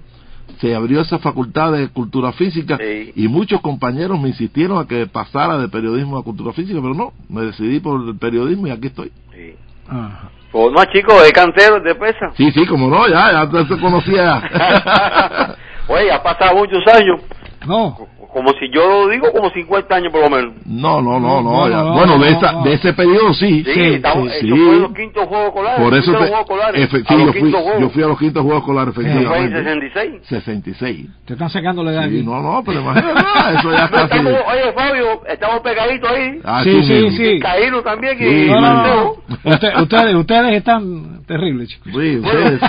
se 0.60 0.76
abrió 0.76 1.02
esa 1.02 1.20
facultad 1.20 1.72
de 1.72 1.90
cultura 1.90 2.32
física 2.34 2.78
sí. 2.78 3.14
y 3.16 3.28
muchos 3.28 3.62
compañeros 3.62 4.20
me 4.20 4.30
insistieron 4.30 4.80
a 4.80 4.88
que 4.88 5.08
pasara 5.08 5.58
de 5.58 5.68
periodismo 5.68 6.18
a 6.18 6.24
cultura 6.24 6.54
física, 6.54 6.80
pero 6.82 6.94
no, 6.94 7.14
me 7.30 7.42
decidí 7.42 7.80
por 7.80 8.08
el 8.08 8.18
periodismo 8.18 8.68
y 8.68 8.72
aquí 8.72 8.88
estoy. 8.88 9.12
Sí. 9.34 9.56
Ajá. 9.88 10.32
Pues 10.52 10.72
no, 10.72 10.84
chicos, 10.86 11.22
de 11.24 11.32
cantero, 11.32 11.80
de 11.82 11.94
pesa. 11.96 12.32
Sí, 12.36 12.52
sí, 12.52 12.66
como 12.66 12.90
no, 12.90 13.08
ya, 13.08 13.48
ya 13.52 13.66
se 13.68 13.80
conocía. 13.80 14.42
Oye, 15.88 16.12
ha 16.12 16.24
pasado 16.24 16.56
muchos 16.56 16.84
años. 16.88 17.22
No. 17.68 17.98
Como 18.38 18.52
si 18.60 18.70
yo 18.70 18.88
lo 18.88 19.08
digo, 19.08 19.32
como 19.32 19.50
50 19.50 19.96
años 19.96 20.12
por 20.12 20.22
lo 20.22 20.30
menos. 20.30 20.54
No, 20.64 21.02
no, 21.02 21.20
no, 21.20 21.42
no. 21.42 21.94
bueno, 21.96 22.20
de, 22.20 22.28
esa, 22.28 22.62
de 22.64 22.74
ese 22.74 22.94
periodo 22.94 23.34
sí. 23.34 23.64
Sí, 23.64 23.74
sí, 23.74 23.82
estamos, 23.96 24.32
sí, 24.40 24.48
fue 24.48 24.80
los 24.80 24.94
quintos 24.94 25.26
Juegos 25.26 25.48
Escolares. 25.48 25.84
Por 25.84 25.94
eso 25.96 26.12
te, 26.12 26.28
sí, 26.28 27.16
yo, 27.26 27.34
fui, 27.34 27.52
yo 27.52 27.90
fui 27.90 28.04
a 28.04 28.08
los 28.08 28.20
quintos 28.20 28.44
Juegos 28.44 28.62
Escolares, 28.62 28.94
efectivamente. 28.96 29.64
Fue 29.64 29.72
en 29.74 29.82
66. 29.82 30.28
66. 30.28 31.08
Te 31.26 31.34
están 31.34 31.50
sacando 31.50 31.84
la 31.84 31.94
edad 31.94 32.10
sí, 32.10 32.22
No, 32.24 32.40
no, 32.40 32.64
pero 32.64 32.80
imagínate, 32.82 33.20
eso 33.58 33.72
ya 33.72 33.86
está 33.86 34.04
estamos, 34.04 34.34
Oye, 34.34 34.72
Fabio, 34.76 35.22
estamos 35.28 35.60
pegaditos 35.62 36.12
ahí. 36.12 36.40
Ah, 36.44 36.62
sí, 36.64 36.84
sí, 36.84 37.18
sí. 37.18 37.40
Caíno 37.40 37.82
también. 37.82 38.18
y 38.22 38.52
no, 38.52 38.62
no, 38.62 39.12
Usted, 39.46 39.80
ustedes, 39.82 40.14
ustedes 40.14 40.54
están 40.54 41.26
terribles, 41.26 41.70
chicos. 41.70 41.92
Sí, 41.92 42.18
ustedes. 42.18 42.62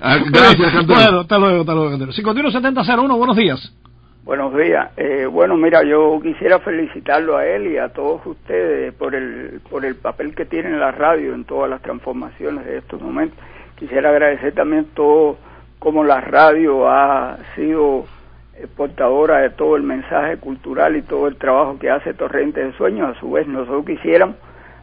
Ah, 0.00 0.18
gracias, 0.24 0.72
Cantero. 0.72 0.86
Bueno, 0.86 1.20
hasta 1.22 1.38
luego, 1.38 1.60
hasta 1.62 1.72
luego, 1.72 1.90
Cantero. 1.90 2.12
517001, 2.12 3.16
buenos 3.16 3.36
días. 3.36 3.72
Buenos 4.26 4.56
días. 4.56 4.90
Eh, 4.96 5.24
bueno, 5.26 5.56
mira, 5.56 5.84
yo 5.84 6.18
quisiera 6.20 6.58
felicitarlo 6.58 7.36
a 7.36 7.46
él 7.46 7.68
y 7.68 7.78
a 7.78 7.90
todos 7.90 8.26
ustedes 8.26 8.92
por 8.94 9.14
el, 9.14 9.60
por 9.70 9.84
el 9.84 9.94
papel 9.94 10.34
que 10.34 10.44
tiene 10.44 10.76
la 10.76 10.90
radio 10.90 11.32
en 11.32 11.44
todas 11.44 11.70
las 11.70 11.80
transformaciones 11.80 12.66
de 12.66 12.78
estos 12.78 13.00
momentos. 13.00 13.38
Quisiera 13.76 14.10
agradecer 14.10 14.52
también 14.52 14.86
todo 14.94 15.36
como 15.78 16.02
la 16.02 16.20
radio 16.20 16.90
ha 16.90 17.38
sido 17.54 18.06
eh, 18.56 18.66
portadora 18.76 19.38
de 19.38 19.50
todo 19.50 19.76
el 19.76 19.84
mensaje 19.84 20.38
cultural 20.38 20.96
y 20.96 21.02
todo 21.02 21.28
el 21.28 21.36
trabajo 21.36 21.78
que 21.78 21.88
hace 21.88 22.12
Torrente 22.12 22.64
de 22.64 22.72
Sueños. 22.72 23.16
A 23.16 23.20
su 23.20 23.30
vez, 23.30 23.46
nosotros 23.46 23.86
quisiéramos 23.86 24.34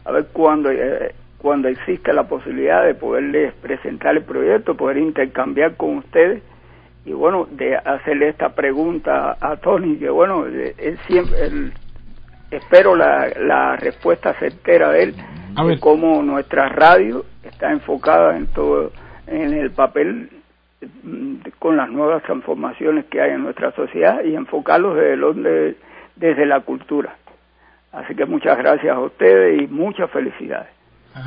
a 0.06 0.12
ver 0.12 0.28
cuando 0.32 0.70
eh, 0.70 1.14
cuando 1.36 1.68
exista 1.68 2.14
la 2.14 2.26
posibilidad 2.26 2.82
de 2.82 2.94
poderles 2.94 3.52
presentar 3.60 4.16
el 4.16 4.22
proyecto, 4.22 4.74
poder 4.74 4.96
intercambiar 4.96 5.76
con 5.76 5.98
ustedes 5.98 6.42
y 7.04 7.12
bueno, 7.12 7.46
de 7.50 7.76
hacerle 7.76 8.28
esta 8.28 8.54
pregunta 8.54 9.36
a 9.40 9.56
Tony, 9.56 9.96
que 9.96 10.08
bueno, 10.08 10.46
él 10.46 10.98
siempre, 11.06 11.72
espero 12.50 12.96
la, 12.96 13.28
la 13.38 13.76
respuesta 13.76 14.32
certera 14.34 14.90
de 14.90 15.02
él, 15.02 15.14
de 15.66 15.78
cómo 15.80 16.22
nuestra 16.22 16.68
radio 16.68 17.24
está 17.42 17.70
enfocada 17.72 18.36
en 18.36 18.46
todo, 18.48 18.90
en 19.26 19.52
el 19.52 19.70
papel 19.72 20.30
mm, 21.02 21.34
con 21.58 21.76
las 21.76 21.90
nuevas 21.90 22.22
transformaciones 22.22 23.04
que 23.06 23.20
hay 23.20 23.32
en 23.32 23.42
nuestra 23.42 23.72
sociedad 23.72 24.24
y 24.24 24.34
enfocarlos 24.34 24.96
desde, 24.96 25.76
desde 26.16 26.46
la 26.46 26.60
cultura. 26.60 27.16
Así 27.92 28.14
que 28.14 28.24
muchas 28.24 28.56
gracias 28.58 28.96
a 28.96 29.00
ustedes 29.00 29.62
y 29.62 29.66
muchas 29.66 30.10
felicidades 30.10 30.74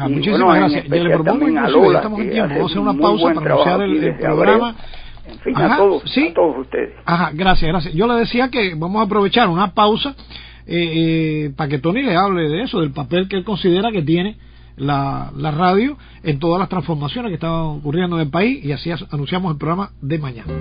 muchísimas 0.09 0.57
gracias. 0.57 0.85
Ya 0.87 0.95
le 0.95 1.09
propongo 1.09 1.49
inclusive, 1.49 1.95
estamos 1.95 2.19
en 2.19 2.29
tiempo, 2.29 2.53
vamos 2.53 2.61
a 2.61 2.65
hacer 2.65 2.79
una 2.79 2.93
pausa 2.93 3.33
para 3.33 3.53
anunciar 3.53 3.81
el, 3.81 4.15
programa. 4.15 4.75
En 5.27 5.39
fin, 5.39 5.55
a, 5.57 5.77
todos, 5.77 6.03
¿sí? 6.05 6.27
a 6.29 6.33
todos 6.33 6.57
ustedes. 6.59 6.93
Ajá, 7.05 7.31
gracias, 7.33 7.69
gracias. 7.69 7.93
Yo 7.93 8.07
le 8.07 8.15
decía 8.15 8.49
que 8.49 8.75
vamos 8.75 9.01
a 9.01 9.05
aprovechar 9.05 9.49
una 9.49 9.73
pausa 9.73 10.15
eh, 10.65 11.45
eh, 11.45 11.51
para 11.55 11.69
que 11.69 11.79
Tony 11.79 12.01
le 12.01 12.15
hable 12.15 12.49
de 12.49 12.63
eso, 12.63 12.79
del 12.79 12.91
papel 12.91 13.27
que 13.27 13.37
él 13.37 13.43
considera 13.43 13.91
que 13.91 14.01
tiene 14.01 14.37
la, 14.77 15.31
la 15.35 15.51
radio 15.51 15.97
en 16.23 16.39
todas 16.39 16.59
las 16.59 16.69
transformaciones 16.69 17.29
que 17.29 17.35
están 17.35 17.51
ocurriendo 17.51 18.15
en 18.17 18.23
el 18.23 18.29
país 18.29 18.63
y 18.63 18.71
así 18.71 18.91
anunciamos 19.11 19.51
el 19.51 19.57
programa 19.57 19.91
de 20.01 20.19
mañana. 20.19 20.53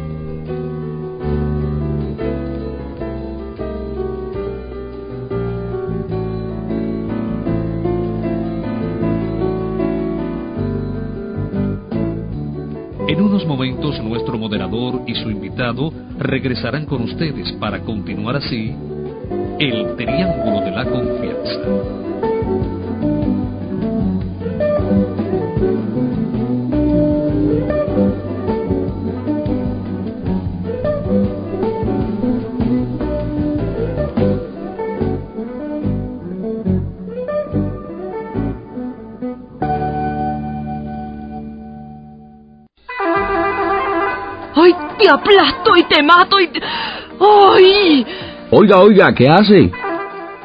Unos 13.36 13.48
momentos 13.48 14.02
nuestro 14.02 14.38
moderador 14.38 15.02
y 15.06 15.14
su 15.14 15.30
invitado 15.30 15.92
regresarán 16.18 16.86
con 16.86 17.02
ustedes 17.02 17.52
para 17.60 17.80
continuar 17.80 18.36
así 18.36 18.74
el 19.58 19.94
Triángulo 19.94 20.62
de 20.62 20.70
la 20.70 20.86
Confianza. 20.86 22.65
Te 45.06 45.12
aplasto 45.12 45.76
y 45.76 45.84
te 45.84 46.02
mato 46.02 46.40
y... 46.40 46.50
¡Ay! 47.20 48.06
Oiga, 48.50 48.80
oiga, 48.80 49.14
¿qué 49.14 49.28
hace? 49.28 49.70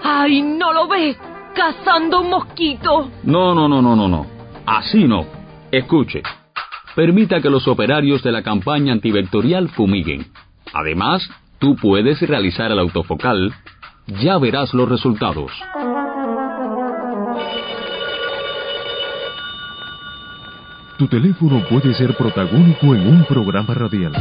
¡Ay, 0.04 0.42
no 0.42 0.72
lo 0.72 0.88
ves! 0.88 1.18
Cazando 1.56 2.22
un 2.22 2.30
mosquito. 2.30 3.10
No, 3.24 3.56
no, 3.56 3.68
no, 3.68 3.82
no, 3.82 3.96
no, 3.96 4.08
no. 4.08 4.26
Así 4.66 5.06
no. 5.06 5.26
Escuche. 5.72 6.22
Permita 6.96 7.42
que 7.42 7.50
los 7.50 7.68
operarios 7.68 8.22
de 8.22 8.32
la 8.32 8.44
campaña 8.44 8.94
antivectorial 8.94 9.70
fumiguen. 9.70 10.28
Además, 10.74 11.28
tú 11.60 11.76
puedes 11.76 12.22
realizar 12.22 12.72
el 12.72 12.80
autofocal. 12.80 13.54
Ya 14.22 14.38
verás 14.38 14.74
los 14.74 14.88
resultados. 14.88 15.52
Tu 21.02 21.08
teléfono 21.08 21.68
puede 21.68 21.96
ser 21.96 22.16
protagónico 22.16 22.94
en 22.94 23.08
un 23.08 23.26
programa 23.26 23.74
radial. 23.74 24.14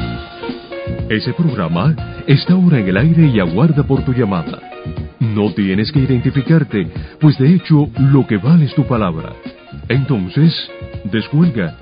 Ese 1.10 1.34
programa 1.34 1.94
está 2.26 2.54
ahora 2.54 2.78
en 2.78 2.88
el 2.88 2.96
aire 2.96 3.26
y 3.26 3.38
aguarda 3.38 3.82
por 3.82 4.02
tu 4.02 4.14
llamada. 4.14 4.58
No 5.20 5.52
tienes 5.52 5.92
que 5.92 5.98
identificarte, 5.98 6.90
pues 7.20 7.36
de 7.36 7.54
hecho 7.54 7.90
lo 7.98 8.26
que 8.26 8.38
vale 8.38 8.64
es 8.64 8.74
tu 8.74 8.86
palabra. 8.86 9.34
Entonces, 9.90 10.54
descuelga 11.12 11.76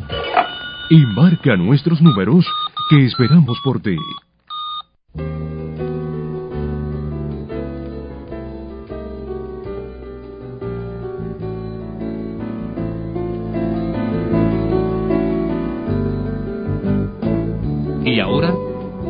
y 0.90 0.98
marca 1.14 1.56
nuestros 1.56 2.02
números 2.02 2.44
que 2.90 3.04
esperamos 3.04 3.56
por 3.62 3.80
ti. 3.80 3.96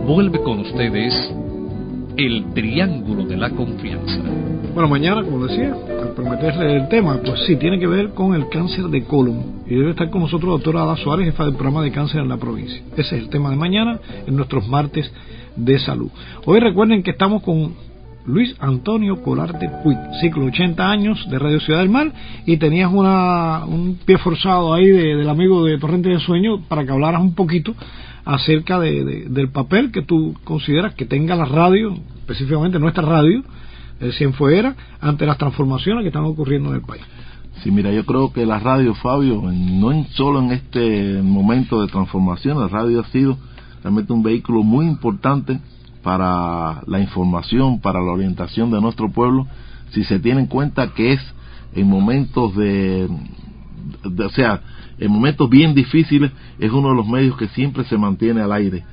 Vuelve 0.08 0.42
con 0.42 0.60
ustedes 0.60 1.34
el 2.16 2.54
Triángulo 2.54 3.26
de 3.26 3.36
la 3.36 3.50
Confianza. 3.50 4.22
Bueno, 4.72 4.88
mañana, 4.88 5.22
como 5.22 5.46
decía, 5.46 5.76
al 6.00 6.14
prometerle 6.14 6.76
el 6.76 6.88
tema, 6.88 7.20
pues 7.22 7.44
sí, 7.46 7.56
tiene 7.56 7.78
que 7.78 7.86
ver 7.86 8.14
con 8.14 8.34
el 8.34 8.48
cáncer 8.48 8.84
de 8.84 9.04
colon. 9.04 9.64
Y 9.66 9.74
debe 9.74 9.90
estar 9.90 10.08
con 10.08 10.22
nosotros 10.22 10.44
la 10.44 10.52
doctora 10.52 10.82
Ada 10.84 10.96
Suárez, 10.96 11.26
jefa 11.26 11.44
del 11.44 11.56
programa 11.56 11.82
de 11.82 11.92
cáncer 11.92 12.22
en 12.22 12.30
la 12.30 12.38
provincia. 12.38 12.82
Ese 12.96 13.16
es 13.16 13.22
el 13.22 13.28
tema 13.28 13.50
de 13.50 13.56
mañana 13.56 14.00
en 14.26 14.34
nuestros 14.34 14.66
martes 14.66 15.12
de 15.56 15.78
salud. 15.78 16.08
Hoy 16.46 16.58
recuerden 16.58 17.02
que 17.02 17.10
estamos 17.10 17.42
con 17.42 17.74
Luis 18.24 18.56
Antonio 18.60 19.20
Colarte 19.22 19.68
Puig, 19.84 19.98
ciclo 20.22 20.46
80 20.46 20.90
años 20.90 21.28
de 21.28 21.38
Radio 21.38 21.60
Ciudad 21.60 21.80
del 21.80 21.90
Mar, 21.90 22.10
y 22.46 22.56
tenías 22.56 22.90
una, 22.90 23.66
un 23.66 23.98
pie 24.06 24.16
forzado 24.16 24.72
ahí 24.72 24.86
del 24.86 25.28
amigo 25.28 25.66
de 25.66 25.76
Torrente 25.76 26.08
de 26.08 26.18
Sueño 26.18 26.62
para 26.66 26.86
que 26.86 26.92
hablaras 26.92 27.20
un 27.20 27.34
poquito 27.34 27.74
acerca 28.28 28.78
de, 28.78 29.24
del 29.30 29.48
papel 29.48 29.90
que 29.90 30.02
tú 30.02 30.34
consideras 30.44 30.94
que 30.94 31.06
tenga 31.06 31.34
la 31.34 31.46
radio, 31.46 31.94
específicamente 32.18 32.78
nuestra 32.78 33.02
radio, 33.02 33.42
el 34.00 34.12
Cienfuera, 34.12 34.76
ante 35.00 35.24
las 35.24 35.38
transformaciones 35.38 36.02
que 36.02 36.08
están 36.08 36.24
ocurriendo 36.24 36.68
en 36.68 36.74
el 36.74 36.82
país. 36.82 37.02
Sí, 37.62 37.70
mira, 37.70 37.90
yo 37.90 38.04
creo 38.04 38.30
que 38.30 38.44
la 38.44 38.58
radio, 38.58 38.94
Fabio, 38.96 39.42
no 39.50 40.04
solo 40.10 40.40
en 40.40 40.52
este 40.52 41.22
momento 41.22 41.80
de 41.80 41.88
transformación, 41.88 42.60
la 42.60 42.68
radio 42.68 43.00
ha 43.00 43.06
sido 43.06 43.38
realmente 43.82 44.12
un 44.12 44.22
vehículo 44.22 44.62
muy 44.62 44.84
importante 44.84 45.58
para 46.02 46.82
la 46.86 47.00
información, 47.00 47.80
para 47.80 48.02
la 48.02 48.12
orientación 48.12 48.70
de 48.70 48.82
nuestro 48.82 49.10
pueblo, 49.10 49.46
si 49.92 50.04
se 50.04 50.18
tiene 50.18 50.42
en 50.42 50.48
cuenta 50.48 50.92
que 50.92 51.14
es 51.14 51.20
en 51.74 51.88
momentos 51.88 52.54
de, 52.56 53.08
de 54.04 54.24
o 54.24 54.30
sea, 54.30 54.60
en 54.98 55.12
momentos 55.12 55.48
bien 55.48 55.74
difíciles 55.74 56.32
es 56.58 56.72
uno 56.72 56.90
de 56.90 56.96
los 56.96 57.06
medios 57.06 57.36
que 57.36 57.48
siempre 57.48 57.84
se 57.84 57.96
mantiene 57.96 58.40
al 58.40 58.52
aire. 58.52 58.84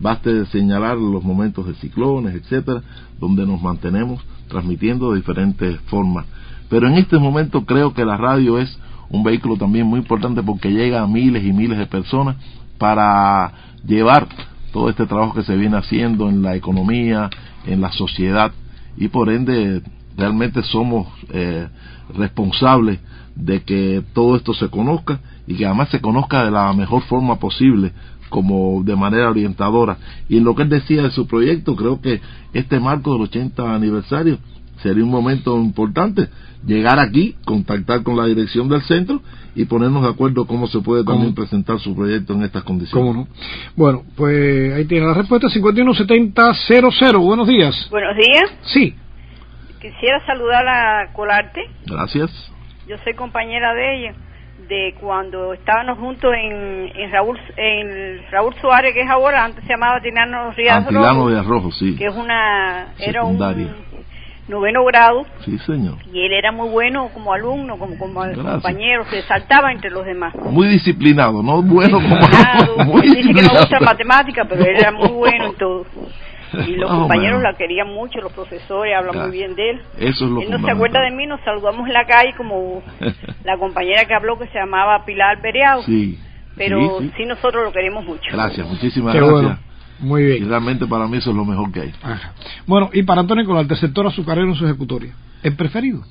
Baste 0.00 0.46
señalar 0.46 0.96
los 0.96 1.22
momentos 1.22 1.66
de 1.66 1.74
ciclones, 1.74 2.34
etcétera, 2.34 2.82
donde 3.20 3.46
nos 3.46 3.62
mantenemos 3.62 4.22
transmitiendo 4.48 5.10
de 5.10 5.18
diferentes 5.18 5.78
formas. 5.86 6.26
Pero 6.68 6.88
en 6.88 6.94
este 6.94 7.18
momento 7.18 7.64
creo 7.64 7.94
que 7.94 8.04
la 8.04 8.16
radio 8.16 8.58
es 8.58 8.78
un 9.08 9.22
vehículo 9.22 9.56
también 9.56 9.86
muy 9.86 10.00
importante 10.00 10.42
porque 10.42 10.70
llega 10.70 11.02
a 11.02 11.06
miles 11.06 11.44
y 11.44 11.52
miles 11.52 11.78
de 11.78 11.86
personas 11.86 12.36
para 12.78 13.52
llevar 13.86 14.26
todo 14.72 14.90
este 14.90 15.06
trabajo 15.06 15.34
que 15.34 15.44
se 15.44 15.56
viene 15.56 15.76
haciendo 15.76 16.28
en 16.28 16.42
la 16.42 16.56
economía, 16.56 17.30
en 17.66 17.80
la 17.80 17.92
sociedad 17.92 18.52
y 18.96 19.08
por 19.08 19.30
ende 19.30 19.82
realmente 20.16 20.62
somos 20.62 21.06
eh, 21.30 21.68
responsables 22.16 22.98
de 23.34 23.62
que 23.62 24.02
todo 24.12 24.36
esto 24.36 24.54
se 24.54 24.68
conozca 24.68 25.20
y 25.46 25.56
que 25.56 25.66
además 25.66 25.88
se 25.90 26.00
conozca 26.00 26.44
de 26.44 26.50
la 26.50 26.72
mejor 26.72 27.02
forma 27.02 27.38
posible 27.38 27.92
como 28.28 28.82
de 28.82 28.96
manera 28.96 29.30
orientadora. 29.30 29.98
Y 30.28 30.38
en 30.38 30.44
lo 30.44 30.54
que 30.54 30.62
él 30.62 30.68
decía 30.68 31.02
de 31.02 31.10
su 31.10 31.26
proyecto, 31.26 31.76
creo 31.76 32.00
que 32.00 32.20
este 32.52 32.80
marco 32.80 33.12
del 33.12 33.22
80 33.22 33.74
aniversario 33.74 34.38
sería 34.82 35.04
un 35.04 35.10
momento 35.10 35.56
importante 35.56 36.28
llegar 36.66 36.98
aquí, 36.98 37.36
contactar 37.44 38.02
con 38.02 38.16
la 38.16 38.24
dirección 38.24 38.68
del 38.68 38.82
centro 38.82 39.20
y 39.54 39.66
ponernos 39.66 40.02
de 40.02 40.08
acuerdo 40.08 40.46
cómo 40.46 40.66
se 40.66 40.80
puede 40.80 41.04
también 41.04 41.34
presentar 41.34 41.78
su 41.78 41.94
proyecto 41.94 42.32
en 42.32 42.42
estas 42.42 42.64
condiciones. 42.64 43.06
¿Cómo 43.06 43.14
no? 43.14 43.28
Bueno, 43.76 44.02
pues 44.16 44.74
ahí 44.74 44.84
tiene 44.86 45.06
la 45.06 45.14
respuesta 45.14 45.48
517000. 45.48 47.16
Buenos 47.18 47.46
días. 47.46 47.88
Buenos 47.90 48.16
días. 48.16 48.50
Sí. 48.62 48.94
Quisiera 49.80 50.24
saludar 50.26 50.66
a 50.66 51.12
Colarte. 51.12 51.60
Gracias. 51.86 52.30
Yo 52.88 52.96
soy 53.04 53.14
compañera 53.14 53.74
de 53.74 53.98
ella 53.98 54.14
de 54.68 54.94
cuando 55.00 55.52
estábamos 55.52 55.98
juntos 55.98 56.32
en, 56.34 56.90
en 56.94 57.12
Raúl 57.12 57.38
en 57.56 58.22
Raúl 58.30 58.54
Suárez 58.60 58.94
que 58.94 59.02
es 59.02 59.10
ahora 59.10 59.44
antes 59.44 59.64
se 59.64 59.70
llamaba 59.70 60.00
Rojo, 60.90 61.30
de 61.30 61.38
Arrojo, 61.38 61.72
sí. 61.72 61.96
que 61.96 62.06
es 62.06 62.14
una 62.14 62.94
era 62.98 63.24
un 63.24 63.38
noveno 64.48 64.84
grado. 64.84 65.24
Sí, 65.44 65.58
señor. 65.58 65.96
Y 66.12 66.20
él 66.20 66.32
era 66.32 66.52
muy 66.52 66.68
bueno 66.68 67.08
como 67.12 67.32
alumno, 67.32 67.78
como, 67.78 67.96
como 67.96 68.20
compañero, 68.22 69.04
se 69.10 69.22
saltaba 69.22 69.72
entre 69.72 69.90
los 69.90 70.04
demás. 70.04 70.34
Muy 70.34 70.68
disciplinado, 70.68 71.42
no 71.42 71.62
bueno 71.62 71.98
como 72.00 72.84
muy 72.84 73.02
dice 73.02 73.32
que 73.32 73.42
no 73.42 73.48
gusta 73.58 73.80
matemática, 73.80 74.44
pero 74.48 74.64
él 74.64 74.76
era 74.76 74.92
muy 74.92 75.08
bueno 75.08 75.46
en 75.46 75.54
todo. 75.56 75.86
Y 76.66 76.76
los 76.76 76.90
compañeros 77.00 77.42
la 77.42 77.54
querían 77.54 77.88
mucho, 77.88 78.20
los 78.20 78.32
profesores 78.32 78.94
hablan 78.96 79.28
muy 79.28 79.36
bien 79.36 79.54
de 79.54 79.70
él. 79.70 79.82
Eso 79.98 80.24
es 80.24 80.30
lo 80.30 80.40
Él 80.40 80.50
no 80.50 80.58
se 80.58 80.70
acuerda 80.70 81.00
de 81.02 81.10
mí, 81.10 81.26
nos 81.26 81.40
saludamos 81.42 81.86
en 81.86 81.92
la 81.92 82.06
calle 82.06 82.34
como 82.36 82.82
la 83.44 83.58
compañera 83.58 84.04
que 84.04 84.14
habló 84.14 84.38
que 84.38 84.46
se 84.48 84.58
llamaba 84.58 85.04
Pilar 85.04 85.40
Periao. 85.40 85.82
Sí. 85.82 86.18
Pero 86.56 87.00
sí, 87.16 87.24
nosotros 87.26 87.64
lo 87.64 87.72
queremos 87.72 88.04
mucho. 88.04 88.30
Gracias, 88.32 88.66
muchísimas 88.68 89.14
gracias. 89.14 89.58
Muy 89.98 90.24
bien. 90.24 90.42
Y 90.42 90.46
realmente 90.46 90.86
para 90.86 91.06
mí 91.06 91.16
eso 91.18 91.30
es 91.30 91.36
lo 91.36 91.44
mejor 91.44 91.72
que 91.72 91.80
hay. 91.80 91.92
Bueno, 92.66 92.90
y 92.92 93.02
para 93.02 93.20
Antonio 93.20 93.44
Colarte, 93.44 93.74
el 93.74 93.80
sector 93.80 94.06
azucarero 94.06 94.48
en 94.48 94.54
su 94.54 94.64
ejecutoria, 94.64 95.14
¿el 95.42 95.56
preferido? 95.56 96.02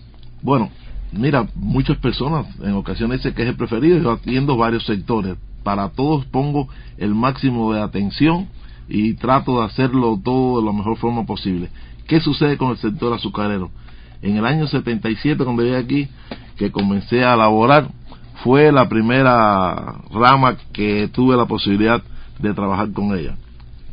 Bueno, 0.41 0.69
mira, 1.11 1.47
muchas 1.55 1.97
personas 1.97 2.45
en 2.61 2.73
ocasiones 2.73 3.19
dicen 3.19 3.33
que 3.33 3.43
es 3.43 3.49
el 3.49 3.55
preferido, 3.55 3.99
yo 3.99 4.11
atiendo 4.11 4.57
varios 4.57 4.85
sectores. 4.85 5.37
Para 5.63 5.89
todos 5.89 6.25
pongo 6.25 6.67
el 6.97 7.15
máximo 7.15 7.73
de 7.73 7.81
atención 7.81 8.49
y 8.93 9.15
trato 9.15 9.59
de 9.59 9.65
hacerlo 9.65 10.19
todo 10.23 10.59
de 10.59 10.67
la 10.67 10.71
mejor 10.71 10.97
forma 10.97 11.25
posible. 11.25 11.69
¿Qué 12.07 12.21
sucede 12.21 12.57
con 12.57 12.69
el 12.69 12.77
sector 12.77 13.11
azucarero? 13.11 13.71
En 14.21 14.37
el 14.37 14.45
año 14.45 14.67
77, 14.67 15.43
cuando 15.43 15.63
llegué 15.63 15.77
aquí, 15.77 16.07
que 16.57 16.71
comencé 16.71 17.23
a 17.23 17.35
laborar, 17.35 17.89
fue 18.43 18.71
la 18.71 18.87
primera 18.87 19.95
rama 20.11 20.57
que 20.71 21.09
tuve 21.11 21.35
la 21.35 21.45
posibilidad 21.45 22.03
de 22.37 22.53
trabajar 22.53 22.91
con 22.91 23.17
ella 23.17 23.35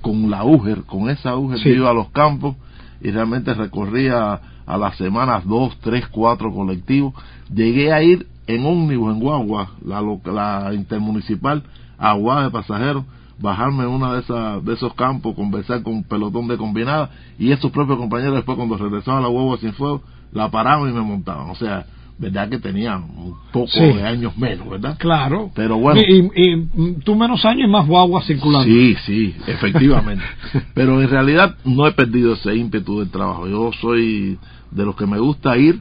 con 0.01 0.31
la 0.31 0.45
UGER, 0.45 0.83
con 0.85 1.11
esa 1.11 1.37
UGER 1.37 1.67
iba 1.67 1.91
a 1.91 1.95
los 1.95 2.11
campos 2.11 2.57
y 3.01 3.11
realmente 3.11 3.55
recorría 3.55 4.41
a 4.67 4.79
las 4.79 4.97
semanas 4.97 5.45
dos, 5.47 5.77
tres, 5.81 6.07
cuatro 6.09 6.53
colectivos. 6.53 7.15
Llegué 7.53 7.93
a 7.93 8.03
ir 8.03 8.27
en 8.47 8.65
ómnibus, 8.65 9.15
en 9.15 9.21
Guagua, 9.21 9.71
la, 9.85 10.03
la 10.33 10.75
intermunicipal, 10.75 11.63
a 11.99 12.15
Guagua 12.15 12.45
de 12.45 12.51
pasajeros, 12.51 13.05
bajarme 13.41 13.85
en 13.85 13.91
uno 13.91 14.13
de, 14.13 14.21
esas, 14.21 14.65
de 14.65 14.75
esos 14.75 14.95
campos, 14.95 15.35
conversar 15.35 15.83
con 15.83 15.95
un 15.95 16.05
pelotón 16.05 16.49
de 16.49 16.57
combinada 16.57 17.11
y 17.39 17.53
esos 17.53 17.71
propios 17.71 17.99
compañeros 17.99 18.35
después 18.35 18.57
cuando 18.57 18.77
regresaban 18.77 19.21
a 19.21 19.23
la 19.23 19.29
Guagua 19.29 19.59
sin 19.59 19.73
fuego, 19.73 20.03
la 20.33 20.51
paraban 20.51 20.91
y 20.91 20.93
me 20.93 21.01
montaban. 21.01 21.51
O 21.51 21.55
sea, 21.55 21.87
verdad 22.21 22.51
que 22.51 22.59
tenía 22.59 22.99
un 22.99 23.35
poco 23.51 23.79
de 23.79 24.07
años 24.07 24.37
menos, 24.37 24.69
¿verdad? 24.69 24.97
Claro. 24.99 25.51
Pero 25.55 25.79
bueno. 25.79 26.01
Y, 26.01 26.99
tú 27.03 27.15
menos 27.15 27.45
años 27.47 27.67
y 27.67 27.71
más 27.71 27.87
guagua 27.87 28.23
circulando. 28.23 28.67
Sí, 28.67 28.95
sí, 29.07 29.35
efectivamente. 29.47 30.25
Pero 30.75 31.01
en 31.01 31.09
realidad 31.09 31.57
no 31.65 31.87
he 31.87 31.93
perdido 31.93 32.35
ese 32.35 32.55
ímpetu 32.55 33.01
del 33.01 33.11
trabajo. 33.11 33.49
Yo 33.49 33.71
soy 33.81 34.39
de 34.71 34.85
los 34.85 34.95
que 34.97 35.07
me 35.07 35.19
gusta 35.19 35.57
ir 35.57 35.81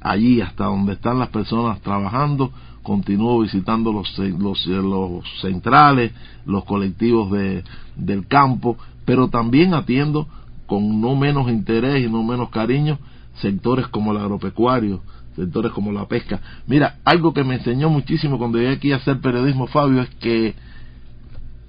allí 0.00 0.40
hasta 0.40 0.64
donde 0.64 0.94
están 0.94 1.20
las 1.20 1.28
personas 1.28 1.80
trabajando. 1.82 2.50
Continúo 2.86 3.40
visitando 3.40 3.92
los, 3.92 4.16
los, 4.16 4.64
los 4.64 5.40
centrales, 5.40 6.12
los 6.46 6.64
colectivos 6.64 7.32
de, 7.32 7.64
del 7.96 8.28
campo, 8.28 8.76
pero 9.04 9.26
también 9.26 9.74
atiendo 9.74 10.28
con 10.66 11.00
no 11.00 11.16
menos 11.16 11.50
interés 11.50 12.06
y 12.06 12.08
no 12.08 12.22
menos 12.22 12.48
cariño 12.50 13.00
sectores 13.40 13.88
como 13.88 14.12
el 14.12 14.18
agropecuario, 14.18 15.02
sectores 15.34 15.72
como 15.72 15.90
la 15.90 16.06
pesca. 16.06 16.40
Mira, 16.68 16.98
algo 17.04 17.34
que 17.34 17.42
me 17.42 17.56
enseñó 17.56 17.90
muchísimo 17.90 18.38
cuando 18.38 18.58
llegué 18.58 18.74
aquí 18.74 18.92
a 18.92 18.96
hacer 18.96 19.20
periodismo, 19.20 19.66
Fabio, 19.66 20.02
es 20.02 20.10
que, 20.20 20.54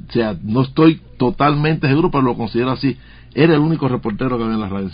o 0.07 0.11
sea, 0.11 0.38
no 0.43 0.61
estoy 0.61 1.01
totalmente 1.18 1.88
seguro, 1.88 2.11
pero 2.11 2.22
lo 2.22 2.38
considero 2.38 2.70
así. 2.70 2.95
Era 3.34 3.55
el 3.55 3.59
único 3.59 3.88
reportero 3.88 4.38
que 4.38 4.43
había 4.43 4.55
en 4.55 4.61
la 4.61 4.70
radio 4.70 4.91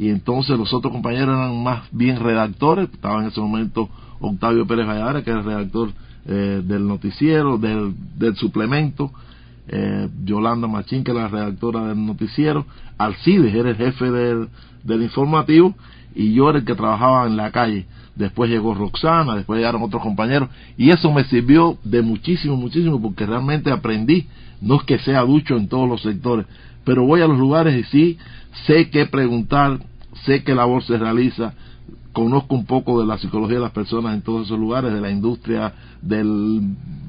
Y 0.00 0.08
entonces 0.08 0.56
los 0.56 0.72
otros 0.72 0.94
compañeros 0.94 1.36
eran 1.36 1.62
más 1.62 1.82
bien 1.92 2.18
redactores. 2.18 2.88
Estaba 2.90 3.20
en 3.20 3.28
ese 3.28 3.38
momento 3.38 3.90
Octavio 4.18 4.66
Pérez 4.66 4.86
Valladara, 4.86 5.22
que 5.22 5.28
era 5.28 5.40
el 5.40 5.44
redactor 5.44 5.90
eh, 6.24 6.62
del 6.64 6.88
noticiero, 6.88 7.58
del, 7.58 7.92
del 8.16 8.34
suplemento. 8.34 9.12
Eh, 9.68 10.08
Yolanda 10.24 10.66
Machín, 10.66 11.04
que 11.04 11.10
era 11.10 11.24
la 11.24 11.28
redactora 11.28 11.88
del 11.88 12.06
noticiero. 12.06 12.64
Alcides 12.96 13.54
era 13.54 13.68
el 13.68 13.76
jefe 13.76 14.10
del, 14.10 14.48
del 14.84 15.02
informativo 15.02 15.74
y 16.14 16.32
yo 16.32 16.48
era 16.48 16.60
el 16.60 16.64
que 16.64 16.74
trabajaba 16.74 17.26
en 17.26 17.36
la 17.36 17.50
calle. 17.50 17.84
Después 18.14 18.48
llegó 18.48 18.72
Roxana, 18.72 19.36
después 19.36 19.58
llegaron 19.58 19.82
otros 19.82 20.02
compañeros 20.02 20.48
y 20.78 20.88
eso 20.88 21.12
me 21.12 21.24
sirvió 21.24 21.76
de 21.84 22.00
muchísimo, 22.00 22.56
muchísimo 22.56 23.02
porque 23.02 23.26
realmente 23.26 23.70
aprendí. 23.70 24.26
No 24.62 24.76
es 24.76 24.84
que 24.84 24.98
sea 24.98 25.20
ducho 25.24 25.58
en 25.58 25.68
todos 25.68 25.86
los 25.86 26.00
sectores, 26.00 26.46
pero 26.86 27.04
voy 27.04 27.20
a 27.20 27.26
los 27.26 27.38
lugares 27.38 27.78
y 27.78 27.82
sí 27.90 28.18
sé 28.66 28.90
qué 28.90 29.06
preguntar, 29.06 29.78
sé 30.24 30.42
qué 30.42 30.54
labor 30.54 30.82
se 30.82 30.96
realiza, 30.98 31.54
conozco 32.12 32.54
un 32.54 32.66
poco 32.66 33.00
de 33.00 33.06
la 33.06 33.18
psicología 33.18 33.56
de 33.56 33.62
las 33.62 33.72
personas 33.72 34.14
en 34.14 34.22
todos 34.22 34.46
esos 34.46 34.58
lugares, 34.58 34.92
de 34.92 35.00
la 35.00 35.10
industria, 35.10 35.74
del, 36.02 36.60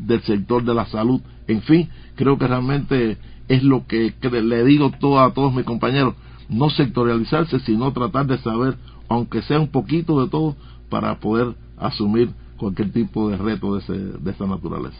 del 0.05 0.21
sector 0.23 0.63
de 0.63 0.73
la 0.73 0.85
salud, 0.85 1.21
en 1.47 1.61
fin, 1.61 1.89
creo 2.15 2.37
que 2.37 2.47
realmente 2.47 3.17
es 3.47 3.63
lo 3.63 3.85
que, 3.85 4.13
le 4.21 4.63
digo 4.63 4.91
a 5.19 5.33
todos 5.33 5.53
mis 5.53 5.65
compañeros, 5.65 6.15
no 6.49 6.69
sectorializarse, 6.69 7.59
sino 7.61 7.91
tratar 7.91 8.27
de 8.27 8.37
saber 8.39 8.77
aunque 9.11 9.41
sea 9.41 9.59
un 9.59 9.67
poquito 9.67 10.21
de 10.21 10.29
todo, 10.29 10.55
para 10.89 11.19
poder 11.19 11.53
asumir 11.77 12.31
cualquier 12.55 12.91
tipo 12.93 13.29
de 13.29 13.37
reto 13.37 13.75
de, 13.75 13.81
ese, 13.81 13.93
de 13.93 14.31
esa 14.31 14.45
naturaleza. 14.45 14.97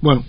Bueno, 0.00 0.22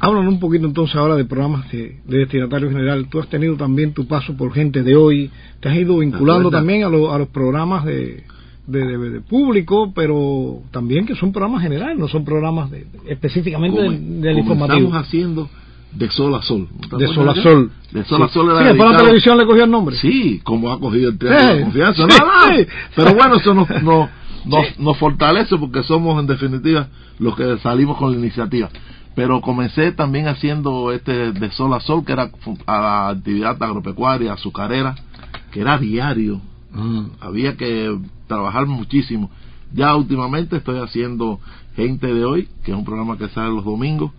háblanos 0.00 0.32
un 0.32 0.40
poquito 0.40 0.66
entonces 0.66 0.96
ahora 0.96 1.16
de 1.16 1.24
programas 1.24 1.70
de, 1.70 2.00
destinatario 2.06 2.70
general. 2.70 3.08
Tú 3.08 3.20
has 3.20 3.28
tenido 3.28 3.56
también 3.56 3.92
tu 3.92 4.06
paso 4.06 4.36
por 4.36 4.52
gente 4.52 4.82
de 4.82 4.96
hoy, 4.96 5.30
te 5.60 5.68
has 5.68 5.76
ido 5.76 5.98
vinculando 5.98 6.50
también 6.50 6.84
a, 6.84 6.86
a 6.86 7.18
los 7.18 7.28
programas 7.28 7.84
de, 7.84 8.24
de, 8.66 9.20
público, 9.22 9.92
pero 9.94 10.62
también 10.70 11.06
que 11.06 11.14
son 11.14 11.32
programas 11.32 11.62
generales, 11.62 11.98
no 11.98 12.08
son 12.08 12.24
programas 12.24 12.70
específicamente 13.06 13.80
del, 13.80 14.38
informativo. 14.38 14.88
Estamos 14.88 15.06
haciendo 15.06 15.48
de 15.92 16.10
sol 16.10 16.34
a 16.34 16.42
sol. 16.42 16.68
De 16.98 17.08
sol 17.08 17.28
a 17.28 17.34
sol. 17.34 17.70
De 17.90 18.04
sol 18.04 18.22
a 18.22 18.28
sol 18.28 18.50
era 18.50 18.58
sí, 18.58 18.64
después 18.66 18.90
la 18.90 18.96
televisión 18.98 19.38
le 19.38 19.46
cogió 19.46 19.64
el 19.64 19.70
nombre. 19.70 19.96
Sí, 19.96 20.40
como 20.44 20.70
ha 20.70 20.78
cogido 20.78 21.10
el 21.10 21.18
triángulo 21.18 21.54
de 21.54 21.62
confianza. 21.62 22.06
Pero 22.94 23.14
bueno, 23.14 23.36
eso 23.36 23.54
nos, 23.54 23.68
nos, 23.82 24.78
nos, 24.78 24.98
fortalece 24.98 25.56
porque 25.56 25.82
somos 25.82 26.20
en 26.20 26.26
definitiva 26.26 26.88
los 27.18 27.34
que 27.36 27.58
salimos 27.58 27.96
con 27.96 28.12
la 28.12 28.18
iniciativa. 28.18 28.68
Pero 29.18 29.40
comencé 29.40 29.90
también 29.90 30.28
haciendo 30.28 30.92
este 30.92 31.32
de 31.32 31.50
sol 31.50 31.74
a 31.74 31.80
sol, 31.80 32.04
que 32.04 32.12
era 32.12 32.30
a 32.66 32.80
la 32.80 33.08
actividad 33.08 33.60
agropecuaria, 33.60 34.32
azucarera, 34.32 34.94
que 35.50 35.60
era 35.60 35.76
diario. 35.76 36.40
Mm. 36.70 37.06
Había 37.18 37.56
que 37.56 37.98
trabajar 38.28 38.66
muchísimo. 38.66 39.28
Ya 39.72 39.96
últimamente 39.96 40.58
estoy 40.58 40.78
haciendo 40.78 41.40
Gente 41.74 42.14
de 42.14 42.24
Hoy, 42.24 42.48
que 42.62 42.70
es 42.70 42.78
un 42.78 42.84
programa 42.84 43.18
que 43.18 43.28
sale 43.30 43.52
los 43.52 43.64
domingos 43.64 44.12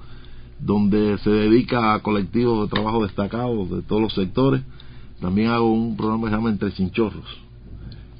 donde 0.59 1.17
se 1.19 1.29
dedica 1.29 1.93
a 1.93 2.01
colectivos 2.01 2.63
de 2.69 2.75
trabajo 2.75 3.01
destacados 3.01 3.71
de 3.71 3.81
todos 3.83 4.01
los 4.01 4.13
sectores. 4.13 4.63
También 5.21 5.51
hago 5.51 5.71
un 5.71 5.95
programa 5.95 6.25
que 6.25 6.31
se 6.31 6.35
llama 6.35 6.49
Entre 6.49 6.73
Chinchorros, 6.73 7.37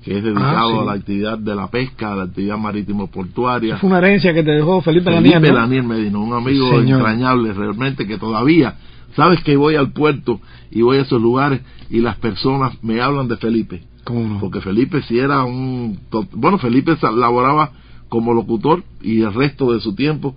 que 0.04 0.18
es 0.18 0.24
dedicado 0.24 0.80
ah, 0.80 0.82
a 0.82 0.86
la 0.86 0.94
actividad 0.94 1.38
de 1.38 1.56
la 1.56 1.70
pesca, 1.70 2.14
a 2.14 2.16
la 2.16 2.24
actividad 2.24 2.58
marítimo 2.58 3.08
portuaria. 3.08 3.76
Es 3.76 3.84
una 3.84 3.98
herencia 3.98 4.34
que 4.34 4.44
te 4.44 4.52
dejó 4.52 4.82
Felipe, 4.82 5.12
Felipe 5.12 5.52
Lanier, 5.52 5.84
Medina, 5.84 6.20
un 6.20 6.34
amigo 6.34 6.80
entrañable 6.80 7.54
realmente 7.54 8.08
que 8.08 8.18
todavía, 8.18 8.76
sabes 9.16 9.44
que 9.44 9.58
voy 9.58 9.76
al 9.76 9.92
puerto 9.92 10.40
y 10.72 10.82
voy 10.82 10.98
a 10.98 11.02
esos 11.02 11.22
lugares 11.22 11.62
y 11.90 12.00
las 12.00 12.16
personas 12.18 12.82
me 12.82 13.02
hablan 13.02 13.28
de 13.28 13.38
Felipe. 13.38 13.84
Porque 14.40 14.62
Felipe 14.62 15.04
si 15.04 15.20
era 15.20 15.44
un... 15.44 16.00
Bueno, 16.32 16.58
Felipe 16.58 16.98
laboraba 17.16 17.72
como 18.08 18.34
locutor 18.34 18.84
y 19.02 19.22
el 19.22 19.34
resto 19.34 19.72
de 19.72 19.80
su 19.82 19.94
tiempo 19.94 20.36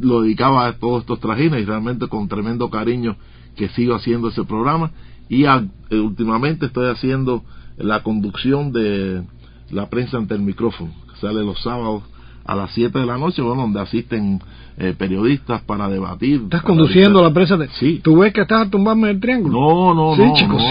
lo 0.00 0.22
dedicaba 0.22 0.66
a 0.66 0.72
todos 0.78 1.02
estos 1.02 1.20
trajines 1.20 1.62
y 1.62 1.64
realmente 1.64 2.08
con 2.08 2.28
tremendo 2.28 2.70
cariño 2.70 3.16
que 3.56 3.68
sigo 3.70 3.94
haciendo 3.94 4.28
ese 4.28 4.44
programa. 4.44 4.90
Y 5.28 5.44
eh, 5.44 5.68
últimamente 5.90 6.66
estoy 6.66 6.90
haciendo 6.90 7.44
la 7.76 8.02
conducción 8.02 8.72
de 8.72 9.22
la 9.70 9.88
prensa 9.88 10.16
ante 10.16 10.34
el 10.34 10.42
micrófono 10.42 10.92
que 11.12 11.20
sale 11.20 11.42
los 11.42 11.60
sábados 11.62 12.02
a 12.44 12.54
las 12.54 12.70
7 12.72 12.98
de 12.98 13.06
la 13.06 13.16
noche, 13.16 13.40
bueno, 13.40 13.62
donde 13.62 13.80
asisten 13.80 14.40
eh, 14.76 14.94
periodistas 14.98 15.62
para 15.62 15.88
debatir. 15.88 16.42
¿Estás 16.44 16.62
conduciendo 16.62 17.22
la 17.22 17.32
presa 17.32 17.56
de.? 17.56 17.68
Sí. 17.78 18.00
¿Tú 18.02 18.18
ves 18.18 18.32
que 18.32 18.42
estás 18.42 18.66
a 18.66 18.70
tumbarme 18.70 19.10
el 19.10 19.20
triángulo? 19.20 19.60
No, 19.60 19.94
no, 19.94 20.16
no. 20.16 20.34
Chicos. 20.34 20.62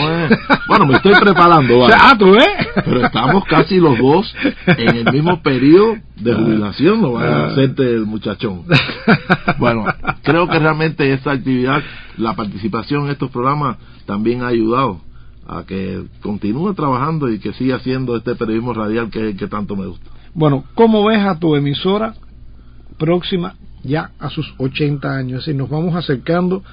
Bueno, 0.68 0.86
me 0.86 0.95
estoy 0.95 1.14
preparando. 1.20 1.80
¿vale? 1.80 1.93
Ah, 1.97 2.16
¿tú 2.18 2.32
ves? 2.32 2.47
Pero 2.84 3.06
estamos 3.06 3.43
casi 3.45 3.80
los 3.80 3.97
dos 3.97 4.34
en 4.66 4.97
el 4.97 5.12
mismo 5.12 5.41
periodo 5.41 5.95
de 6.16 6.32
ah. 6.32 6.36
jubilación, 6.36 7.01
no 7.01 7.14
va 7.14 7.24
a 7.24 7.26
ah. 7.26 7.47
hacerte 7.47 7.84
el 7.84 8.06
muchachón. 8.06 8.64
Bueno, 9.58 9.86
creo 10.24 10.47
que 10.47 10.60
realmente 10.60 11.12
esta 11.14 11.32
actividad, 11.32 11.82
la 12.18 12.36
participación 12.36 13.06
en 13.06 13.12
estos 13.12 13.30
programas 13.30 13.78
también 14.06 14.41
ha 14.41 14.47
ayudado 14.47 14.99
a 15.48 15.64
que 15.66 16.04
continúe 16.22 16.74
trabajando 16.74 17.30
y 17.30 17.39
que 17.39 17.54
siga 17.54 17.78
haciendo 17.78 18.16
este 18.16 18.36
periodismo 18.36 18.74
radial 18.74 19.10
que, 19.10 19.36
que 19.36 19.48
tanto 19.48 19.76
me 19.76 19.88
gusta. 19.88 20.10
Bueno, 20.34 20.64
¿cómo 20.74 21.06
ves 21.06 21.20
a 21.20 21.38
tu 21.39 21.56
emisora 21.56 22.16
próxima 22.98 23.56
ya 23.84 24.12
a 24.20 24.30
sus 24.30 24.54
80 24.58 25.16
años? 25.16 25.39
Es 25.39 25.46
decir, 25.46 25.56
nos 25.56 25.70
vamos 25.70 25.96
acercando 25.96 26.64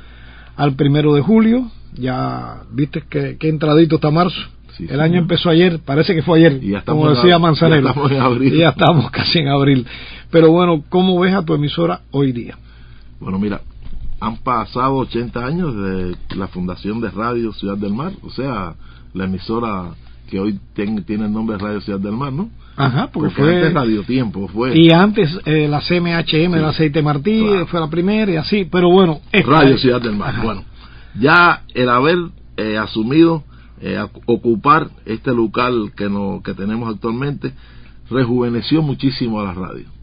al 0.56 0.74
primero 0.74 1.14
de 1.14 1.22
julio, 1.22 1.70
ya 1.94 2.62
viste 2.70 3.02
que, 3.08 3.36
que 3.38 3.48
entradito 3.48 3.96
está 3.96 4.10
marzo. 4.10 4.40
el 4.78 5.00
año 5.00 5.18
empezó 5.18 5.50
ayer, 5.50 5.80
parece 5.84 6.14
que 6.14 6.22
fue 6.22 6.38
ayer, 6.38 6.82
como 6.84 7.10
decía 7.10 7.38
Manzanero. 7.38 7.82
Ya 7.82 7.90
estamos 7.90 8.12
en 8.12 8.20
abril. 8.20 8.54
ya 8.54 8.68
estamos 8.70 9.10
casi 9.10 9.38
en 9.40 9.48
abril. 9.48 9.86
Pero 10.30 10.50
bueno, 10.50 10.84
¿cómo 10.88 11.18
ves 11.18 11.34
a 11.34 11.42
tu 11.42 11.54
emisora 11.54 12.00
hoy 12.12 12.32
día? 12.32 12.56
Bueno, 13.18 13.38
mira, 13.38 13.60
han 14.20 14.36
pasado 14.38 14.96
80 14.96 15.44
años 15.44 15.74
de 15.74 16.16
la 16.36 16.48
fundación 16.48 17.00
de 17.00 17.10
Radio 17.10 17.52
Ciudad 17.54 17.78
del 17.78 17.94
Mar, 17.94 18.12
o 18.22 18.30
sea, 18.30 18.74
la 19.14 19.24
emisora 19.24 19.94
que 20.28 20.38
hoy 20.38 20.60
tiene 20.74 21.24
el 21.24 21.32
nombre 21.32 21.56
de 21.56 21.62
Radio 21.62 21.80
Ciudad 21.80 21.98
del 21.98 22.12
Mar, 22.12 22.32
¿no? 22.32 22.50
Ajá, 22.76 23.10
porque, 23.12 23.34
fue 23.34 23.56
antes 23.56 23.74
Radio 23.74 24.02
Tiempo, 24.04 24.46
fue. 24.48 24.78
Y 24.78 24.92
antes 24.92 25.28
eh, 25.44 25.66
la 25.68 25.80
CMHM, 25.80 26.54
el 26.54 26.64
aceite 26.64 27.02
Martí, 27.02 27.44
fue 27.68 27.80
la 27.80 27.88
primera 27.88 28.30
y 28.30 28.36
así, 28.36 28.66
pero 28.70 28.90
bueno. 28.90 29.20
Radio 29.32 29.76
Ciudad 29.78 30.00
del 30.00 30.16
Mar, 30.16 30.34
bueno. 30.42 30.64
Ya 31.18 31.62
el 31.74 31.88
haber 31.88 32.16
eh, 32.56 32.78
asumido, 32.78 33.42
eh, 33.80 33.98
ocupar 34.26 34.90
este 35.06 35.32
local 35.32 35.92
que, 35.96 36.08
no, 36.08 36.42
que 36.44 36.54
tenemos 36.54 36.94
actualmente, 36.94 37.52
rejuveneció 38.08 38.82
muchísimo 38.82 39.40
a 39.40 39.44
la 39.44 39.54
radio 39.54 39.99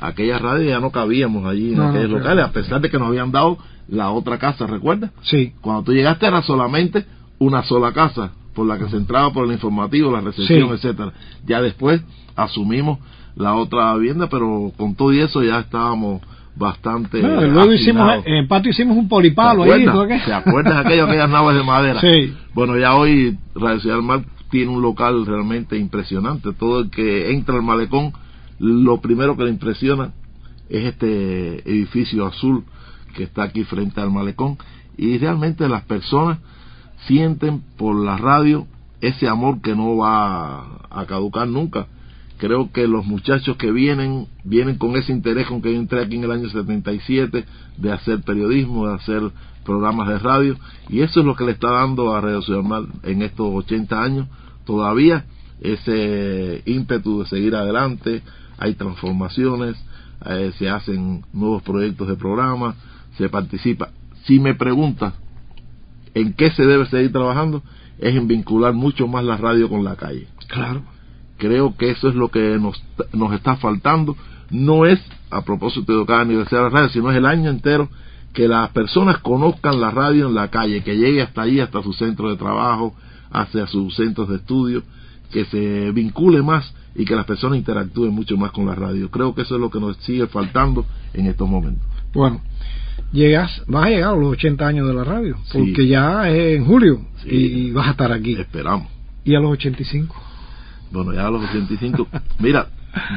aquella 0.00 0.38
radio 0.38 0.68
ya 0.68 0.80
no 0.80 0.90
cabíamos 0.90 1.46
allí 1.46 1.72
en 1.72 1.80
aquellos 1.80 2.10
locales, 2.10 2.44
a 2.44 2.52
pesar 2.52 2.80
de 2.80 2.90
que 2.90 2.98
nos 2.98 3.08
habían 3.08 3.32
dado 3.32 3.58
la 3.88 4.10
otra 4.10 4.38
casa, 4.38 4.66
¿recuerdas? 4.66 5.10
Sí. 5.22 5.52
Cuando 5.60 5.84
tú 5.84 5.92
llegaste 5.92 6.26
era 6.26 6.42
solamente 6.42 7.04
una 7.38 7.62
sola 7.62 7.92
casa 7.92 8.32
por 8.54 8.66
la 8.66 8.78
que 8.78 8.88
se 8.88 8.96
entraba 8.96 9.32
por 9.32 9.46
el 9.46 9.52
informativo, 9.52 10.10
la 10.10 10.22
recepción, 10.22 10.70
etcétera. 10.70 11.12
Ya 11.46 11.60
después 11.60 12.00
asumimos 12.34 12.98
la 13.36 13.54
otra 13.54 13.94
vivienda, 13.96 14.28
pero 14.28 14.72
con 14.76 14.94
todo 14.94 15.12
y 15.12 15.20
eso 15.20 15.42
ya 15.42 15.60
estábamos 15.60 16.22
bastante. 16.56 17.20
luego 17.20 17.72
hicimos, 17.72 18.24
en 18.24 18.34
el 18.34 18.48
patio 18.48 18.70
hicimos 18.70 18.96
un 18.96 19.08
polipalo 19.08 19.64
ahí. 19.64 19.84
¿Te 20.24 20.32
acuerdas 20.32 20.84
aquellas 20.84 21.28
naves 21.28 21.56
de 21.56 21.62
madera? 21.62 22.00
Sí. 22.00 22.34
Bueno, 22.54 22.78
ya 22.78 22.94
hoy 22.94 23.36
Radio 23.54 23.80
Ciudad 23.80 24.00
Mar 24.00 24.24
tiene 24.50 24.70
un 24.72 24.80
local 24.80 25.26
realmente 25.26 25.76
impresionante. 25.76 26.52
Todo 26.54 26.80
el 26.80 26.90
que 26.90 27.32
entra 27.32 27.56
al 27.56 27.62
malecón 27.62 28.12
lo 28.58 29.00
primero 29.00 29.36
que 29.36 29.44
le 29.44 29.50
impresiona 29.50 30.12
es 30.68 30.84
este 30.84 31.68
edificio 31.70 32.26
azul 32.26 32.64
que 33.14 33.24
está 33.24 33.44
aquí 33.44 33.64
frente 33.64 34.00
al 34.00 34.10
malecón 34.10 34.58
y 34.96 35.18
realmente 35.18 35.68
las 35.68 35.84
personas 35.84 36.38
sienten 37.06 37.62
por 37.76 37.96
la 37.96 38.16
radio 38.16 38.66
ese 39.00 39.28
amor 39.28 39.60
que 39.60 39.74
no 39.74 39.96
va 39.96 40.78
a, 40.90 41.06
caducar 41.06 41.46
nunca. 41.46 41.86
Creo 42.38 42.70
que 42.72 42.86
los 42.86 43.06
muchachos 43.06 43.56
que 43.56 43.70
vienen, 43.70 44.26
vienen 44.44 44.76
con 44.76 44.96
ese 44.96 45.12
interés 45.12 45.46
con 45.46 45.62
que 45.62 45.72
yo 45.72 45.78
entré 45.78 46.02
aquí 46.02 46.16
en 46.16 46.24
el 46.24 46.30
año 46.30 46.48
77 46.48 47.44
de 47.76 47.92
hacer 47.92 48.22
periodismo, 48.22 48.88
de 48.88 48.94
hacer 48.94 49.22
programas 49.64 50.08
de 50.08 50.18
radio, 50.18 50.56
y 50.88 51.00
eso 51.00 51.20
es 51.20 51.26
lo 51.26 51.34
que 51.34 51.44
le 51.44 51.52
está 51.52 51.70
dando 51.70 52.14
a 52.14 52.20
Radio 52.20 52.40
Ciudad 52.42 52.84
en 53.02 53.22
estos 53.22 53.52
80 53.52 54.02
años, 54.02 54.28
todavía 54.64 55.24
ese 55.60 56.62
ímpetu 56.66 57.20
de 57.20 57.26
seguir 57.26 57.54
adelante, 57.54 58.22
hay 58.58 58.74
transformaciones, 58.74 59.76
eh, 60.24 60.52
se 60.58 60.68
hacen 60.68 61.24
nuevos 61.32 61.62
proyectos 61.62 62.08
de 62.08 62.16
programa, 62.16 62.74
se 63.16 63.28
participa. 63.28 63.90
Si 64.24 64.40
me 64.40 64.54
preguntas 64.54 65.14
en 66.14 66.32
qué 66.32 66.50
se 66.50 66.64
debe 66.64 66.86
seguir 66.86 67.12
trabajando, 67.12 67.62
es 67.98 68.14
en 68.14 68.26
vincular 68.26 68.72
mucho 68.72 69.06
más 69.06 69.24
la 69.24 69.36
radio 69.36 69.68
con 69.68 69.84
la 69.84 69.96
calle. 69.96 70.26
Claro. 70.48 70.82
Creo 71.38 71.76
que 71.76 71.90
eso 71.90 72.08
es 72.08 72.14
lo 72.14 72.30
que 72.30 72.58
nos, 72.58 72.82
nos 73.12 73.32
está 73.34 73.56
faltando. 73.56 74.16
No 74.50 74.86
es 74.86 75.00
a 75.30 75.42
propósito 75.42 75.98
de 75.98 76.06
cada 76.06 76.22
aniversario 76.22 76.64
de 76.64 76.70
la 76.70 76.76
radio, 76.78 76.88
sino 76.90 77.10
es 77.10 77.16
el 77.16 77.26
año 77.26 77.50
entero 77.50 77.88
que 78.32 78.48
las 78.48 78.70
personas 78.70 79.18
conozcan 79.18 79.80
la 79.80 79.90
radio 79.90 80.28
en 80.28 80.34
la 80.34 80.48
calle, 80.48 80.82
que 80.82 80.96
llegue 80.96 81.22
hasta 81.22 81.42
ahí, 81.42 81.60
hasta 81.60 81.82
su 81.82 81.92
centro 81.92 82.28
de 82.28 82.36
trabajo, 82.36 82.94
hacia 83.30 83.66
sus 83.66 83.94
centros 83.96 84.28
de 84.28 84.36
estudio, 84.36 84.82
que 85.32 85.44
se 85.46 85.90
vincule 85.92 86.42
más 86.42 86.74
y 86.98 87.04
que 87.04 87.14
las 87.14 87.26
personas 87.26 87.58
interactúen 87.58 88.12
mucho 88.12 88.36
más 88.36 88.50
con 88.52 88.66
la 88.66 88.74
radio. 88.74 89.10
Creo 89.10 89.34
que 89.34 89.42
eso 89.42 89.54
es 89.56 89.60
lo 89.60 89.70
que 89.70 89.80
nos 89.80 89.96
sigue 89.98 90.26
faltando 90.26 90.86
en 91.12 91.26
estos 91.26 91.48
momentos. 91.48 91.84
Bueno, 92.14 92.40
llegas, 93.12 93.62
vas 93.66 93.86
a 93.86 93.88
llegar 93.90 94.14
a 94.14 94.16
los 94.16 94.32
80 94.32 94.66
años 94.66 94.88
de 94.88 94.94
la 94.94 95.04
radio, 95.04 95.36
porque 95.52 95.86
ya 95.86 96.28
es 96.30 96.56
en 96.56 96.64
julio 96.64 97.02
y, 97.24 97.70
vas 97.72 97.88
a 97.88 97.90
estar 97.90 98.12
aquí. 98.12 98.32
Esperamos. 98.32 98.88
¿Y 99.24 99.34
a 99.34 99.40
los 99.40 99.52
85? 99.52 100.14
Bueno, 100.90 101.12
ya 101.12 101.26
a 101.26 101.30
los 101.30 101.44
85. 101.50 102.08
Mira, 102.38 102.68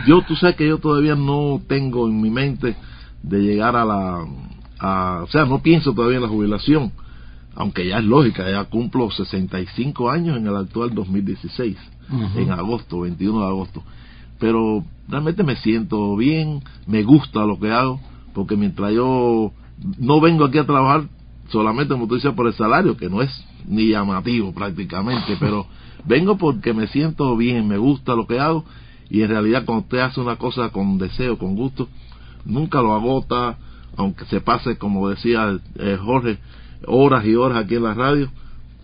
yo, 0.06 0.22
tú 0.24 0.36
sabes 0.36 0.56
que 0.56 0.68
yo 0.68 0.80
todavía 0.80 1.16
no 1.16 1.62
tengo 1.68 2.08
en 2.08 2.20
mi 2.20 2.30
mente 2.30 2.76
de 3.24 3.40
llegar 3.40 3.76
a 3.76 3.86
la. 3.86 4.26
A, 4.82 5.24
o 5.24 5.28
sea, 5.28 5.46
no 5.46 5.62
pienso 5.62 5.94
todavía 5.94 6.18
en 6.18 6.24
la 6.24 6.30
jubilación, 6.30 6.92
aunque 7.56 7.88
ya 7.88 8.00
es 8.00 8.06
lógica, 8.06 8.50
ya 8.50 8.64
cumplo 8.66 9.12
65 9.12 10.10
años 10.10 10.38
en 10.38 10.48
el 10.48 10.56
actual 10.56 10.94
2016 10.94 11.78
en 12.36 12.52
agosto, 12.52 13.02
21 13.02 13.40
de 13.40 13.46
agosto. 13.46 13.84
Pero 14.40 14.84
realmente 15.08 15.44
me 15.44 15.56
siento 15.58 16.16
bien, 16.16 16.64
me 16.88 17.04
gusta 17.04 17.46
lo 17.46 17.60
que 17.60 17.72
hago, 17.72 18.00
porque 18.34 18.56
mientras 18.56 18.94
yo 18.94 19.52
no 19.98 20.22
vengo 20.22 20.46
aquí 20.46 20.58
a 20.58 20.66
trabajar 20.66 21.04
solamente, 21.50 21.94
como 21.94 22.08
tú 22.08 22.16
dices, 22.16 22.34
por 22.34 22.48
el 22.48 22.54
salario, 22.54 22.96
que 22.96 23.10
no 23.10 23.22
es 23.22 23.46
ni 23.68 23.90
llamativo 23.90 24.54
prácticamente, 24.54 25.36
pero 25.40 25.66
vengo 26.06 26.38
porque 26.38 26.74
me 26.74 26.88
siento 26.88 27.36
bien, 27.36 27.68
me 27.68 27.78
gusta 27.78 28.16
lo 28.16 28.28
que 28.28 28.40
hago, 28.40 28.66
y 29.10 29.22
en 29.22 29.30
realidad 29.30 29.66
cuando 29.66 29.84
usted 29.84 30.00
hace 30.00 30.22
una 30.22 30.36
cosa 30.36 30.70
con 30.70 30.98
deseo, 30.98 31.38
con 31.38 31.56
gusto, 31.56 31.88
nunca 32.46 32.82
lo 32.82 32.94
agota, 32.94 33.58
aunque 33.98 34.26
se 34.26 34.40
pase, 34.40 34.78
como 34.78 35.10
decía 35.10 35.60
eh, 35.76 35.98
Jorge, 36.02 36.38
horas 36.86 37.26
y 37.26 37.36
horas 37.36 37.66
aquí 37.66 37.76
en 37.76 37.84
la 37.84 37.94
radio, 37.94 38.30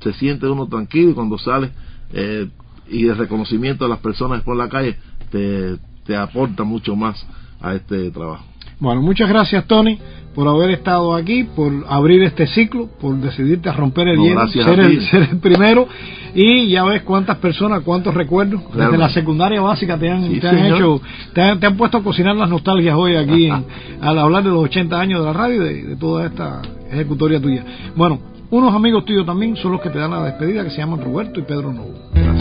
se 0.01 0.13
siente 0.13 0.47
uno 0.47 0.67
tranquilo 0.67 1.11
y 1.11 1.13
cuando 1.13 1.38
sale 1.38 1.71
eh, 2.11 2.49
y 2.90 3.08
el 3.08 3.18
reconocimiento 3.18 3.86
de 3.86 3.90
las 3.90 4.00
personas 4.00 4.42
por 4.44 4.56
la 4.56 4.70
calle 4.70 4.98
te, 5.32 5.78
te 6.06 6.16
aporta 6.16 6.64
mucho 6.64 6.96
más 6.96 7.26
a 7.62 7.76
este 7.76 8.12
trabajo. 8.12 8.44
Bueno, 8.80 9.02
muchas 9.02 9.30
gracias 9.30 9.66
Tony 9.66 9.98
por 10.36 10.50
haber 10.50 10.72
estado 10.72 11.16
aquí, 11.16 11.46
por 11.46 11.72
abrir 11.88 12.22
este 12.24 12.46
ciclo, 12.48 12.90
por 13.00 13.16
decidirte 13.16 13.70
a 13.70 13.72
romper 13.72 14.10
el 14.10 14.20
hielo, 14.20 14.48
ser 14.50 14.80
el, 14.82 15.02
ser 15.10 15.30
el, 15.32 15.38
primero 15.40 15.88
y 16.36 16.68
ya 16.68 16.84
ves 16.84 17.04
cuántas 17.04 17.38
personas, 17.38 17.84
cuántos 17.84 18.14
recuerdos 18.14 18.62
desde 18.76 18.98
la 18.98 19.10
secundaria 19.10 19.62
básica 19.62 19.98
te 19.98 20.12
han, 20.12 20.40
te 20.40 20.48
han 20.48 20.66
hecho, 20.66 21.02
te 21.34 21.42
han, 21.42 21.78
puesto 21.78 22.00
a 22.00 22.04
cocinar 22.04 22.36
las 22.36 22.50
nostalgias 22.50 22.96
hoy 22.98 23.16
aquí 23.16 23.50
al 24.02 24.20
hablar 24.20 24.44
de 24.44 24.50
los 24.50 24.66
80 24.66 25.00
años 25.00 25.22
de 25.22 25.26
la 25.26 25.34
radio 25.34 25.56
y 25.56 25.74
de, 25.74 25.84
de 25.84 25.96
toda 25.96 26.26
esta 26.26 26.62
ejecutoria 26.92 27.42
tuya. 27.42 27.64
Bueno, 27.96 28.20
unos 28.52 28.76
amigos 28.76 29.06
tuyos 29.06 29.26
también 29.26 29.56
son 29.56 29.72
los 29.72 29.82
que 29.82 29.90
te 29.90 29.98
dan 29.98 30.12
la 30.12 30.24
despedida 30.24 30.66
que 30.66 30.70
se 30.70 30.78
llaman 30.78 31.02
Roberto 31.02 31.40
y 31.40 31.44
Pedro 31.44 31.72
Novo 31.72 32.35